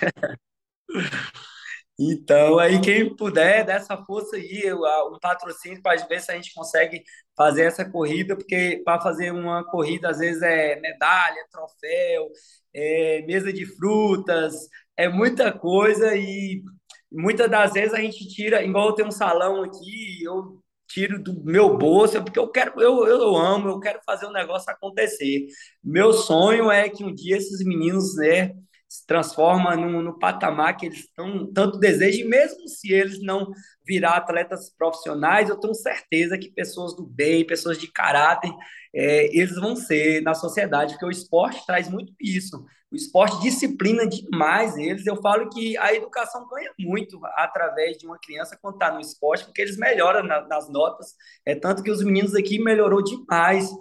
Então, 1.98 2.58
aí 2.58 2.82
quem 2.82 3.16
puder, 3.16 3.64
dá 3.66 3.74
essa 3.74 3.96
força 4.04 4.36
aí, 4.36 4.74
um 4.74 5.20
patrocínio 5.22 5.82
para 5.82 6.04
ver 6.08 6.20
se 6.22 6.32
a 6.32 6.36
gente 6.36 6.54
consegue 6.54 7.04
fazer 7.38 7.64
essa 7.66 7.86
corrida, 7.90 8.36
porque 8.36 8.82
para 8.84 9.00
fazer 9.00 9.32
uma 9.32 9.64
corrida, 9.64 10.10
às 10.10 10.18
vezes 10.18 10.42
é 10.42 10.80
medalha, 10.80 11.46
troféu, 11.52 12.30
é 12.74 13.22
mesa 13.28 13.54
de 13.54 13.66
frutas, 13.66 14.56
é 14.98 15.08
muita 15.08 15.52
coisa 15.52 16.16
e 16.16 16.64
muitas 17.12 17.50
das 17.50 17.74
vezes 17.74 17.94
a 17.94 18.00
gente 18.02 18.28
tira, 18.28 18.64
igual 18.64 18.90
eu 18.90 18.96
tenho 18.96 19.08
um 19.10 19.12
salão 19.12 19.64
aqui, 19.64 20.24
eu 20.24 20.60
tiro 20.88 21.22
do 21.22 21.44
meu 21.44 21.78
bolso, 21.78 22.22
porque 22.24 22.40
eu 22.40 22.50
quero, 22.50 22.80
eu, 22.82 23.06
eu 23.08 23.36
amo, 23.36 23.70
eu 23.70 23.80
quero 23.80 24.00
fazer 24.06 24.26
o 24.26 24.32
negócio 24.32 24.72
acontecer. 24.72 25.46
Meu 25.84 26.12
sonho 26.14 26.72
é 26.72 26.90
que 26.90 27.04
um 27.04 27.14
dia 27.14 27.38
esses 27.38 27.64
meninos, 27.66 28.16
né, 28.16 28.54
se 28.94 29.08
transforma 29.08 29.76
no, 29.76 30.04
no 30.04 30.20
patamar 30.20 30.78
que 30.78 30.86
eles 30.86 31.10
tão, 31.16 31.52
tanto 31.52 31.80
desejam, 31.80 32.28
e 32.28 32.30
mesmo 32.30 32.68
se 32.68 32.94
eles 32.94 33.20
não 33.24 33.52
virar 33.84 34.18
atletas 34.18 34.70
profissionais, 34.70 35.50
eu 35.50 35.60
tenho 35.60 35.74
certeza 35.74 36.38
que 36.38 36.52
pessoas 36.52 36.96
do 36.96 37.04
bem, 37.04 37.44
pessoas 37.44 37.80
de 37.80 37.88
caráter, 37.88 38.52
é, 38.94 39.36
eles 39.36 39.56
vão 39.56 39.76
ser 39.76 40.22
na 40.22 40.36
sociedade, 40.36 40.94
porque 40.94 41.08
o 41.08 41.10
esporte 41.10 41.66
traz 41.66 41.90
muito 41.90 42.14
isso. 42.22 42.64
O 42.92 42.96
esporte 42.96 43.42
disciplina 43.42 44.06
demais 44.06 44.78
eles. 44.78 45.08
Eu 45.08 45.20
falo 45.20 45.50
que 45.50 45.76
a 45.80 45.92
educação 45.96 46.48
ganha 46.48 46.72
muito 46.78 47.20
através 47.36 47.98
de 47.98 48.06
uma 48.06 48.20
criança 48.20 48.56
quando 48.62 48.76
está 48.76 48.92
no 48.94 49.00
esporte, 49.00 49.46
porque 49.46 49.64
eles 49.64 49.76
melhoram 49.76 50.22
na, 50.22 50.48
nas 50.48 50.70
notas. 50.70 51.16
É 51.44 51.56
tanto 51.56 51.82
que 51.82 51.90
os 51.90 52.04
meninos 52.04 52.36
aqui 52.36 52.60
melhorou 52.60 53.04
demais 53.04 53.72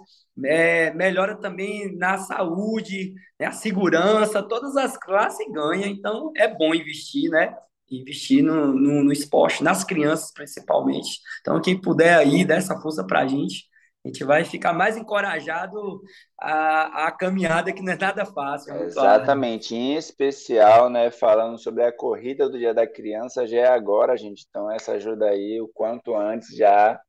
é, 0.45 0.91
melhora 0.93 1.35
também 1.35 1.95
na 1.95 2.17
saúde, 2.17 3.13
né, 3.39 3.47
a 3.47 3.51
segurança, 3.51 4.41
todas 4.41 4.75
as 4.75 4.97
classes 4.97 5.45
ganham, 5.51 5.85
então 5.85 6.31
é 6.35 6.47
bom 6.47 6.73
investir, 6.73 7.29
né? 7.29 7.55
Investir 7.91 8.43
no, 8.43 8.73
no, 8.73 9.03
no 9.03 9.11
esporte, 9.11 9.63
nas 9.63 9.83
crianças 9.83 10.31
principalmente. 10.33 11.19
Então, 11.41 11.61
quem 11.61 11.79
puder 11.79 12.15
aí, 12.15 12.43
dar 12.43 12.55
essa 12.55 12.79
força 12.79 13.05
para 13.05 13.19
a 13.21 13.27
gente, 13.27 13.65
a 14.03 14.07
gente 14.07 14.23
vai 14.23 14.43
ficar 14.43 14.73
mais 14.73 14.97
encorajado 14.97 16.01
a, 16.39 17.07
a 17.07 17.11
caminhada, 17.11 17.71
que 17.71 17.81
não 17.81 17.93
é 17.93 17.97
nada 17.97 18.25
fácil. 18.25 18.73
É 18.73 18.83
Exatamente, 18.83 19.75
em 19.75 19.95
especial, 19.95 20.89
né, 20.89 21.11
falando 21.11 21.57
sobre 21.57 21.83
a 21.83 21.95
corrida 21.95 22.49
do 22.49 22.57
Dia 22.57 22.73
da 22.73 22.87
Criança, 22.87 23.45
já 23.45 23.59
é 23.59 23.67
agora, 23.67 24.17
gente, 24.17 24.45
então 24.49 24.69
essa 24.71 24.93
ajuda 24.93 25.27
aí, 25.27 25.61
o 25.61 25.67
quanto 25.67 26.15
antes 26.15 26.55
já 26.55 26.99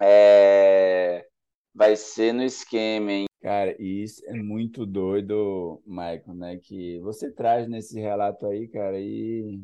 é 0.00 1.24
vai 1.76 1.94
ser 1.94 2.32
no 2.32 2.42
esquema, 2.42 3.12
hein? 3.12 3.26
Cara, 3.42 3.76
isso 3.80 4.22
é 4.26 4.32
muito 4.32 4.86
doido, 4.86 5.82
Michael, 5.86 6.34
né? 6.34 6.56
Que 6.56 6.98
você 7.00 7.30
traz 7.30 7.68
nesse 7.68 8.00
relato 8.00 8.46
aí, 8.46 8.66
cara, 8.66 8.98
e 8.98 9.60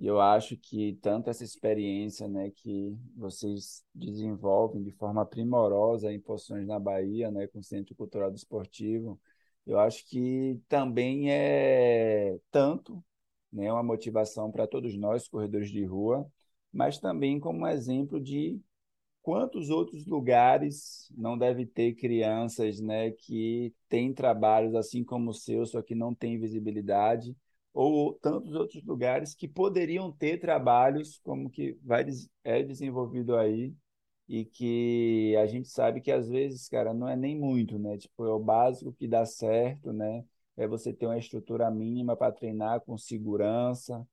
eu 0.00 0.20
acho 0.20 0.56
que 0.56 0.98
tanto 1.02 1.30
essa 1.30 1.44
experiência, 1.44 2.28
né, 2.28 2.50
que 2.50 2.96
vocês 3.16 3.84
desenvolvem 3.94 4.82
de 4.82 4.92
forma 4.92 5.24
primorosa 5.24 6.12
em 6.12 6.20
Poções 6.20 6.66
na 6.66 6.78
Bahia, 6.78 7.30
né, 7.30 7.46
com 7.48 7.60
o 7.60 7.62
Centro 7.62 7.94
Cultural 7.94 8.30
do 8.30 8.36
Esportivo, 8.36 9.20
eu 9.66 9.78
acho 9.78 10.06
que 10.08 10.60
também 10.68 11.30
é 11.32 12.38
tanto, 12.50 13.02
né, 13.52 13.72
uma 13.72 13.82
motivação 13.82 14.50
para 14.50 14.66
todos 14.66 14.96
nós, 14.96 15.28
corredores 15.28 15.70
de 15.70 15.84
rua, 15.84 16.26
mas 16.72 16.98
também 16.98 17.40
como 17.40 17.60
um 17.60 17.66
exemplo 17.68 18.20
de 18.20 18.60
quantos 19.26 19.70
outros 19.70 20.06
lugares 20.06 21.10
não 21.16 21.36
deve 21.36 21.66
ter 21.66 21.94
crianças, 21.96 22.80
né, 22.80 23.10
que 23.10 23.74
têm 23.88 24.14
trabalhos 24.14 24.76
assim 24.76 25.02
como 25.02 25.30
o 25.30 25.34
seu, 25.34 25.66
só 25.66 25.82
que 25.82 25.96
não 25.96 26.14
tem 26.14 26.38
visibilidade, 26.38 27.36
ou 27.74 28.12
tantos 28.14 28.54
outros 28.54 28.84
lugares 28.84 29.34
que 29.34 29.48
poderiam 29.48 30.12
ter 30.12 30.38
trabalhos 30.38 31.18
como 31.24 31.50
que 31.50 31.76
vai 31.82 32.06
é 32.44 32.62
desenvolvido 32.62 33.36
aí 33.36 33.74
e 34.28 34.44
que 34.44 35.34
a 35.38 35.46
gente 35.46 35.68
sabe 35.68 36.00
que 36.00 36.12
às 36.12 36.28
vezes, 36.28 36.68
cara, 36.68 36.94
não 36.94 37.08
é 37.08 37.16
nem 37.16 37.36
muito, 37.36 37.78
né? 37.80 37.98
Tipo, 37.98 38.26
é 38.26 38.30
o 38.32 38.38
básico 38.38 38.92
que 38.92 39.08
dá 39.08 39.26
certo, 39.26 39.92
né? 39.92 40.24
É 40.56 40.68
você 40.68 40.92
ter 40.92 41.06
uma 41.06 41.18
estrutura 41.18 41.68
mínima 41.70 42.16
para 42.16 42.32
treinar 42.32 42.80
com 42.82 42.96
segurança, 42.96 44.06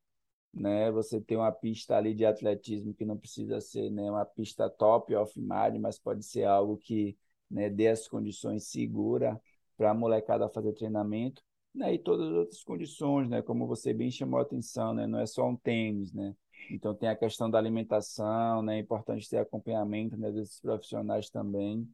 né? 0.53 0.91
Você 0.91 1.19
tem 1.19 1.37
uma 1.37 1.51
pista 1.51 1.97
ali 1.97 2.13
de 2.13 2.25
atletismo 2.25 2.93
que 2.93 3.05
não 3.05 3.17
precisa 3.17 3.59
ser 3.59 3.89
né, 3.89 4.03
uma 4.09 4.25
pista 4.25 4.69
top 4.69 5.15
off-mind, 5.15 5.79
mas 5.79 5.97
pode 5.99 6.23
ser 6.23 6.43
algo 6.45 6.77
que 6.77 7.17
né, 7.49 7.69
dê 7.69 7.87
as 7.87 8.07
condições 8.07 8.65
seguras 8.65 9.37
para 9.77 9.91
a 9.91 9.93
molecada 9.93 10.47
fazer 10.49 10.73
treinamento, 10.73 11.41
né? 11.73 11.93
E 11.93 11.99
todas 11.99 12.27
as 12.27 12.33
outras 12.33 12.63
condições, 12.63 13.27
né? 13.29 13.41
Como 13.41 13.65
você 13.67 13.93
bem 13.93 14.11
chamou 14.11 14.39
a 14.39 14.43
atenção, 14.43 14.93
né? 14.93 15.07
Não 15.07 15.19
é 15.19 15.25
só 15.25 15.47
um 15.47 15.55
tênis, 15.55 16.13
né? 16.13 16.35
Então 16.69 16.93
tem 16.95 17.09
a 17.09 17.15
questão 17.15 17.49
da 17.49 17.57
alimentação, 17.57 18.61
né? 18.61 18.77
É 18.77 18.79
importante 18.79 19.29
ter 19.29 19.37
acompanhamento 19.37 20.15
né, 20.17 20.31
desses 20.31 20.59
profissionais 20.59 21.29
também. 21.29 21.87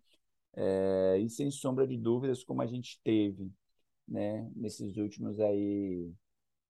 É, 0.56 1.18
e 1.20 1.30
sem 1.30 1.50
sombra 1.52 1.88
de 1.88 1.98
dúvidas, 1.98 2.44
como 2.44 2.62
a 2.62 2.66
gente 2.66 3.00
teve, 3.04 3.50
né? 4.08 4.50
Nesses 4.56 4.98
últimos 4.98 5.40
aí 5.40 6.12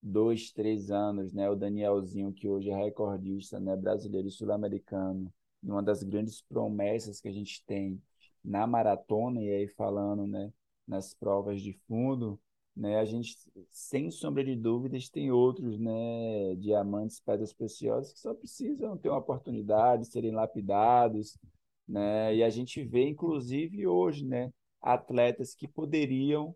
dois, 0.02 0.50
três 0.52 0.90
anos, 0.90 1.32
né? 1.32 1.48
O 1.50 1.56
Danielzinho, 1.56 2.32
que 2.32 2.48
hoje 2.48 2.70
é 2.70 2.76
recordista, 2.76 3.60
né? 3.60 3.76
Brasileiro 3.76 4.28
e 4.28 4.30
sul-americano, 4.30 5.32
e 5.62 5.70
uma 5.70 5.82
das 5.82 6.02
grandes 6.02 6.42
promessas 6.42 7.20
que 7.20 7.28
a 7.28 7.32
gente 7.32 7.64
tem 7.66 8.00
na 8.44 8.66
maratona, 8.66 9.42
e 9.42 9.50
aí 9.50 9.68
falando, 9.68 10.26
né? 10.26 10.52
Nas 10.86 11.14
provas 11.14 11.60
de 11.60 11.72
fundo, 11.86 12.40
né? 12.74 12.98
A 12.98 13.04
gente, 13.04 13.36
sem 13.70 14.10
sombra 14.10 14.44
de 14.44 14.56
dúvidas, 14.56 15.08
tem 15.08 15.30
outros, 15.30 15.78
né? 15.78 16.54
Diamantes, 16.56 17.20
pedras 17.20 17.52
preciosas 17.52 18.12
que 18.12 18.20
só 18.20 18.34
precisam 18.34 18.96
ter 18.96 19.08
uma 19.10 19.18
oportunidade, 19.18 20.06
serem 20.06 20.32
lapidados, 20.32 21.38
né? 21.86 22.34
E 22.34 22.42
a 22.42 22.50
gente 22.50 22.82
vê, 22.84 23.06
inclusive, 23.08 23.86
hoje, 23.86 24.24
né? 24.24 24.52
Atletas 24.80 25.54
que 25.54 25.68
poderiam, 25.68 26.54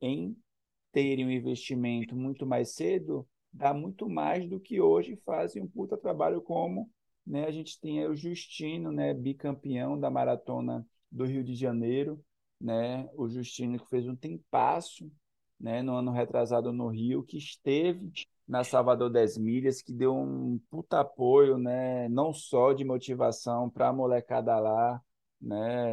em 0.00 0.36
terem 0.94 1.26
um 1.26 1.30
investimento 1.30 2.14
muito 2.14 2.46
mais 2.46 2.74
cedo, 2.74 3.26
dá 3.52 3.74
muito 3.74 4.08
mais 4.08 4.48
do 4.48 4.60
que 4.60 4.80
hoje 4.80 5.16
fazem 5.26 5.62
um 5.62 5.68
puta 5.68 5.96
trabalho 5.96 6.40
como 6.40 6.88
né, 7.26 7.46
a 7.46 7.50
gente 7.50 7.80
tem 7.80 8.06
o 8.06 8.14
Justino, 8.14 8.92
né, 8.92 9.12
bicampeão 9.14 9.98
da 9.98 10.10
maratona 10.10 10.86
do 11.10 11.24
Rio 11.24 11.42
de 11.42 11.54
Janeiro, 11.54 12.22
né, 12.60 13.08
o 13.14 13.28
Justino 13.28 13.78
que 13.78 13.88
fez 13.88 14.06
um 14.06 14.14
tempasso 14.14 15.10
né, 15.58 15.82
no 15.82 15.94
ano 15.94 16.12
retrasado 16.12 16.72
no 16.72 16.88
Rio, 16.88 17.22
que 17.22 17.38
esteve 17.38 18.12
na 18.46 18.62
Salvador 18.62 19.10
10 19.10 19.38
Milhas, 19.38 19.80
que 19.80 19.92
deu 19.92 20.14
um 20.14 20.60
puta 20.70 21.00
apoio, 21.00 21.56
né, 21.56 22.08
não 22.08 22.32
só 22.32 22.72
de 22.72 22.84
motivação 22.84 23.70
para 23.70 23.88
a 23.88 23.92
molecada 23.92 24.58
lá, 24.58 25.00
né? 25.40 25.92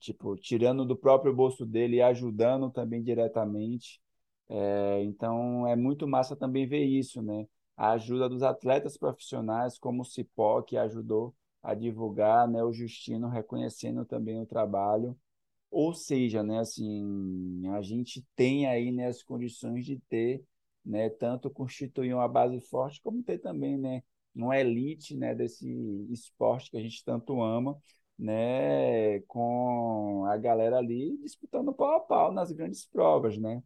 Tipo, 0.00 0.36
tirando 0.36 0.84
do 0.84 0.96
próprio 0.96 1.34
bolso 1.34 1.66
dele 1.66 1.96
e 1.96 2.02
ajudando 2.02 2.70
também 2.70 3.02
diretamente. 3.02 4.00
É, 4.48 5.02
então 5.04 5.66
é 5.66 5.74
muito 5.76 6.06
massa 6.06 6.36
também 6.36 6.66
ver 6.66 6.84
isso, 6.84 7.22
né? 7.22 7.46
A 7.76 7.92
ajuda 7.92 8.28
dos 8.28 8.42
atletas 8.42 8.96
profissionais, 8.96 9.78
como 9.78 10.02
o 10.02 10.04
Cipó, 10.04 10.62
que 10.62 10.76
ajudou 10.76 11.34
a 11.62 11.74
divulgar, 11.74 12.46
né? 12.48 12.62
O 12.62 12.72
Justino 12.72 13.28
reconhecendo 13.28 14.04
também 14.04 14.40
o 14.40 14.46
trabalho. 14.46 15.16
Ou 15.70 15.92
seja, 15.92 16.42
né, 16.42 16.60
assim, 16.60 17.62
a 17.74 17.82
gente 17.82 18.24
tem 18.36 18.66
aí 18.66 18.92
né, 18.92 19.08
as 19.08 19.22
condições 19.22 19.84
de 19.84 19.98
ter, 20.08 20.42
né, 20.84 21.10
tanto 21.10 21.50
constituir 21.50 22.14
uma 22.14 22.28
base 22.28 22.60
forte, 22.60 23.00
como 23.02 23.22
ter 23.22 23.38
também, 23.38 23.76
né, 23.76 24.02
uma 24.34 24.58
elite, 24.58 25.16
né, 25.16 25.34
desse 25.34 25.68
esporte 26.10 26.70
que 26.70 26.76
a 26.76 26.80
gente 26.80 27.04
tanto 27.04 27.42
ama, 27.42 27.76
né, 28.18 29.20
com 29.22 30.24
a 30.26 30.36
galera 30.36 30.78
ali 30.78 31.16
disputando 31.18 31.72
pau 31.74 31.96
a 31.96 32.00
pau 32.00 32.32
nas 32.32 32.52
grandes 32.52 32.86
provas, 32.86 33.36
né? 33.38 33.62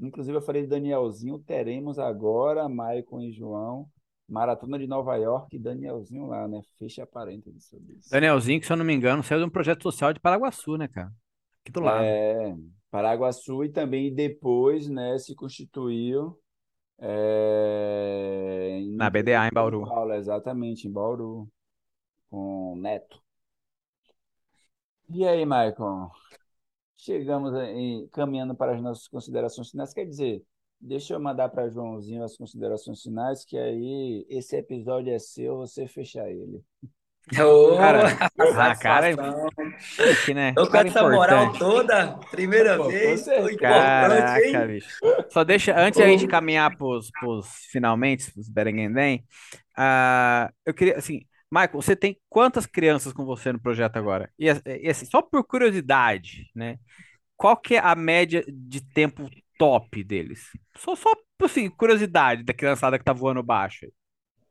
Inclusive, 0.00 0.36
eu 0.36 0.42
falei 0.42 0.62
de 0.62 0.68
Danielzinho, 0.68 1.38
teremos 1.38 1.98
agora, 1.98 2.68
Maicon 2.68 3.20
e 3.20 3.32
João, 3.32 3.86
Maratona 4.28 4.78
de 4.78 4.86
Nova 4.86 5.16
York 5.16 5.54
e 5.54 5.58
Danielzinho 5.58 6.26
lá, 6.26 6.48
né? 6.48 6.62
Fecha 6.78 7.06
parênteses 7.06 7.66
sobre 7.66 7.94
isso. 7.94 8.10
Danielzinho, 8.10 8.60
que 8.60 8.66
se 8.66 8.72
eu 8.72 8.76
não 8.76 8.84
me 8.84 8.94
engano, 8.94 9.22
saiu 9.22 9.40
de 9.40 9.46
um 9.46 9.50
projeto 9.50 9.82
social 9.82 10.12
de 10.12 10.20
Paraguaçu, 10.20 10.76
né, 10.76 10.88
cara? 10.88 11.12
Aqui 11.62 11.72
do 11.72 11.80
lado. 11.80 12.04
É, 12.04 12.56
Paraguaçu 12.90 13.64
e 13.64 13.68
também 13.68 14.14
depois, 14.14 14.88
né, 14.88 15.18
se 15.18 15.34
constituiu 15.34 16.38
é, 16.98 18.80
Na 18.92 19.08
BDA, 19.08 19.48
em 19.48 19.52
Bauru. 19.52 19.86
Paulo, 19.86 20.12
exatamente, 20.12 20.86
em 20.86 20.92
Bauru, 20.92 21.48
com 22.30 22.76
Neto. 22.76 23.20
E 25.08 25.26
aí, 25.26 25.44
Maicon? 25.44 26.10
Chegamos 27.02 27.54
aí, 27.54 28.06
caminhando 28.12 28.54
para 28.54 28.74
as 28.74 28.82
nossas 28.82 29.08
considerações 29.08 29.70
finais. 29.70 29.94
Quer 29.94 30.04
dizer, 30.04 30.42
deixa 30.78 31.14
eu 31.14 31.20
mandar 31.20 31.48
para 31.48 31.66
Joãozinho 31.66 32.22
as 32.22 32.36
considerações 32.36 33.02
finais, 33.02 33.42
que 33.42 33.56
aí 33.56 34.26
esse 34.28 34.54
episódio 34.54 35.10
é 35.10 35.18
seu, 35.18 35.56
você 35.56 35.86
fecha 35.86 36.28
ele. 36.28 36.62
Ô, 37.40 37.76
Cara, 37.78 38.02
a 38.38 38.70
ah, 38.70 38.76
cara, 38.76 39.10
é- 39.10 39.14
satisfação. 39.14 40.24
que, 40.26 40.34
né? 40.34 40.52
Tô 40.52 40.66
com 40.66 40.72
Cara 40.72 40.88
essa 40.88 41.02
moral 41.08 41.52
toda, 41.54 42.18
primeira 42.30 42.76
Pô, 42.76 42.88
vez, 42.88 43.20
importante, 43.20 43.52
hein? 43.52 43.58
Caraca, 43.58 44.66
bicho. 44.66 44.98
Só 45.30 45.44
deixa, 45.44 45.78
antes 45.78 46.00
a 46.00 46.06
gente 46.06 46.26
caminhar 46.26 46.76
pros, 46.76 47.10
pros 47.18 47.46
finalmente, 47.70 48.30
os 48.36 48.48
Berenguendem, 48.48 49.24
ah, 49.74 50.52
eu 50.66 50.74
queria, 50.74 50.98
assim, 50.98 51.24
Michael, 51.50 51.82
você 51.82 51.96
tem 51.96 52.18
quantas 52.28 52.64
crianças 52.66 53.12
com 53.12 53.24
você 53.24 53.52
no 53.52 53.60
projeto 53.60 53.96
agora? 53.96 54.30
E, 54.38 54.46
e, 54.46 54.88
assim, 54.88 55.06
só 55.06 55.20
por 55.20 55.44
curiosidade, 55.44 56.50
né? 56.54 56.78
Qual 57.36 57.56
que 57.56 57.74
é 57.74 57.78
a 57.78 57.94
média 57.94 58.44
de 58.48 58.80
tempo 58.80 59.28
top 59.58 60.04
deles? 60.04 60.50
Só, 60.76 60.94
só 60.94 61.12
assim, 61.42 61.68
curiosidade 61.70 62.44
da 62.44 62.54
criançada 62.54 62.98
que 62.98 63.04
tá 63.04 63.12
voando 63.12 63.42
baixo. 63.42 63.86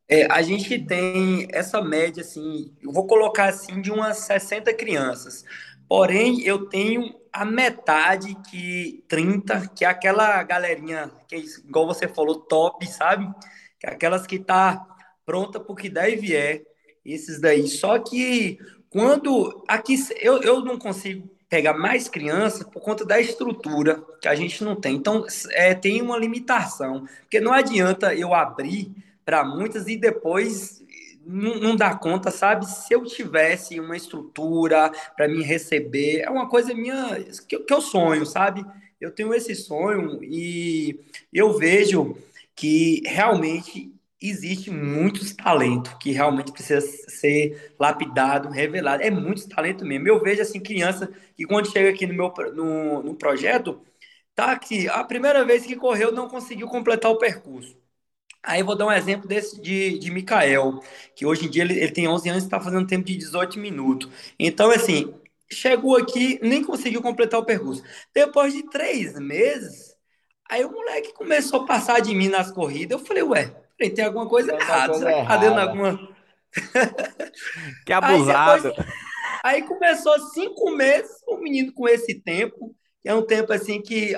É, 0.08 0.26
a 0.32 0.42
gente 0.42 0.84
tem 0.86 1.48
essa 1.52 1.82
média, 1.82 2.22
assim, 2.22 2.76
eu 2.82 2.92
vou 2.92 3.06
colocar 3.06 3.46
assim, 3.50 3.80
de 3.80 3.92
umas 3.92 4.18
60 4.20 4.74
crianças. 4.74 5.46
Porém, 5.88 6.42
eu 6.42 6.68
tenho 6.68 7.14
a 7.32 7.46
metade 7.46 8.36
que 8.50 9.04
30, 9.08 9.68
que 9.70 9.86
é 9.86 9.88
aquela 9.88 10.42
galerinha, 10.44 11.12
que 11.28 11.36
é 11.36 11.40
igual 11.40 11.86
você 11.86 12.08
falou, 12.08 12.40
top, 12.42 12.86
sabe? 12.88 13.32
Que 13.80 13.88
é 13.88 13.92
aquelas 13.92 14.26
que 14.26 14.40
tá 14.40 14.84
pronta 15.26 15.60
pro 15.60 15.76
que 15.76 15.90
der 15.90 16.10
e 16.10 16.16
vier. 16.16 16.64
Esses 17.12 17.40
daí. 17.40 17.68
Só 17.68 18.00
que 18.00 18.60
quando 18.90 19.64
aqui 19.68 19.96
eu, 20.20 20.42
eu 20.42 20.64
não 20.64 20.78
consigo 20.78 21.30
pegar 21.50 21.74
mais 21.74 22.08
crianças 22.08 22.64
por 22.64 22.82
conta 22.82 23.04
da 23.04 23.20
estrutura 23.20 24.04
que 24.22 24.28
a 24.28 24.36
gente 24.36 24.64
não 24.64 24.76
tem. 24.76 24.96
Então, 24.96 25.26
é, 25.52 25.74
tem 25.74 26.02
uma 26.02 26.18
limitação. 26.18 27.08
Porque 27.22 27.40
não 27.40 27.52
adianta 27.52 28.14
eu 28.14 28.34
abrir 28.34 28.92
para 29.26 29.44
muitas 29.44 29.88
e 29.88 29.98
depois 29.98 30.84
não, 31.26 31.56
não 31.56 31.76
dar 31.76 32.00
conta, 32.00 32.32
sabe? 32.32 32.66
Se 32.68 32.94
eu 32.94 33.04
tivesse 33.06 33.80
uma 33.80 33.98
estrutura 33.98 34.92
para 35.16 35.28
me 35.28 35.44
receber, 35.44 36.22
é 36.22 36.30
uma 36.30 36.48
coisa 36.48 36.74
minha 36.74 37.24
que, 37.48 37.60
que 37.60 37.74
eu 37.74 37.82
sonho, 37.82 38.26
sabe? 38.26 38.66
Eu 39.00 39.12
tenho 39.12 39.34
esse 39.34 39.56
sonho 39.56 40.24
e 40.24 41.00
eu 41.34 41.58
vejo 41.58 42.18
que 42.56 43.02
realmente 43.06 43.94
existe 44.22 44.70
muitos 44.72 45.34
talentos 45.34 45.94
que 45.96 46.12
realmente 46.12 46.52
precisa 46.52 46.82
ser 46.82 47.74
lapidado, 47.80 48.50
revelado. 48.50 49.04
É 49.04 49.10
muito 49.12 49.48
talento 49.50 49.86
mesmo. 49.86 50.08
Eu 50.08 50.22
vejo 50.22 50.42
assim 50.42 50.60
criança 50.60 51.08
que 51.36 51.46
quando 51.46 51.72
chega 51.72 51.90
aqui 51.90 52.06
no 52.08 52.14
meu 52.14 52.34
no, 52.54 53.04
no 53.04 53.16
projeto, 53.16 53.82
tá 54.36 54.52
aqui, 54.52 54.88
a 54.90 55.04
primeira 55.04 55.46
vez 55.46 55.66
que 55.66 55.76
correu 55.76 56.12
não 56.12 56.28
conseguiu 56.30 56.68
completar 56.68 57.12
o 57.12 57.18
percurso. 57.18 57.78
Aí 58.42 58.64
vou 58.64 58.76
dar 58.78 58.86
um 58.88 58.92
exemplo 58.92 59.28
desse 59.28 59.62
de, 59.62 60.00
de 60.00 60.10
Mikael, 60.12 60.80
que 61.16 61.26
hoje 61.26 61.46
em 61.46 61.50
dia 61.50 61.64
ele, 61.64 61.74
ele 61.80 61.92
tem 61.92 62.08
11 62.08 62.30
anos 62.30 62.44
e 62.44 62.46
está 62.48 62.60
fazendo 62.60 62.88
tempo 62.88 63.06
de 63.06 63.18
18 63.18 63.60
minutos. 63.60 64.10
Então, 64.40 64.72
assim, 64.72 65.14
chegou 65.52 65.98
aqui, 65.98 66.40
nem 66.42 66.64
conseguiu 66.64 67.02
completar 67.02 67.40
o 67.40 67.46
percurso. 67.46 67.84
Depois 68.14 68.54
de 68.54 68.64
três 68.70 69.20
meses, 69.20 69.96
aí 70.50 70.64
o 70.66 70.72
moleque 70.72 71.14
começou 71.14 71.62
a 71.64 71.66
passar 71.66 72.00
de 72.02 72.16
mim 72.16 72.30
nas 72.30 72.52
corridas. 72.52 73.00
Eu 73.00 73.06
falei, 73.06 73.24
ué, 73.24 73.56
peraí, 73.80 73.94
tem 73.96 74.06
alguma 74.06 74.28
coisa 74.30 74.52
Tem 74.52 74.60
errada. 74.62 74.94
coisa 74.94 75.06
Será 75.08 75.22
que 75.22 75.28
tá 75.28 75.38
dando 75.38 75.60
alguma. 75.60 76.10
Que 77.86 77.94
Aí 77.94 77.98
abusado. 77.98 78.64
depois, 78.70 78.88
aí 79.44 79.64
começou 79.64 80.20
cinco 80.32 80.72
meses, 80.72 81.12
o 81.28 81.38
menino 81.38 81.74
com 81.74 81.88
esse 81.88 82.16
tempo, 82.22 82.76
que 83.02 83.10
é 83.10 83.16
um 83.16 83.26
tempo 83.26 83.54
assim 83.54 83.82
que 83.82 84.14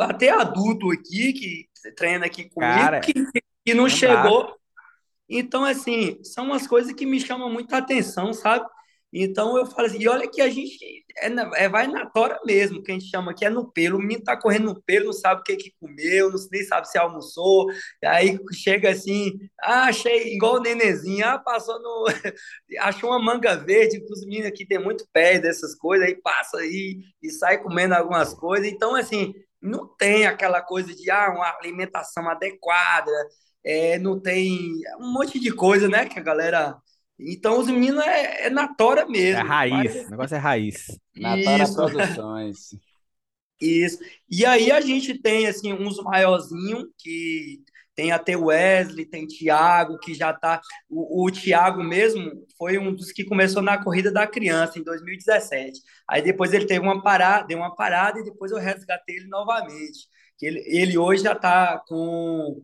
até 0.00 0.30
adulto 0.30 0.90
aqui, 0.90 1.32
que 1.32 1.68
treina 1.94 2.26
aqui 2.26 2.48
comigo, 2.50 2.72
Cara, 2.72 3.00
que, 3.00 3.12
que 3.12 3.74
não 3.74 3.84
não 3.84 3.84
dá. 3.84 3.90
chegou. 3.90 4.54
Então, 5.28 5.64
assim, 5.64 6.18
são 6.24 6.46
umas 6.46 6.66
coisas 6.66 6.92
que 6.94 7.04
me 7.04 7.20
chamam 7.20 7.50
muita 7.50 7.76
atenção, 7.76 8.32
sabe? 8.32 8.66
Então 9.12 9.56
eu 9.56 9.64
falo 9.66 9.86
assim, 9.86 9.98
e 10.00 10.08
olha 10.08 10.28
que 10.30 10.40
a 10.42 10.48
gente 10.50 10.78
é, 11.18 11.28
é- 11.64 11.68
vai 11.68 11.86
na 11.86 12.04
tora 12.06 12.38
mesmo, 12.44 12.82
que 12.82 12.90
a 12.90 12.94
gente 12.94 13.08
chama 13.10 13.30
aqui 13.32 13.44
é 13.44 13.50
no 13.50 13.70
pelo. 13.72 13.96
O 13.98 14.00
menino 14.00 14.22
tá 14.22 14.36
correndo 14.36 14.66
no 14.74 14.82
pelo, 14.82 15.06
não 15.06 15.12
sabe 15.12 15.40
o 15.40 15.44
que 15.44 15.56
que 15.56 15.72
comeu, 15.80 16.30
não, 16.30 16.38
nem 16.52 16.62
sabe 16.64 16.88
se 16.88 16.98
almoçou. 16.98 17.66
Aí 18.04 18.38
chega 18.52 18.90
assim, 18.90 19.32
ah, 19.60 19.84
achei 19.84 20.34
igual 20.34 20.56
o 20.56 20.60
nenenzinho, 20.60 21.24
ah, 21.26 21.38
passou 21.38 21.80
no. 21.80 22.04
Achou 22.80 23.10
uma 23.10 23.18
manga 23.22 23.56
verde, 23.56 24.00
que 24.00 24.12
os 24.12 24.20
meninos 24.24 24.46
aqui 24.48 24.66
tem 24.66 24.78
muito 24.78 25.06
pé 25.12 25.38
dessas 25.38 25.74
coisas, 25.74 26.06
aí 26.06 26.14
passa 26.20 26.58
aí 26.58 26.98
e 27.22 27.30
sai 27.30 27.58
comendo 27.62 27.94
algumas 27.94 28.34
coisas. 28.34 28.66
Então, 28.68 28.94
assim, 28.94 29.32
não 29.60 29.86
tem 29.96 30.26
aquela 30.26 30.60
coisa 30.62 30.94
de 30.94 31.10
ah, 31.10 31.30
uma 31.34 31.56
alimentação 31.58 32.28
adequada, 32.28 33.10
é, 33.64 33.98
não 33.98 34.20
tem 34.20 34.72
um 35.00 35.12
monte 35.12 35.38
de 35.38 35.50
coisa, 35.52 35.88
né, 35.88 36.06
que 36.06 36.18
a 36.18 36.22
galera. 36.22 36.76
Então, 37.18 37.58
os 37.60 37.66
meninos 37.68 38.04
é, 38.04 38.46
é 38.46 38.50
na 38.50 38.68
tora 38.74 39.06
É 39.32 39.42
mesmo. 39.42 39.42
raiz. 39.42 39.68
Mas, 39.68 40.06
O 40.06 40.10
negócio 40.10 40.34
é 40.36 40.38
raiz. 40.38 40.86
Natora 41.16 41.64
isso, 41.64 41.74
Produções. 41.74 42.70
isso. 43.60 43.98
E 44.30 44.44
aí 44.46 44.70
a 44.70 44.80
gente 44.80 45.18
tem, 45.20 45.46
assim, 45.46 45.72
uns 45.72 46.02
maiorzinhos 46.02 46.84
que 46.98 47.60
tem 47.94 48.12
até 48.12 48.36
o 48.36 48.44
Wesley, 48.46 49.04
tem 49.06 49.26
Thiago, 49.26 49.98
que 49.98 50.14
já 50.14 50.32
tá. 50.32 50.60
O, 50.88 51.24
o 51.26 51.30
Thiago 51.32 51.82
mesmo 51.82 52.30
foi 52.56 52.78
um 52.78 52.94
dos 52.94 53.10
que 53.10 53.24
começou 53.24 53.60
na 53.62 53.82
corrida 53.82 54.12
da 54.12 54.26
criança 54.26 54.78
em 54.78 54.84
2017. 54.84 55.80
Aí 56.08 56.22
depois 56.22 56.52
ele 56.52 56.66
teve 56.66 56.80
uma 56.80 57.02
parada, 57.02 57.46
deu 57.48 57.58
uma 57.58 57.74
parada 57.74 58.20
e 58.20 58.24
depois 58.24 58.52
eu 58.52 58.58
resgatei 58.58 59.16
ele 59.16 59.26
novamente. 59.28 60.06
Que 60.38 60.46
ele, 60.46 60.62
ele 60.66 60.96
hoje 60.96 61.24
já 61.24 61.34
tá 61.34 61.82
com 61.88 62.62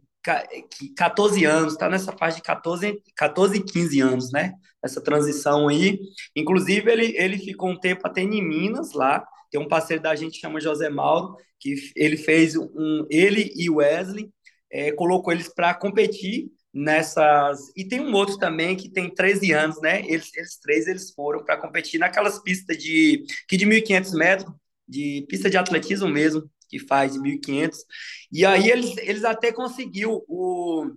que 0.71 0.89
14 0.95 1.45
anos, 1.45 1.77
tá 1.77 1.89
nessa 1.89 2.13
faixa 2.13 2.37
de 2.37 2.43
14, 2.43 3.03
14 3.15 3.57
e 3.57 3.63
15 3.63 4.01
anos, 4.01 4.33
né? 4.33 4.55
Essa 4.83 5.01
transição 5.01 5.69
aí. 5.69 5.99
Inclusive, 6.35 6.91
ele, 6.91 7.15
ele 7.17 7.39
ficou 7.39 7.71
um 7.71 7.79
tempo 7.79 8.07
até 8.07 8.23
em 8.23 8.43
Minas 8.43 8.93
lá. 8.93 9.25
Tem 9.51 9.61
um 9.61 9.69
parceiro 9.69 10.03
da 10.03 10.15
gente 10.15 10.35
que 10.35 10.41
chama 10.41 10.61
José 10.61 10.89
Mauro, 10.89 11.37
que 11.61 11.75
ele 11.95 12.17
fez 12.17 12.57
um. 12.57 13.07
Ele 13.11 13.53
e 13.55 13.71
Wesley 13.71 14.31
é, 14.71 14.91
colocou 14.93 15.33
eles 15.33 15.49
para 15.49 15.73
competir 15.75 16.51
nessas. 16.73 17.71
E 17.77 17.85
tem 17.85 18.01
um 18.01 18.13
outro 18.13 18.37
também 18.37 18.77
que 18.77 18.89
tem 18.91 19.09
13 19.09 19.53
anos, 19.53 19.81
né? 19.81 20.01
Eles, 20.07 20.31
eles 20.35 20.59
três 20.59 20.89
eles 20.89 21.13
foram 21.13 21.45
para 21.45 21.57
competir 21.57 22.01
naquelas 22.01 22.43
pistas 22.43 22.77
de 22.77 23.25
que 23.49 23.57
de 23.57 23.65
1.500 23.65 24.19
metros, 24.19 24.55
de 24.87 25.25
pista 25.29 25.49
de 25.49 25.57
atletismo 25.57 26.09
mesmo, 26.09 26.51
que 26.69 26.79
faz 26.79 27.13
de 27.15 27.19
1.500. 27.21 27.77
E 28.33 28.45
aí 28.45 28.71
eles, 28.71 28.97
eles 28.99 29.25
até 29.25 29.53
conseguiu 29.53 30.25
o 30.29 30.91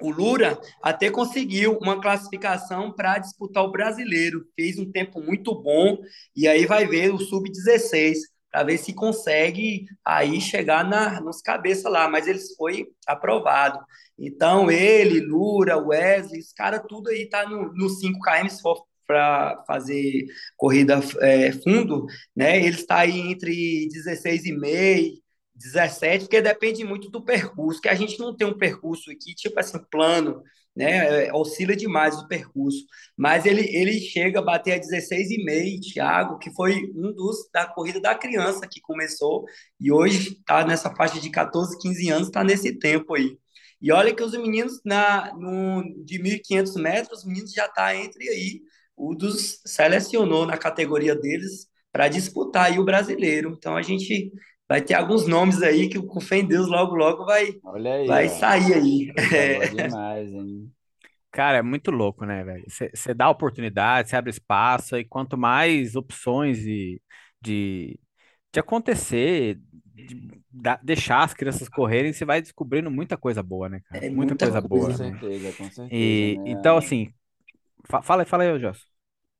o 0.00 0.10
Lura 0.10 0.58
até 0.82 1.10
conseguiu 1.10 1.76
uma 1.78 2.00
classificação 2.00 2.90
para 2.90 3.18
disputar 3.18 3.64
o 3.64 3.70
brasileiro, 3.70 4.46
fez 4.56 4.78
um 4.78 4.90
tempo 4.90 5.20
muito 5.20 5.54
bom, 5.54 5.98
e 6.34 6.48
aí 6.48 6.66
vai 6.66 6.86
ver 6.86 7.12
o 7.12 7.18
sub-16, 7.18 8.16
para 8.50 8.64
ver 8.64 8.78
se 8.78 8.92
consegue 8.92 9.86
aí 10.04 10.40
chegar 10.40 10.84
na, 10.84 11.20
nos 11.20 11.40
cabeças 11.40 11.90
lá, 11.90 12.08
mas 12.08 12.26
eles 12.26 12.54
foi 12.56 12.88
aprovado. 13.06 13.78
Então, 14.18 14.70
ele, 14.70 15.20
Lura, 15.20 15.78
Wesley, 15.78 16.40
os 16.40 16.52
caras 16.52 16.82
tudo 16.88 17.10
aí 17.10 17.28
tá 17.28 17.48
no, 17.48 17.72
no 17.72 17.88
5 17.88 18.18
km 18.20 18.48
para 19.10 19.64
fazer 19.66 20.26
corrida 20.56 21.00
é, 21.20 21.50
fundo, 21.50 22.06
né? 22.34 22.58
Ele 22.58 22.76
está 22.76 22.98
aí 22.98 23.18
entre 23.18 23.88
16,5 23.88 25.20
17, 25.56 26.24
porque 26.24 26.40
depende 26.40 26.84
muito 26.84 27.10
do 27.10 27.22
percurso, 27.22 27.80
que 27.82 27.88
a 27.88 27.94
gente 27.94 28.18
não 28.18 28.34
tem 28.34 28.46
um 28.46 28.56
percurso 28.56 29.10
aqui, 29.10 29.34
tipo 29.34 29.58
assim, 29.60 29.78
plano, 29.90 30.42
né? 30.74 31.26
É, 31.26 31.34
oscila 31.34 31.74
demais 31.76 32.16
o 32.16 32.28
percurso. 32.28 32.86
Mas 33.16 33.44
ele, 33.44 33.62
ele 33.76 33.98
chega 34.00 34.38
a 34.38 34.42
bater 34.42 34.74
a 34.74 34.80
16,5, 34.80 35.92
Thiago, 35.92 36.38
que 36.38 36.54
foi 36.54 36.90
um 36.94 37.12
dos 37.12 37.50
da 37.52 37.66
corrida 37.66 38.00
da 38.00 38.14
criança 38.14 38.66
que 38.70 38.80
começou, 38.80 39.44
e 39.78 39.90
hoje 39.90 40.34
está 40.34 40.64
nessa 40.64 40.94
faixa 40.94 41.20
de 41.20 41.28
14, 41.30 41.76
15 41.78 42.08
anos, 42.10 42.28
está 42.28 42.44
nesse 42.44 42.78
tempo 42.78 43.14
aí. 43.14 43.36
E 43.82 43.90
olha 43.92 44.14
que 44.14 44.22
os 44.22 44.32
meninos 44.32 44.80
na, 44.84 45.34
no, 45.34 45.82
de 46.04 46.18
1.500 46.18 46.80
metros, 46.80 47.18
os 47.20 47.24
meninos 47.24 47.52
já 47.52 47.66
tá 47.68 47.94
entre 47.96 48.28
aí, 48.28 48.60
o 49.00 49.14
dos 49.14 49.60
selecionou 49.66 50.46
na 50.46 50.56
categoria 50.58 51.14
deles 51.14 51.68
para 51.92 52.08
disputar 52.08 52.66
aí 52.66 52.78
o 52.78 52.84
brasileiro. 52.84 53.54
Então 53.56 53.76
a 53.76 53.82
gente 53.82 54.32
vai 54.68 54.80
ter 54.82 54.94
alguns 54.94 55.26
nomes 55.26 55.62
aí 55.62 55.88
que 55.88 56.00
com 56.02 56.20
fé 56.20 56.38
em 56.38 56.46
Deus 56.46 56.68
logo 56.68 56.94
logo 56.94 57.24
vai 57.24 57.54
aí, 57.86 58.06
vai 58.06 58.28
ó. 58.28 58.28
sair 58.28 58.74
aí. 58.74 59.12
É 59.32 59.66
demais, 59.66 60.32
hein? 60.32 60.72
Cara, 61.32 61.58
é 61.58 61.62
muito 61.62 61.90
louco, 61.90 62.24
né, 62.26 62.42
velho? 62.44 62.64
Você 62.68 63.14
dá 63.14 63.30
oportunidade, 63.30 64.10
você 64.10 64.16
abre 64.16 64.30
espaço, 64.30 64.96
e 64.96 65.04
quanto 65.04 65.38
mais 65.38 65.94
opções 65.94 66.58
de, 66.58 67.00
de, 67.40 67.98
de 68.52 68.60
acontecer, 68.60 69.60
de 69.94 70.16
deixar 70.82 71.24
as 71.24 71.34
crianças 71.34 71.68
correrem, 71.68 72.12
você 72.12 72.24
vai 72.24 72.42
descobrindo 72.42 72.90
muita 72.90 73.16
coisa 73.16 73.42
boa, 73.42 73.68
né, 73.68 73.80
cara? 73.88 74.02
É 74.02 74.10
muita, 74.10 74.34
muita 74.34 74.36
coisa, 74.36 74.60
coisa. 74.62 74.62
boa. 74.62 74.88
Com 74.92 74.94
né? 74.98 75.20
certeza, 75.20 75.52
com 75.52 75.70
certeza, 75.70 75.90
E, 75.90 76.34
né? 76.34 76.44
então, 76.46 76.76
assim, 76.78 77.12
fala, 77.88 78.24
fala 78.26 78.44
aí, 78.44 78.58
Joss. 78.60 78.86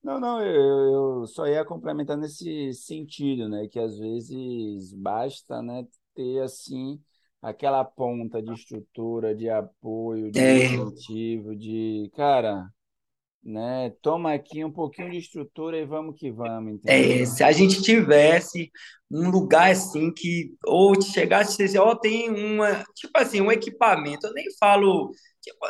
Não, 0.02 0.18
não, 0.18 0.42
eu, 0.42 1.20
eu 1.20 1.26
só 1.26 1.46
ia 1.46 1.64
complementar 1.64 2.16
nesse 2.16 2.72
sentido, 2.74 3.48
né? 3.48 3.68
Que 3.68 3.78
às 3.78 3.98
vezes 3.98 4.92
basta, 4.94 5.60
né, 5.62 5.86
ter 6.14 6.40
assim 6.42 7.02
aquela 7.42 7.84
ponta 7.84 8.42
de 8.42 8.52
estrutura, 8.52 9.34
de 9.34 9.48
apoio, 9.50 10.32
de 10.32 10.44
É. 10.44 10.50
incentivo, 10.50 11.54
de, 11.56 12.10
cara, 12.14 12.66
né? 13.44 13.90
Toma 14.02 14.34
aqui 14.34 14.64
um 14.64 14.72
pouquinho 14.72 15.10
de 15.10 15.18
estrutura 15.18 15.78
e 15.78 15.86
vamos 15.86 16.16
que 16.18 16.30
vamos, 16.32 16.72
É, 16.86 17.24
entendeu? 17.24 17.26
se 17.26 17.44
a 17.44 17.52
gente 17.52 17.82
tivesse 17.82 18.70
um 19.10 19.30
lugar 19.30 19.70
assim 19.70 20.12
que 20.12 20.54
ou 20.66 21.00
chegasse 21.00 21.50
e 21.54 21.56
dissesse, 21.66 21.78
ó, 21.78 21.94
tem 21.94 22.30
uma, 22.30 22.82
tipo 22.94 23.16
assim, 23.18 23.40
um 23.40 23.52
equipamento, 23.52 24.26
eu 24.26 24.32
nem 24.34 24.46
falo, 24.58 25.10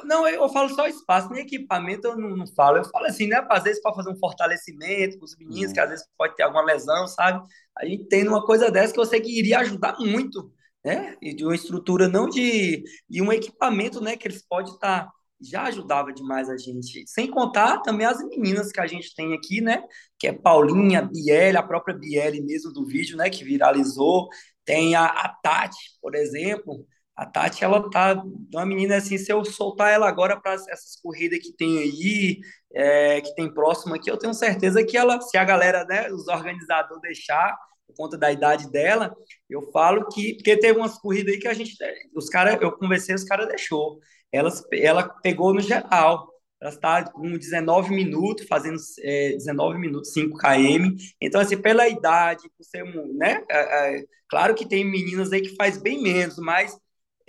não, 0.05 0.27
eu 0.29 0.49
falo 0.49 0.69
só 0.71 0.87
espaço, 0.87 1.31
nem 1.31 1.43
equipamento 1.43 2.09
eu 2.09 2.17
não, 2.17 2.37
não 2.37 2.47
falo, 2.47 2.79
eu 2.79 2.85
falo 2.85 3.07
assim, 3.07 3.29
né, 3.29 3.45
às 3.49 3.63
vezes 3.63 3.81
para 3.81 3.95
fazer 3.95 4.11
um 4.11 4.19
fortalecimento 4.19 5.19
com 5.19 5.25
os 5.25 5.37
meninos, 5.37 5.73
que 5.73 5.81
às 5.81 5.89
vezes 5.89 6.05
pode 6.19 6.35
ter 6.35 6.43
alguma 6.43 6.65
lesão, 6.65 7.07
sabe? 7.07 7.47
A 7.79 7.87
gente 7.87 8.05
tem 8.07 8.27
uma 8.27 8.45
coisa 8.45 8.71
dessa 8.71 8.93
que 8.93 8.99
eu 8.99 9.07
sei 9.07 9.21
que 9.21 9.39
iria 9.39 9.61
ajudar 9.61 9.97
muito, 9.99 10.53
né? 10.85 11.17
E 11.23 11.35
de 11.35 11.45
uma 11.45 11.55
estrutura 11.55 12.09
não 12.09 12.29
de 12.29 12.83
e 13.09 13.23
um 13.23 13.33
equipamento, 13.33 14.01
né, 14.01 14.17
que 14.17 14.27
eles 14.27 14.45
podem 14.47 14.73
estar 14.73 15.09
já 15.43 15.65
ajudava 15.65 16.13
demais 16.13 16.51
a 16.51 16.57
gente. 16.57 17.05
Sem 17.07 17.31
contar 17.31 17.79
também 17.79 18.07
as 18.07 18.23
meninas 18.23 18.71
que 18.71 18.81
a 18.81 18.87
gente 18.87 19.15
tem 19.15 19.33
aqui, 19.33 19.61
né? 19.61 19.83
Que 20.19 20.29
é 20.29 20.33
Paulinha, 20.33 21.03
Biele, 21.03 21.57
a 21.57 21.63
própria 21.63 21.97
Biele 21.97 22.43
mesmo 22.43 22.73
do 22.73 22.85
vídeo, 22.85 23.17
né? 23.17 23.31
Que 23.31 23.43
viralizou. 23.45 24.29
Tem 24.65 24.95
a, 24.95 25.07
a 25.07 25.29
Tati, 25.43 25.99
por 26.01 26.15
exemplo. 26.15 26.87
A 27.21 27.27
Tati, 27.27 27.63
ela 27.63 27.91
tá 27.91 28.25
uma 28.51 28.65
menina 28.65 28.97
assim, 28.97 29.19
se 29.19 29.31
eu 29.31 29.45
soltar 29.45 29.93
ela 29.93 30.09
agora 30.09 30.41
para 30.41 30.55
essas 30.55 30.97
corridas 31.03 31.39
que 31.41 31.53
tem 31.53 31.79
aí, 31.79 32.41
é, 32.73 33.21
que 33.21 33.35
tem 33.35 33.53
próximo 33.53 33.95
aqui, 33.95 34.11
eu 34.11 34.17
tenho 34.17 34.33
certeza 34.33 34.83
que 34.83 34.97
ela, 34.97 35.21
se 35.21 35.37
a 35.37 35.45
galera, 35.45 35.85
né, 35.85 36.11
os 36.11 36.27
organizadores 36.29 37.03
deixar, 37.03 37.55
por 37.87 37.95
conta 37.95 38.17
da 38.17 38.33
idade 38.33 38.71
dela, 38.73 39.15
eu 39.51 39.71
falo 39.71 40.09
que, 40.09 40.33
porque 40.37 40.57
teve 40.57 40.79
umas 40.79 40.99
corridas 40.99 41.35
aí 41.35 41.39
que 41.39 41.47
a 41.47 41.53
gente, 41.53 41.77
os 42.15 42.31
caras, 42.31 42.59
eu 42.59 42.73
conversei, 42.73 43.15
os 43.15 43.25
caras 43.25 43.49
deixou. 43.49 43.99
Ela, 44.33 44.51
ela 44.73 45.07
pegou 45.07 45.53
no 45.53 45.61
geral. 45.61 46.27
Ela 46.59 46.71
está 46.71 47.05
com 47.11 47.37
19 47.37 47.95
minutos, 47.95 48.47
fazendo 48.47 48.79
é, 49.03 49.33
19 49.33 49.79
minutos, 49.79 50.13
5 50.13 50.39
km. 50.39 50.95
Então, 51.21 51.41
assim, 51.41 51.61
pela 51.61 51.87
idade, 51.89 52.49
por 52.57 52.65
ser, 52.65 52.85
né? 53.15 53.43
É, 53.51 53.99
é, 53.99 54.05
claro 54.29 54.55
que 54.55 54.67
tem 54.69 54.85
meninas 54.85 55.33
aí 55.33 55.43
que 55.43 55.57
faz 55.57 55.77
bem 55.77 56.03
menos, 56.03 56.37
mas 56.39 56.79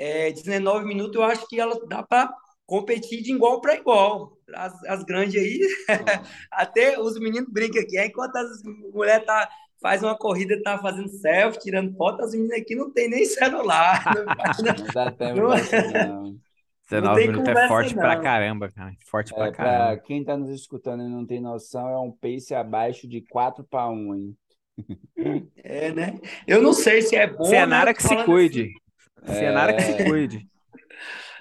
é, 0.01 0.31
19 0.31 0.85
minutos 0.85 1.15
eu 1.15 1.23
acho 1.23 1.47
que 1.47 1.59
ela 1.59 1.79
dá 1.87 2.01
para 2.03 2.33
competir 2.65 3.21
de 3.21 3.31
igual 3.33 3.61
para 3.61 3.75
igual. 3.75 4.37
As, 4.53 4.83
as 4.85 5.03
grandes 5.03 5.35
aí, 5.41 5.59
até 6.51 6.99
os 6.99 7.19
meninos 7.19 7.49
brincam 7.51 7.81
aqui, 7.81 7.99
enquanto 7.99 8.35
as 8.35 8.49
mulheres 8.93 9.25
tá 9.25 9.49
faz 9.81 10.03
uma 10.03 10.15
corrida, 10.15 10.61
tá 10.61 10.77
fazendo 10.77 11.09
selfie, 11.09 11.59
tirando 11.59 11.95
foto, 11.95 12.21
as 12.21 12.33
meninas 12.33 12.59
aqui 12.59 12.75
não 12.75 12.91
tem 12.91 13.09
nem 13.09 13.25
celular. 13.25 14.03
Não, 14.15 14.25
Não 14.25 14.93
dá 14.93 15.11
tempo 15.11 15.39
Não- 15.41 15.47
pra 15.49 15.59
isso, 15.59 15.91
não. 15.93 16.35
19 16.87 17.15
tem 17.19 17.27
minutos 17.27 17.47
é 17.49 17.53
conversa, 17.53 17.67
forte 17.67 17.95
pra 17.95 18.15
não. 18.15 18.21
caramba, 18.23 18.71
cara. 18.71 18.91
Forte 19.09 19.33
pra 19.33 19.47
É, 19.47 19.51
pra 19.51 19.65
caramba. 19.65 19.97
quem 20.05 20.23
tá 20.23 20.37
nos 20.37 20.49
escutando 20.51 21.01
e 21.03 21.07
não 21.09 21.25
tem 21.25 21.41
noção, 21.41 21.89
é 21.89 21.97
um 21.97 22.11
pace 22.11 22.53
abaixo 22.53 23.07
de 23.07 23.21
4 23.21 23.63
para 23.63 23.89
1, 23.89 24.15
hein? 24.15 24.37
É, 25.63 25.91
né? 25.91 26.19
Eu 26.47 26.61
não 26.61 26.73
sei 26.73 27.01
se 27.01 27.15
é 27.15 27.27
bom. 27.27 27.43
Senara 27.45 27.85
né? 27.91 27.93
que 27.93 28.03
se 28.03 28.23
cuide. 28.23 28.71
Senara 29.27 29.73
que 29.73 29.83
se 29.83 29.93
É. 29.93 29.95
cuide. 29.95 30.47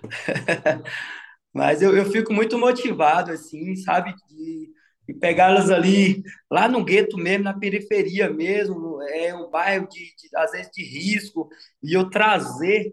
assim, 0.03 0.83
Mas 1.53 1.83
eu, 1.83 1.97
eu 1.97 2.05
fico 2.07 2.33
muito 2.33 2.59
motivado, 2.59 3.33
assim, 3.33 3.75
sabe? 3.77 4.15
De, 4.29 4.73
de 5.09 5.15
pegá-las 5.15 5.71
ali, 5.71 6.23
lá 6.51 6.69
no 6.69 6.85
gueto 6.85 7.17
mesmo, 7.19 7.45
na 7.45 7.59
periferia 7.59 8.31
mesmo, 8.31 9.03
é 9.03 9.35
um 9.35 9.51
bairro 9.51 9.89
de, 9.89 10.01
de, 10.17 10.37
às 10.37 10.53
vezes 10.53 10.71
de 10.73 10.85
risco, 10.85 11.49
e 11.83 11.95
eu 11.95 12.09
trazer 12.11 12.93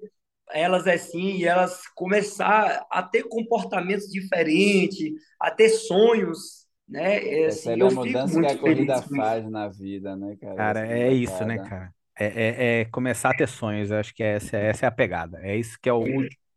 elas 0.51 0.87
assim, 0.87 1.37
e 1.37 1.45
elas 1.45 1.81
começar 1.95 2.85
a 2.89 3.03
ter 3.03 3.23
comportamentos 3.23 4.07
diferentes, 4.09 5.11
a 5.39 5.51
ter 5.51 5.69
sonhos, 5.69 6.65
né? 6.87 7.17
É, 7.43 7.47
assim, 7.47 7.75
Percebe 7.75 7.81
eu 7.81 7.89
a 7.89 7.91
fico 7.91 8.27
mudança 8.29 8.39
que 8.39 8.45
muito 8.45 8.47
a 8.51 8.55
corrida 8.55 9.01
faz 9.01 9.49
na 9.49 9.67
vida, 9.69 10.15
né, 10.15 10.35
cara? 10.35 10.55
Cara, 10.55 10.85
Essa 10.85 10.85
é 10.85 11.13
isso, 11.13 11.45
né, 11.45 11.57
cara? 11.59 11.93
É, 12.19 12.25
é- 12.25 12.81
é 12.81 12.85
começar 12.85 13.31
a 13.31 13.33
ter 13.35 13.47
sonhos. 13.47 13.91
Eu 13.91 13.97
acho 13.99 14.13
que 14.13 14.23
essa, 14.23 14.57
essa 14.57 14.85
é 14.85 14.89
a 14.89 14.91
pegada. 14.91 15.39
É 15.43 15.55
isso 15.55 15.77
que 15.81 15.89
é 15.89 15.93
o, 15.93 16.03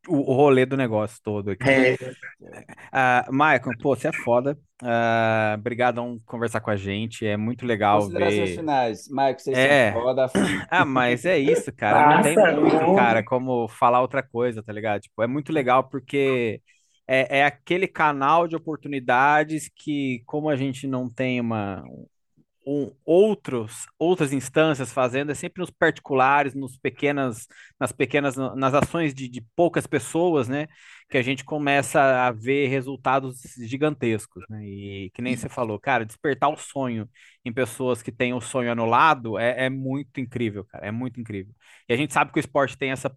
o, 0.08 0.16
o 0.32 0.34
rolê 0.34 0.64
do 0.64 0.76
negócio 0.76 1.18
todo 1.22 1.50
aqui. 1.50 1.68
É, 1.68 1.96
Ah, 2.92 3.26
Maicon, 3.30 3.70
pô, 3.80 3.94
você 3.94 4.08
é 4.08 4.12
foda. 4.12 4.58
Ah, 4.82 5.54
Obrigadão 5.58 6.18
por 6.18 6.24
conversar 6.24 6.60
com 6.60 6.70
a 6.70 6.76
gente. 6.76 7.26
É 7.26 7.36
muito 7.36 7.66
legal 7.66 8.08
ver. 8.08 8.56
finais. 8.56 9.08
Mike, 9.10 9.42
vocês 9.42 9.58
É. 9.58 9.92
foda. 9.92 10.26
Ah, 10.70 10.84
mas 10.84 11.24
é 11.24 11.38
isso, 11.38 11.72
cara. 11.72 12.16
Não 12.16 12.22
tem 12.22 12.36
muito, 12.36 12.94
cara, 12.94 13.22
como 13.24 13.68
falar 13.68 14.00
outra 14.00 14.22
coisa, 14.22 14.62
tá 14.62 14.72
ligado? 14.72 15.02
Tipo, 15.02 15.22
é 15.22 15.26
muito 15.26 15.52
legal 15.52 15.84
porque 15.88 16.60
é, 17.06 17.38
é 17.40 17.44
aquele 17.44 17.86
canal 17.88 18.46
de 18.48 18.56
oportunidades 18.56 19.68
que, 19.74 20.22
como 20.26 20.48
a 20.48 20.56
gente 20.56 20.86
não 20.86 21.08
tem 21.08 21.40
uma, 21.40 21.84
um, 22.70 22.92
outros, 23.04 23.86
outras 23.98 24.32
instâncias 24.32 24.92
fazendo, 24.92 25.32
é 25.32 25.34
sempre 25.34 25.60
nos 25.60 25.70
particulares, 25.70 26.54
nos 26.54 26.76
pequenas, 26.78 27.48
nas 27.78 27.90
pequenas, 27.90 28.36
nas 28.36 28.74
ações 28.74 29.12
de, 29.12 29.28
de 29.28 29.40
poucas 29.56 29.86
pessoas, 29.88 30.48
né? 30.48 30.68
Que 31.08 31.18
a 31.18 31.22
gente 31.22 31.44
começa 31.44 32.00
a 32.28 32.30
ver 32.30 32.68
resultados 32.68 33.40
gigantescos, 33.58 34.44
né? 34.48 34.64
E 34.64 35.10
que 35.12 35.20
nem 35.20 35.36
você 35.36 35.48
falou, 35.48 35.80
cara, 35.80 36.06
despertar 36.06 36.48
o 36.48 36.56
sonho 36.56 37.08
em 37.44 37.52
pessoas 37.52 38.02
que 38.02 38.12
têm 38.12 38.32
o 38.34 38.40
sonho 38.40 38.70
anulado 38.70 39.36
é, 39.36 39.66
é 39.66 39.70
muito 39.70 40.20
incrível, 40.20 40.64
cara, 40.64 40.86
é 40.86 40.90
muito 40.92 41.20
incrível. 41.20 41.52
E 41.88 41.92
a 41.92 41.96
gente 41.96 42.12
sabe 42.12 42.30
que 42.32 42.38
o 42.38 42.40
esporte 42.40 42.78
tem 42.78 42.92
essa 42.92 43.12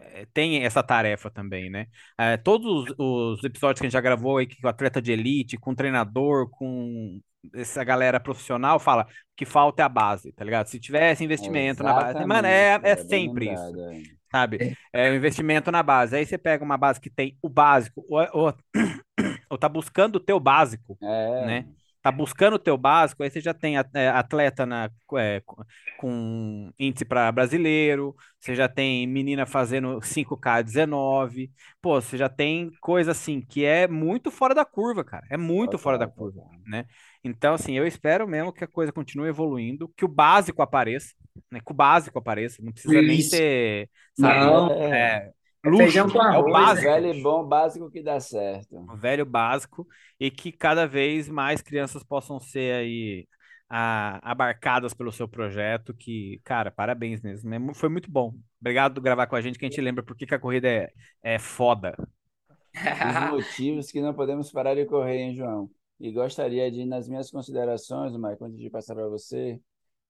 eh, 0.00 0.26
tem 0.32 0.64
essa 0.64 0.82
tarefa 0.82 1.30
também, 1.30 1.68
né? 1.70 1.86
Eh, 2.18 2.36
todos 2.38 2.66
os, 2.66 3.38
os 3.38 3.44
episódios 3.44 3.80
que 3.80 3.86
a 3.86 3.88
gente 3.88 3.94
já 3.94 4.00
gravou 4.00 4.38
aí 4.38 4.46
com 4.46 4.68
atleta 4.68 5.02
de 5.02 5.12
elite, 5.12 5.56
com 5.58 5.74
treinador, 5.74 6.48
com 6.50 7.20
essa 7.54 7.82
galera 7.84 8.20
profissional, 8.20 8.78
fala 8.78 9.06
que 9.36 9.44
falta 9.44 9.82
é 9.82 9.84
a 9.84 9.88
base, 9.88 10.32
tá 10.32 10.44
ligado? 10.44 10.66
Se 10.66 10.80
tivesse 10.80 11.24
investimento 11.24 11.82
na 11.82 11.92
base, 11.92 12.24
mano, 12.24 12.48
é, 12.48 12.72
é 12.72 12.78
bem 12.78 13.08
sempre 13.08 13.52
isso 13.52 13.80
é. 13.80 14.02
sabe? 14.30 14.76
É 14.92 15.10
o 15.10 15.14
investimento 15.14 15.70
na 15.70 15.82
base. 15.82 16.16
Aí 16.16 16.24
você 16.24 16.38
pega 16.38 16.64
uma 16.64 16.76
base 16.76 17.00
que 17.00 17.10
tem 17.10 17.36
o 17.42 17.48
básico, 17.48 18.04
ou, 18.08 18.26
ou, 18.32 18.54
ou 19.50 19.58
tá 19.58 19.68
buscando 19.68 20.16
o 20.16 20.20
teu 20.20 20.40
básico, 20.40 20.96
É, 21.02 21.46
né? 21.46 21.66
Tá 22.06 22.12
buscando 22.12 22.54
o 22.54 22.58
teu 22.58 22.78
básico, 22.78 23.24
aí 23.24 23.30
você 23.30 23.40
já 23.40 23.52
tem 23.52 23.76
é, 23.76 24.08
atleta 24.08 24.64
na, 24.64 24.88
é, 25.16 25.42
com- 25.96 26.70
índice 26.78 27.04
para 27.04 27.32
brasileiro, 27.32 28.14
você 28.38 28.54
já 28.54 28.68
tem 28.68 29.08
menina 29.08 29.44
fazendo 29.44 30.00
5K 30.02 30.62
19, 30.62 31.50
pô, 31.82 32.00
você 32.00 32.16
já 32.16 32.28
tem 32.28 32.70
coisa 32.80 33.10
assim 33.10 33.40
que 33.40 33.64
é 33.64 33.88
muito 33.88 34.30
fora 34.30 34.54
da 34.54 34.64
curva, 34.64 35.02
cara. 35.04 35.26
É 35.28 35.36
muito 35.36 35.76
fora 35.78 35.98
da 35.98 36.06
curva, 36.06 36.42
né? 36.64 36.84
Então, 37.24 37.54
assim, 37.54 37.72
eu 37.76 37.84
espero 37.84 38.28
mesmo 38.28 38.52
que 38.52 38.62
a 38.62 38.68
coisa 38.68 38.92
continue 38.92 39.28
evoluindo, 39.28 39.88
que 39.96 40.04
o 40.04 40.08
básico 40.08 40.62
apareça, 40.62 41.12
né? 41.50 41.58
Que 41.64 41.72
o 41.72 41.74
básico 41.74 42.18
apareça, 42.20 42.62
não 42.62 42.72
precisa 42.72 43.02
nem 43.02 43.18
Isso. 43.18 43.30
ser, 43.30 43.90
sabe? 44.14 44.44
Não. 44.44 44.70
É, 44.92 45.32
luxo, 45.70 45.76
Feijão 45.76 46.10
com 46.10 46.22
é 46.22 46.38
o 46.38 46.46
arroz, 46.46 46.46
O 46.46 46.50
básico. 46.50 46.82
velho 46.82 47.08
e 47.08 47.14
bom 47.14 47.44
básico 47.46 47.90
que 47.90 48.02
dá 48.02 48.20
certo. 48.20 48.76
o 48.88 48.96
velho 48.96 49.26
básico 49.26 49.86
e 50.18 50.30
que 50.30 50.52
cada 50.52 50.86
vez 50.86 51.28
mais 51.28 51.60
crianças 51.62 52.02
possam 52.04 52.38
ser 52.40 52.74
aí 52.76 53.28
a- 53.68 54.20
abarcadas 54.30 54.94
pelo 54.94 55.10
seu 55.12 55.28
projeto, 55.28 55.92
que, 55.94 56.40
cara, 56.44 56.70
parabéns 56.70 57.20
mesmo, 57.20 57.50
né? 57.50 57.58
Foi 57.74 57.88
muito 57.88 58.10
bom. 58.10 58.34
Obrigado 58.60 58.94
por 58.94 59.00
gravar 59.02 59.26
com 59.26 59.36
a 59.36 59.40
gente, 59.40 59.58
que 59.58 59.64
a 59.64 59.68
gente 59.68 59.80
lembra 59.80 60.04
por 60.04 60.16
que 60.16 60.26
que 60.26 60.34
a 60.34 60.38
corrida 60.38 60.68
é, 60.68 60.92
é 61.22 61.38
foda. 61.38 61.94
Os 62.74 63.30
motivos 63.30 63.90
que 63.90 64.00
não 64.00 64.14
podemos 64.14 64.50
parar 64.52 64.74
de 64.74 64.84
correr, 64.84 65.16
hein, 65.18 65.34
João? 65.34 65.70
E 65.98 66.12
gostaria 66.12 66.70
de, 66.70 66.84
nas 66.84 67.08
minhas 67.08 67.30
considerações, 67.30 68.14
Maicon, 68.16 68.46
antes 68.46 68.58
de 68.60 68.68
passar 68.70 68.94
para 68.94 69.08
você, 69.08 69.58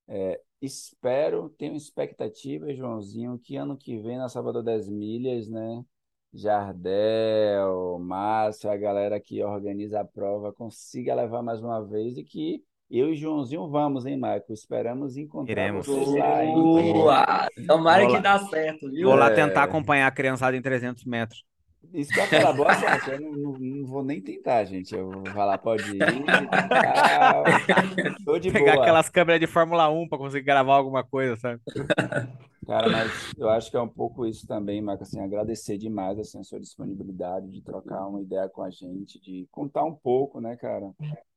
é, 0.08 0.40
espero, 0.62 1.48
tenho 1.58 1.74
expectativa, 1.76 2.72
Joãozinho, 2.74 3.38
que 3.38 3.56
ano 3.56 3.76
que 3.76 3.98
vem 4.00 4.16
na 4.18 4.28
Salvador 4.28 4.62
das 4.62 4.88
Milhas, 4.88 5.48
né? 5.48 5.84
Jardel, 6.32 7.98
Márcio, 8.00 8.70
a 8.70 8.76
galera 8.76 9.18
que 9.20 9.42
organiza 9.42 10.00
a 10.00 10.04
prova 10.04 10.52
consiga 10.52 11.14
levar 11.14 11.42
mais 11.42 11.60
uma 11.62 11.80
vez 11.84 12.16
e 12.16 12.24
que 12.24 12.62
eu 12.90 13.10
e 13.12 13.16
Joãozinho 13.16 13.68
vamos, 13.68 14.06
hein, 14.06 14.16
Maicon? 14.16 14.52
Esperamos 14.52 15.16
encontrar 15.16 15.52
Iremos. 15.52 15.86
vocês 15.86 16.06
lá, 16.14 16.44
hein? 16.44 16.54
Boa! 16.54 17.48
Tomara 17.66 18.02
Vou 18.02 18.10
que 18.10 18.16
lá. 18.16 18.20
dá 18.20 18.38
certo, 18.46 18.90
viu? 18.90 19.08
Vou 19.08 19.16
lá 19.16 19.30
É. 19.30 19.34
tentar 19.34 19.64
acompanhar 19.64 20.06
a 20.06 20.10
criançada 20.10 20.56
em 20.56 20.62
300 20.62 21.04
metros. 21.04 21.44
Isso 21.92 22.12
ia 22.18 22.26
falar, 22.26 22.52
boa 22.52 22.74
sorte. 22.74 23.10
Eu 23.10 23.20
não, 23.20 23.32
não- 23.32 23.58
não 23.58 23.86
vou 23.86 24.02
nem 24.04 24.20
tentar, 24.20 24.64
gente. 24.64 24.94
Eu 24.94 25.10
vou 25.10 25.26
falar, 25.26 25.56
pode 25.58 25.82
ir. 25.96 25.98
Tô 28.24 28.38
de 28.38 28.50
Pegar 28.50 28.72
boa. 28.72 28.82
aquelas 28.84 29.08
câmeras 29.08 29.40
de 29.40 29.46
Fórmula 29.46 29.88
1 29.88 30.08
para 30.08 30.18
conseguir 30.18 30.44
gravar 30.44 30.74
alguma 30.74 31.04
coisa, 31.04 31.36
sabe? 31.36 31.60
Cara, 32.66 32.88
mas 32.88 33.32
eu 33.38 33.48
acho 33.48 33.70
que 33.70 33.76
é 33.76 33.80
um 33.80 33.88
pouco 33.88 34.26
isso 34.26 34.46
também, 34.46 34.82
Marco, 34.82 35.04
assim, 35.04 35.20
agradecer 35.20 35.78
demais 35.78 36.18
assim, 36.18 36.40
a 36.40 36.42
sua 36.42 36.58
disponibilidade 36.58 37.48
de 37.50 37.62
trocar 37.62 38.08
uma 38.08 38.20
ideia 38.20 38.48
com 38.48 38.62
a 38.62 38.70
gente, 38.70 39.20
de 39.20 39.46
contar 39.52 39.84
um 39.84 39.94
pouco, 39.94 40.40
né, 40.40 40.56
cara, 40.56 40.90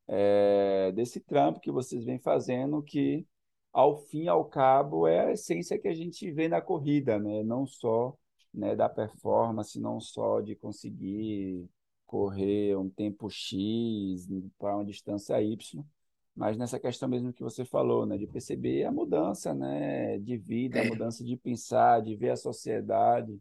é, 0.08 0.90
desse 0.92 1.20
trampo 1.20 1.60
que 1.60 1.70
vocês 1.70 2.04
vêm 2.04 2.18
fazendo, 2.18 2.82
que 2.82 3.24
ao 3.72 3.96
fim 3.96 4.24
e 4.24 4.28
ao 4.28 4.44
cabo 4.44 5.06
é 5.06 5.26
a 5.26 5.32
essência 5.32 5.78
que 5.78 5.86
a 5.86 5.94
gente 5.94 6.28
vê 6.32 6.48
na 6.48 6.60
corrida, 6.60 7.16
né, 7.16 7.44
não 7.44 7.64
só, 7.64 8.12
né, 8.52 8.74
da 8.74 8.88
performance, 8.88 9.80
não 9.80 10.00
só 10.00 10.40
de 10.40 10.54
conseguir 10.56 11.68
correr 12.06 12.76
um 12.76 12.88
tempo 12.90 13.30
X 13.30 14.26
para 14.58 14.74
uma 14.76 14.84
distância 14.84 15.40
Y, 15.40 15.84
mas 16.34 16.56
nessa 16.56 16.78
questão 16.80 17.08
mesmo 17.08 17.32
que 17.32 17.42
você 17.42 17.64
falou, 17.64 18.06
né, 18.06 18.16
de 18.18 18.26
perceber 18.26 18.84
a 18.84 18.92
mudança, 18.92 19.54
né, 19.54 20.18
de 20.18 20.36
vida, 20.36 20.80
a 20.80 20.84
mudança 20.84 21.22
de 21.24 21.36
pensar, 21.36 22.02
de 22.02 22.16
ver 22.16 22.30
a 22.30 22.36
sociedade, 22.36 23.38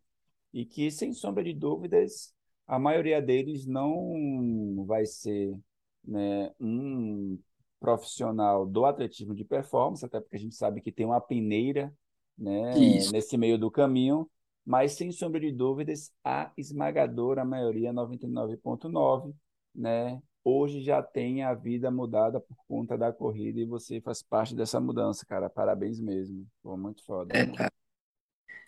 e 0.54 0.66
que, 0.66 0.92
sem 0.92 1.14
sombra 1.14 1.44
de 1.44 1.54
dúvidas, 1.54 2.34
a 2.68 2.78
maioria 2.78 3.22
deles 3.22 3.66
não 3.66 4.84
vai 4.86 5.06
ser, 5.06 5.56
né, 6.04 6.52
um 6.60 7.40
profissional 7.80 8.66
do 8.66 8.86
atletismo 8.86 9.34
de 9.34 9.46
performance, 9.46 10.06
até 10.06 10.20
porque 10.20 10.36
a 10.36 10.40
gente 10.40 10.56
sabe 10.56 10.82
que 10.82 10.92
tem 10.92 11.06
uma 11.06 11.22
peneira, 11.22 11.94
né, 12.38 12.78
Isso. 12.78 13.12
nesse 13.12 13.38
meio 13.38 13.58
do 13.58 13.72
caminho, 13.72 14.30
mas 14.66 14.94
sem 14.94 15.12
sombra 15.12 15.40
de 15.40 15.52
dúvidas, 15.52 16.12
a 16.24 16.52
esmagadora 16.58 17.44
maioria, 17.44 17.92
99,9, 17.94 19.34
né, 19.74 20.22
hoje 20.44 20.82
já 20.82 21.02
tem 21.02 21.44
a 21.44 21.54
vida 21.54 21.92
mudada 21.92 22.40
por 22.40 22.56
conta 22.68 22.98
da 22.98 23.12
corrida 23.12 23.60
e 23.60 23.66
você 23.66 24.02
faz 24.02 24.22
parte 24.22 24.56
dessa 24.56 24.80
mudança, 24.80 25.26
cara. 25.26 25.50
Parabéns 25.50 26.00
mesmo. 26.00 26.46
Foi 26.62 26.78
muito 26.78 27.04
foda. 27.04 27.38
É, 27.38 27.46
cara. 27.46 27.72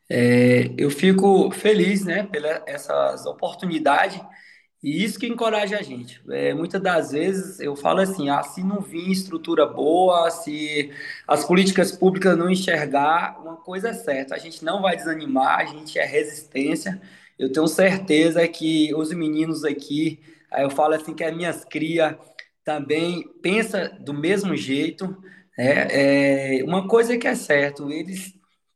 É, 0.10 0.74
eu 0.78 0.90
fico 0.90 1.50
feliz, 1.52 2.04
né, 2.06 2.24
pelas 2.24 2.62
essas 2.68 3.26
oportunidades 3.26 4.22
e 4.84 5.04
isso 5.04 5.20
que 5.20 5.28
encoraja 5.28 5.78
a 5.78 5.82
gente. 5.84 6.22
É, 6.30 6.54
muitas 6.54 6.82
das 6.82 7.12
vezes 7.12 7.60
eu 7.60 7.76
falo 7.76 8.00
assim, 8.02 8.30
ah, 8.30 8.42
se 8.44 8.64
não 8.64 8.82
vir 8.82 9.12
estrutura 9.12 9.66
boa, 9.66 10.30
se 10.32 10.92
as 11.28 11.46
políticas 11.46 11.92
públicas 11.92 12.38
não 12.38 12.50
enxergar, 12.50 13.40
uma 13.42 13.58
coisa 13.58 13.90
é 13.90 13.94
certa, 13.94 14.36
a 14.36 14.40
gente 14.40 14.64
não 14.66 14.82
vai 14.82 14.96
desanimar, 14.96 15.60
a 15.60 15.66
gente 15.66 16.00
é 16.00 16.06
resistência. 16.06 17.00
Eu 17.38 17.52
tenho 17.52 17.68
certeza 17.68 18.48
que 18.48 18.94
os 18.96 19.12
meninos 19.14 19.64
aqui, 19.64 20.20
eu 20.58 20.70
falo 20.72 20.96
assim 20.96 21.14
que 21.14 21.24
as 21.24 21.36
minhas 21.36 21.64
cria 21.66 22.18
também 22.64 23.28
pensa 23.42 23.90
do 24.00 24.14
mesmo 24.14 24.56
jeito. 24.56 25.06
né? 25.58 25.88
É, 26.60 26.64
uma 26.64 26.88
coisa 26.88 27.18
que 27.18 27.28
é 27.28 27.36
certo, 27.36 27.92
eles 27.92 28.34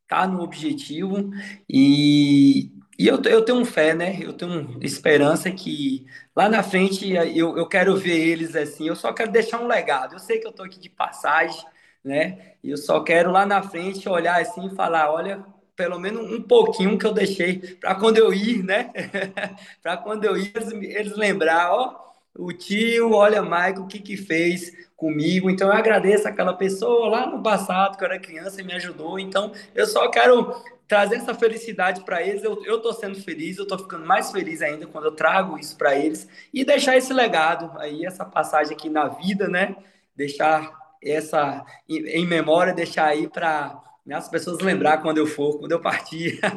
tá 0.08 0.28
no 0.28 0.42
objetivo 0.42 1.32
e, 1.70 2.72
e 2.98 3.08
eu, 3.08 3.22
eu 3.24 3.44
tenho 3.44 3.64
fé, 3.66 3.94
né? 3.94 4.18
Eu 4.22 4.34
tenho 4.34 4.78
esperança 4.82 5.52
que 5.52 6.06
lá 6.36 6.48
na 6.48 6.64
frente 6.64 7.12
eu, 7.12 7.58
eu 7.58 7.68
quero 7.68 7.96
ver 7.98 8.18
eles 8.18 8.56
assim. 8.56 8.88
Eu 8.88 8.96
só 8.96 9.12
quero 9.14 9.32
deixar 9.32 9.62
um 9.62 9.68
legado. 9.68 10.14
Eu 10.14 10.20
sei 10.20 10.40
que 10.40 10.48
eu 10.48 10.52
tô 10.52 10.64
aqui 10.64 10.80
de 10.80 10.90
passagem, 10.90 11.64
né? 12.04 12.54
E 12.64 12.70
eu 12.72 12.78
só 12.78 13.02
quero 13.02 13.32
lá 13.32 13.46
na 13.46 13.62
frente 13.62 14.08
olhar 14.08 14.42
assim 14.42 14.68
e 14.68 14.76
falar: 14.76 15.12
olha, 15.12 15.44
pelo 15.76 16.00
menos 16.00 16.32
um 16.32 16.42
pouquinho 16.42 16.98
que 16.98 17.06
eu 17.06 17.14
deixei 17.14 17.58
para 17.76 17.96
quando 17.96 18.18
eu 18.18 18.34
ir, 18.34 18.64
né? 18.64 18.92
para 19.84 19.98
quando 19.98 20.24
eu 20.24 20.38
ir, 20.38 20.52
eles, 20.56 20.72
eles 20.72 21.18
lembrar: 21.18 21.74
ó, 21.74 22.05
o 22.38 22.52
tio, 22.52 23.14
olha, 23.14 23.42
Michael, 23.42 23.84
o 23.84 23.88
que 23.88 24.00
que 24.00 24.18
fez 24.18 24.72
comigo. 24.96 25.50
Então, 25.50 25.68
eu 25.68 25.74
agradeço 25.74 26.28
aquela 26.28 26.54
pessoa 26.54 27.08
lá 27.10 27.28
no 27.28 27.42
passado, 27.42 27.98
que 27.98 28.04
eu 28.04 28.08
era 28.08 28.20
criança 28.20 28.62
e 28.62 28.64
me 28.64 28.74
ajudou. 28.74 29.20
Então, 29.20 29.52
eu 29.74 29.86
só 29.86 30.10
quero 30.10 30.54
trazer 30.88 31.16
essa 31.16 31.34
felicidade 31.34 32.02
para 32.02 32.22
eles. 32.22 32.44
Eu, 32.44 32.64
eu 32.66 32.82
tô 32.82 32.94
sendo 32.94 33.16
feliz, 33.16 33.58
eu 33.58 33.68
tô 33.68 33.78
ficando 33.78 34.06
mais 34.06 34.32
feliz 34.32 34.62
ainda 34.62 34.88
quando 34.88 35.06
eu 35.06 35.12
trago 35.12 35.58
isso 35.58 35.78
para 35.78 35.96
eles 35.98 36.28
e 36.54 36.64
deixar 36.64 36.96
esse 36.98 37.14
legado 37.14 37.72
aí, 37.80 38.06
essa 38.06 38.26
passagem 38.26 38.76
aqui 38.76 38.90
na 38.90 39.08
vida, 39.08 39.48
né? 39.48 39.76
Deixar 40.16 40.72
essa 41.02 41.66
em, 41.88 42.06
em 42.08 42.26
memória, 42.26 42.74
deixar 42.74 43.06
aí 43.06 43.28
para 43.28 43.82
né, 44.06 44.16
as 44.16 44.30
pessoas 44.30 44.60
lembrar 44.60 45.00
quando 45.00 45.18
eu 45.18 45.28
for, 45.28 45.60
quando 45.60 45.72
eu 45.72 45.82
partir. 45.82 46.40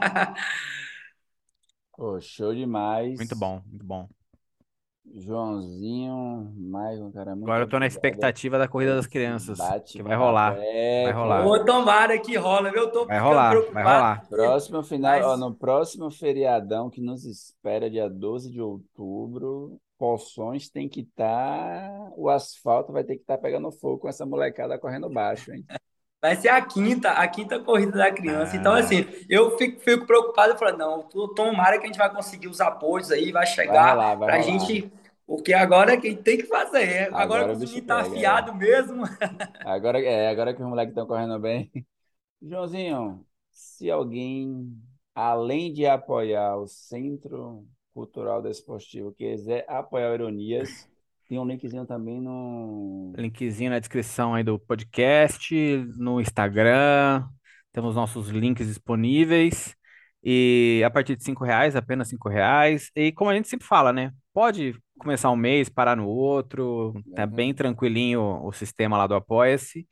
Pô, 1.96 2.20
show 2.20 2.54
demais. 2.54 3.18
Muito 3.18 3.34
bom, 3.34 3.60
muito 3.66 3.84
bom. 3.84 4.08
Joãozinho, 5.14 6.52
Maicon, 6.56 7.10
cara, 7.12 7.34
muito 7.34 7.44
Agora 7.44 7.64
eu 7.64 7.68
tô 7.68 7.78
na 7.78 7.86
expectativa 7.86 8.58
da 8.58 8.68
corrida 8.68 8.94
das 8.94 9.06
crianças, 9.06 9.58
que 9.86 10.02
vai 10.02 10.16
rolar. 10.16 10.56
é, 10.58 11.04
Vai 11.04 11.12
rolar. 11.12 11.46
Ô, 11.46 11.64
tomara 11.64 12.18
que 12.18 12.36
rola, 12.36 12.70
viu? 12.70 12.82
Eu 12.82 12.90
tô 12.92 13.06
Vai 13.06 13.18
rolar, 13.18 13.50
vai 13.50 13.60
preocupado. 13.60 13.88
rolar. 13.88 14.28
Próximo 14.28 14.82
final, 14.82 15.12
Mas- 15.18 15.26
ó, 15.26 15.36
no 15.36 15.54
próximo 15.54 16.10
feriadão 16.10 16.90
que 16.90 17.00
nos 17.00 17.24
espera, 17.24 17.90
dia 17.90 18.08
12 18.08 18.50
de 18.50 18.60
outubro, 18.60 19.78
Poções 19.98 20.68
tem 20.70 20.88
que 20.88 21.00
estar. 21.00 21.90
o 22.16 22.28
asfalto 22.28 22.92
vai 22.92 23.02
ter 23.02 23.16
que 23.16 23.22
estar 23.22 23.36
pegando 23.38 23.70
fogo 23.72 23.98
com 23.98 24.08
essa 24.08 24.24
molecada 24.24 24.78
correndo 24.78 25.10
baixo, 25.10 25.52
hein? 25.52 25.64
Vai 26.20 26.34
ser 26.36 26.48
a 26.48 26.60
quinta, 26.64 27.12
a 27.12 27.28
quinta 27.28 27.60
corrida 27.60 27.92
da 27.98 28.10
criança. 28.12 28.56
Então, 28.56 28.74
Ah. 28.74 28.80
assim, 28.80 29.04
eu 29.28 29.56
fico, 29.56 29.80
fico 29.80 30.06
preocupado. 30.06 30.52
Eu 30.52 30.58
falo, 30.58 30.76
não, 30.76 31.02
to- 31.08 31.28
tomara 31.34 31.78
que 31.78 31.84
a 31.84 31.86
gente 31.86 31.98
vai 31.98 32.12
conseguir 32.12 32.48
os 32.48 32.60
apoios 32.60 33.10
aí, 33.12 33.30
vai 33.32 33.46
Vai 33.46 33.46
chegar 33.46 33.82
rolar, 33.90 34.14
vai 34.16 34.26
pra 34.26 34.38
rolar. 34.38 34.42
gente. 34.42 34.92
Porque 35.26 35.52
agora 35.52 35.96
quem 36.00 36.16
tem 36.16 36.38
que 36.38 36.46
fazer. 36.46 36.82
é- 36.82 37.10
Agora, 37.12 37.44
Agora 37.44 37.56
que 37.56 37.56
o 37.56 37.58
menino 37.58 37.86
tá 37.86 37.98
é. 37.98 38.00
afiado 38.00 38.54
mesmo. 38.54 39.04
Agora, 39.64 40.00
é, 40.02 40.28
agora 40.30 40.54
que 40.54 40.62
os 40.62 40.68
moleques 40.68 40.90
estão 40.92 41.06
correndo 41.06 41.38
bem. 41.38 41.70
Joãozinho, 42.42 43.26
se 43.50 43.90
alguém, 43.90 44.76
além 45.14 45.72
de 45.72 45.86
apoiar 45.86 46.56
o 46.58 46.66
Centro 46.66 47.66
Cultural 47.94 48.42
Desportivo, 48.42 49.12
quiser 49.12 49.64
apoiar 49.68 50.10
o 50.12 50.14
Ironias, 50.14 50.88
tem 51.28 51.38
um 51.38 51.46
linkzinho 51.46 51.86
também 51.86 52.20
no. 52.20 53.12
Linkzinho 53.16 53.70
na 53.70 53.78
descrição 53.78 54.34
aí 54.34 54.44
do 54.44 54.58
podcast, 54.58 55.54
no 55.96 56.20
Instagram, 56.20 57.26
temos 57.72 57.94
nossos 57.96 58.28
links 58.28 58.66
disponíveis. 58.66 59.74
E 60.22 60.82
a 60.84 60.90
partir 60.90 61.16
de 61.16 61.24
cinco 61.24 61.44
reais, 61.44 61.74
apenas 61.76 62.08
cinco 62.08 62.28
reais. 62.28 62.90
E 62.94 63.12
como 63.12 63.30
a 63.30 63.34
gente 63.34 63.48
sempre 63.48 63.66
fala, 63.66 63.92
né? 63.92 64.12
Pode 64.32 64.74
começar 64.98 65.30
um 65.30 65.36
mês, 65.36 65.68
parar 65.68 65.96
no 65.96 66.06
outro, 66.08 66.92
tá 67.14 67.24
Uhum. 67.24 67.26
bem 67.26 67.54
tranquilinho 67.54 68.20
o 68.44 68.52
sistema 68.52 68.96
lá 68.98 69.06
do 69.06 69.14
Apoia-se. 69.14 69.86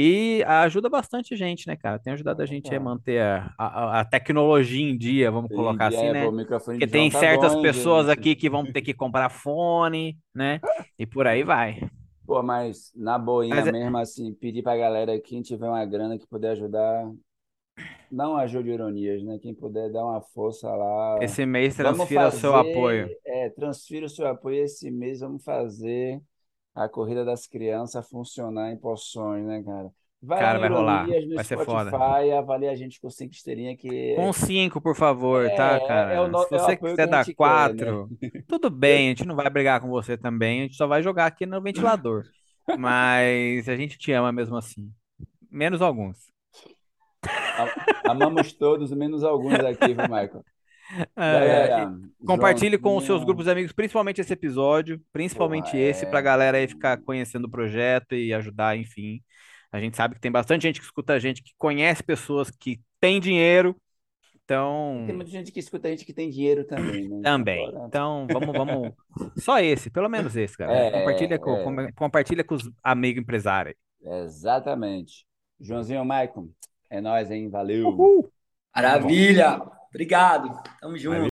E 0.00 0.44
ajuda 0.46 0.88
bastante 0.88 1.34
gente, 1.34 1.66
né, 1.66 1.76
cara? 1.76 1.98
Tem 1.98 2.12
ajudado 2.12 2.40
a 2.40 2.46
gente 2.46 2.72
a 2.74 2.78
manter 2.80 3.20
a, 3.20 3.52
a, 3.58 4.00
a 4.00 4.04
tecnologia 4.04 4.80
em 4.88 4.96
dia, 4.96 5.28
vamos 5.30 5.50
colocar 5.52 5.88
assim, 5.88 6.08
É, 6.08 6.12
né? 6.12 6.32
Porque 6.70 6.86
tem 6.86 7.10
tá 7.10 7.18
certas 7.18 7.56
pessoas 7.56 8.08
gente? 8.08 8.08
aqui 8.08 8.36
que 8.36 8.48
vão 8.48 8.64
ter 8.64 8.82
que 8.82 8.94
comprar 8.94 9.28
fone, 9.28 10.16
né? 10.34 10.60
E 10.98 11.04
por 11.06 11.26
aí 11.26 11.42
vai. 11.42 11.80
Pô, 12.26 12.42
mas 12.42 12.92
na 12.94 13.18
boinha 13.18 13.64
Mas 13.64 13.66
é- 13.66 13.72
mesmo, 13.72 13.96
assim, 13.96 14.34
pedir 14.34 14.62
pra 14.62 14.76
galera, 14.76 15.18
quem 15.20 15.40
tiver 15.42 15.68
uma 15.68 15.84
grana 15.86 16.18
que 16.18 16.26
puder 16.26 16.50
ajudar, 16.52 17.10
não 18.10 18.36
ajude 18.36 18.70
ironias, 18.70 19.22
né? 19.22 19.38
Quem 19.38 19.54
puder 19.54 19.90
dar 19.92 20.04
uma 20.04 20.20
força 20.20 20.68
lá. 20.74 21.18
Esse 21.20 21.44
mês 21.46 21.76
transfira 21.76 22.28
o 22.28 22.32
seu 22.32 22.56
apoio. 22.56 23.14
é, 23.24 23.50
transfira 23.50 24.06
o 24.06 24.08
seu 24.08 24.26
apoio 24.26 24.64
esse 24.64 24.90
mês, 24.90 25.20
vamos 25.20 25.44
fazer 25.44 26.20
a 26.84 26.88
corrida 26.88 27.24
das 27.24 27.46
crianças 27.46 28.08
funcionar 28.08 28.70
em 28.72 28.76
Poções, 28.76 29.44
né, 29.44 29.62
cara? 29.62 29.90
Vai 30.20 30.38
Cara, 30.40 30.58
vai 30.58 30.68
rolar. 30.68 31.06
Vai 31.34 31.44
ser 31.44 31.54
Spotify, 31.58 31.64
foda. 31.90 32.38
avalia 32.38 32.70
a 32.72 32.74
gente 32.74 33.00
com 33.00 33.08
cinco 33.08 33.32
estrelinhas 33.34 33.76
que 33.78 34.14
Com 34.16 34.32
cinco, 34.32 34.80
por 34.80 34.96
favor, 34.96 35.48
tá, 35.54 35.76
É, 35.76 35.86
cara? 35.86 36.12
é 36.12 36.20
o 36.20 36.26
no- 36.26 36.40
Se 36.40 36.54
é 36.54 36.58
você 36.58 36.72
apoio 36.72 36.92
quiser 36.92 37.06
dar 37.06 37.18
gente 37.24 37.26
quer, 37.28 37.36
quatro, 37.36 38.08
tudo 38.48 38.68
bem, 38.68 39.06
a 39.06 39.08
gente 39.10 39.24
não 39.24 39.36
vai 39.36 39.48
brigar 39.48 39.80
com 39.80 39.88
você 39.88 40.16
também, 40.16 40.60
a 40.60 40.62
gente 40.64 40.74
só 40.76 40.86
vai 40.88 41.02
jogar 41.04 41.26
aqui 41.26 41.46
no 41.46 41.62
ventilador. 41.62 42.24
Mas 42.76 43.68
a 43.68 43.76
gente 43.76 43.96
te 43.96 44.10
ama 44.12 44.32
mesmo 44.32 44.56
assim. 44.56 44.90
Menos 45.50 45.80
alguns. 45.80 46.18
amamos 48.04 48.52
todos, 48.52 48.90
menos 48.92 49.22
alguns 49.24 49.54
aqui, 49.54 49.94
viu, 49.94 50.02
Michael? 50.02 50.44
É, 51.16 51.68
Galera, 51.68 51.98
Compartilhe 52.24 52.78
com 52.78 52.96
os 52.96 53.04
seus 53.04 53.22
grupos 53.24 53.44
de 53.44 53.50
amigos, 53.50 53.72
principalmente 53.72 54.20
esse 54.20 54.32
episódio, 54.32 55.00
principalmente 55.12 55.76
esse, 55.76 56.06
é. 56.06 56.08
pra 56.08 56.20
galera 56.20 56.58
aí 56.58 56.66
ficar 56.66 56.96
conhecendo 56.98 57.44
o 57.44 57.50
projeto 57.50 58.14
e 58.14 58.32
ajudar, 58.32 58.76
enfim. 58.76 59.22
A 59.70 59.78
gente 59.80 59.96
sabe 59.96 60.14
que 60.14 60.20
tem 60.20 60.32
bastante 60.32 60.62
gente 60.62 60.80
que 60.80 60.86
escuta 60.86 61.12
a 61.12 61.18
gente, 61.18 61.42
que 61.42 61.52
conhece 61.58 62.02
pessoas 62.02 62.50
que 62.50 62.80
têm 63.00 63.20
dinheiro, 63.20 63.76
então 64.48 65.04
Tem 65.04 65.14
muita 65.14 65.30
gente 65.30 65.52
que 65.52 65.60
escuta 65.60 65.88
a 65.88 65.90
gente 65.90 66.06
que 66.06 66.12
tem 66.14 66.30
dinheiro 66.30 66.64
também, 66.64 67.06
né? 67.06 67.20
também. 67.22 67.70
Então 67.86 68.26
vamos, 68.32 68.56
vamos. 68.56 68.92
Só 69.44 69.60
esse, 69.60 69.90
pelo 69.90 70.08
menos 70.08 70.34
esse, 70.34 70.56
cara. 70.56 70.72
É, 70.72 70.90
compartilha, 70.90 71.38
com, 71.38 71.54
é. 71.54 71.64
com- 71.64 71.92
compartilha 71.92 72.42
com 72.42 72.54
os 72.54 72.70
amigos 72.82 73.20
empresários. 73.20 73.76
Exatamente. 74.02 75.26
Joãozinho, 75.60 76.02
Michael, 76.02 76.48
é 76.88 76.98
nóis, 76.98 77.30
hein? 77.30 77.50
Valeu. 77.50 77.88
Uhul! 77.88 78.32
Maravilha. 78.74 79.60
Obrigado. 79.90 80.62
Tamo 80.80 80.96
junto. 80.96 81.18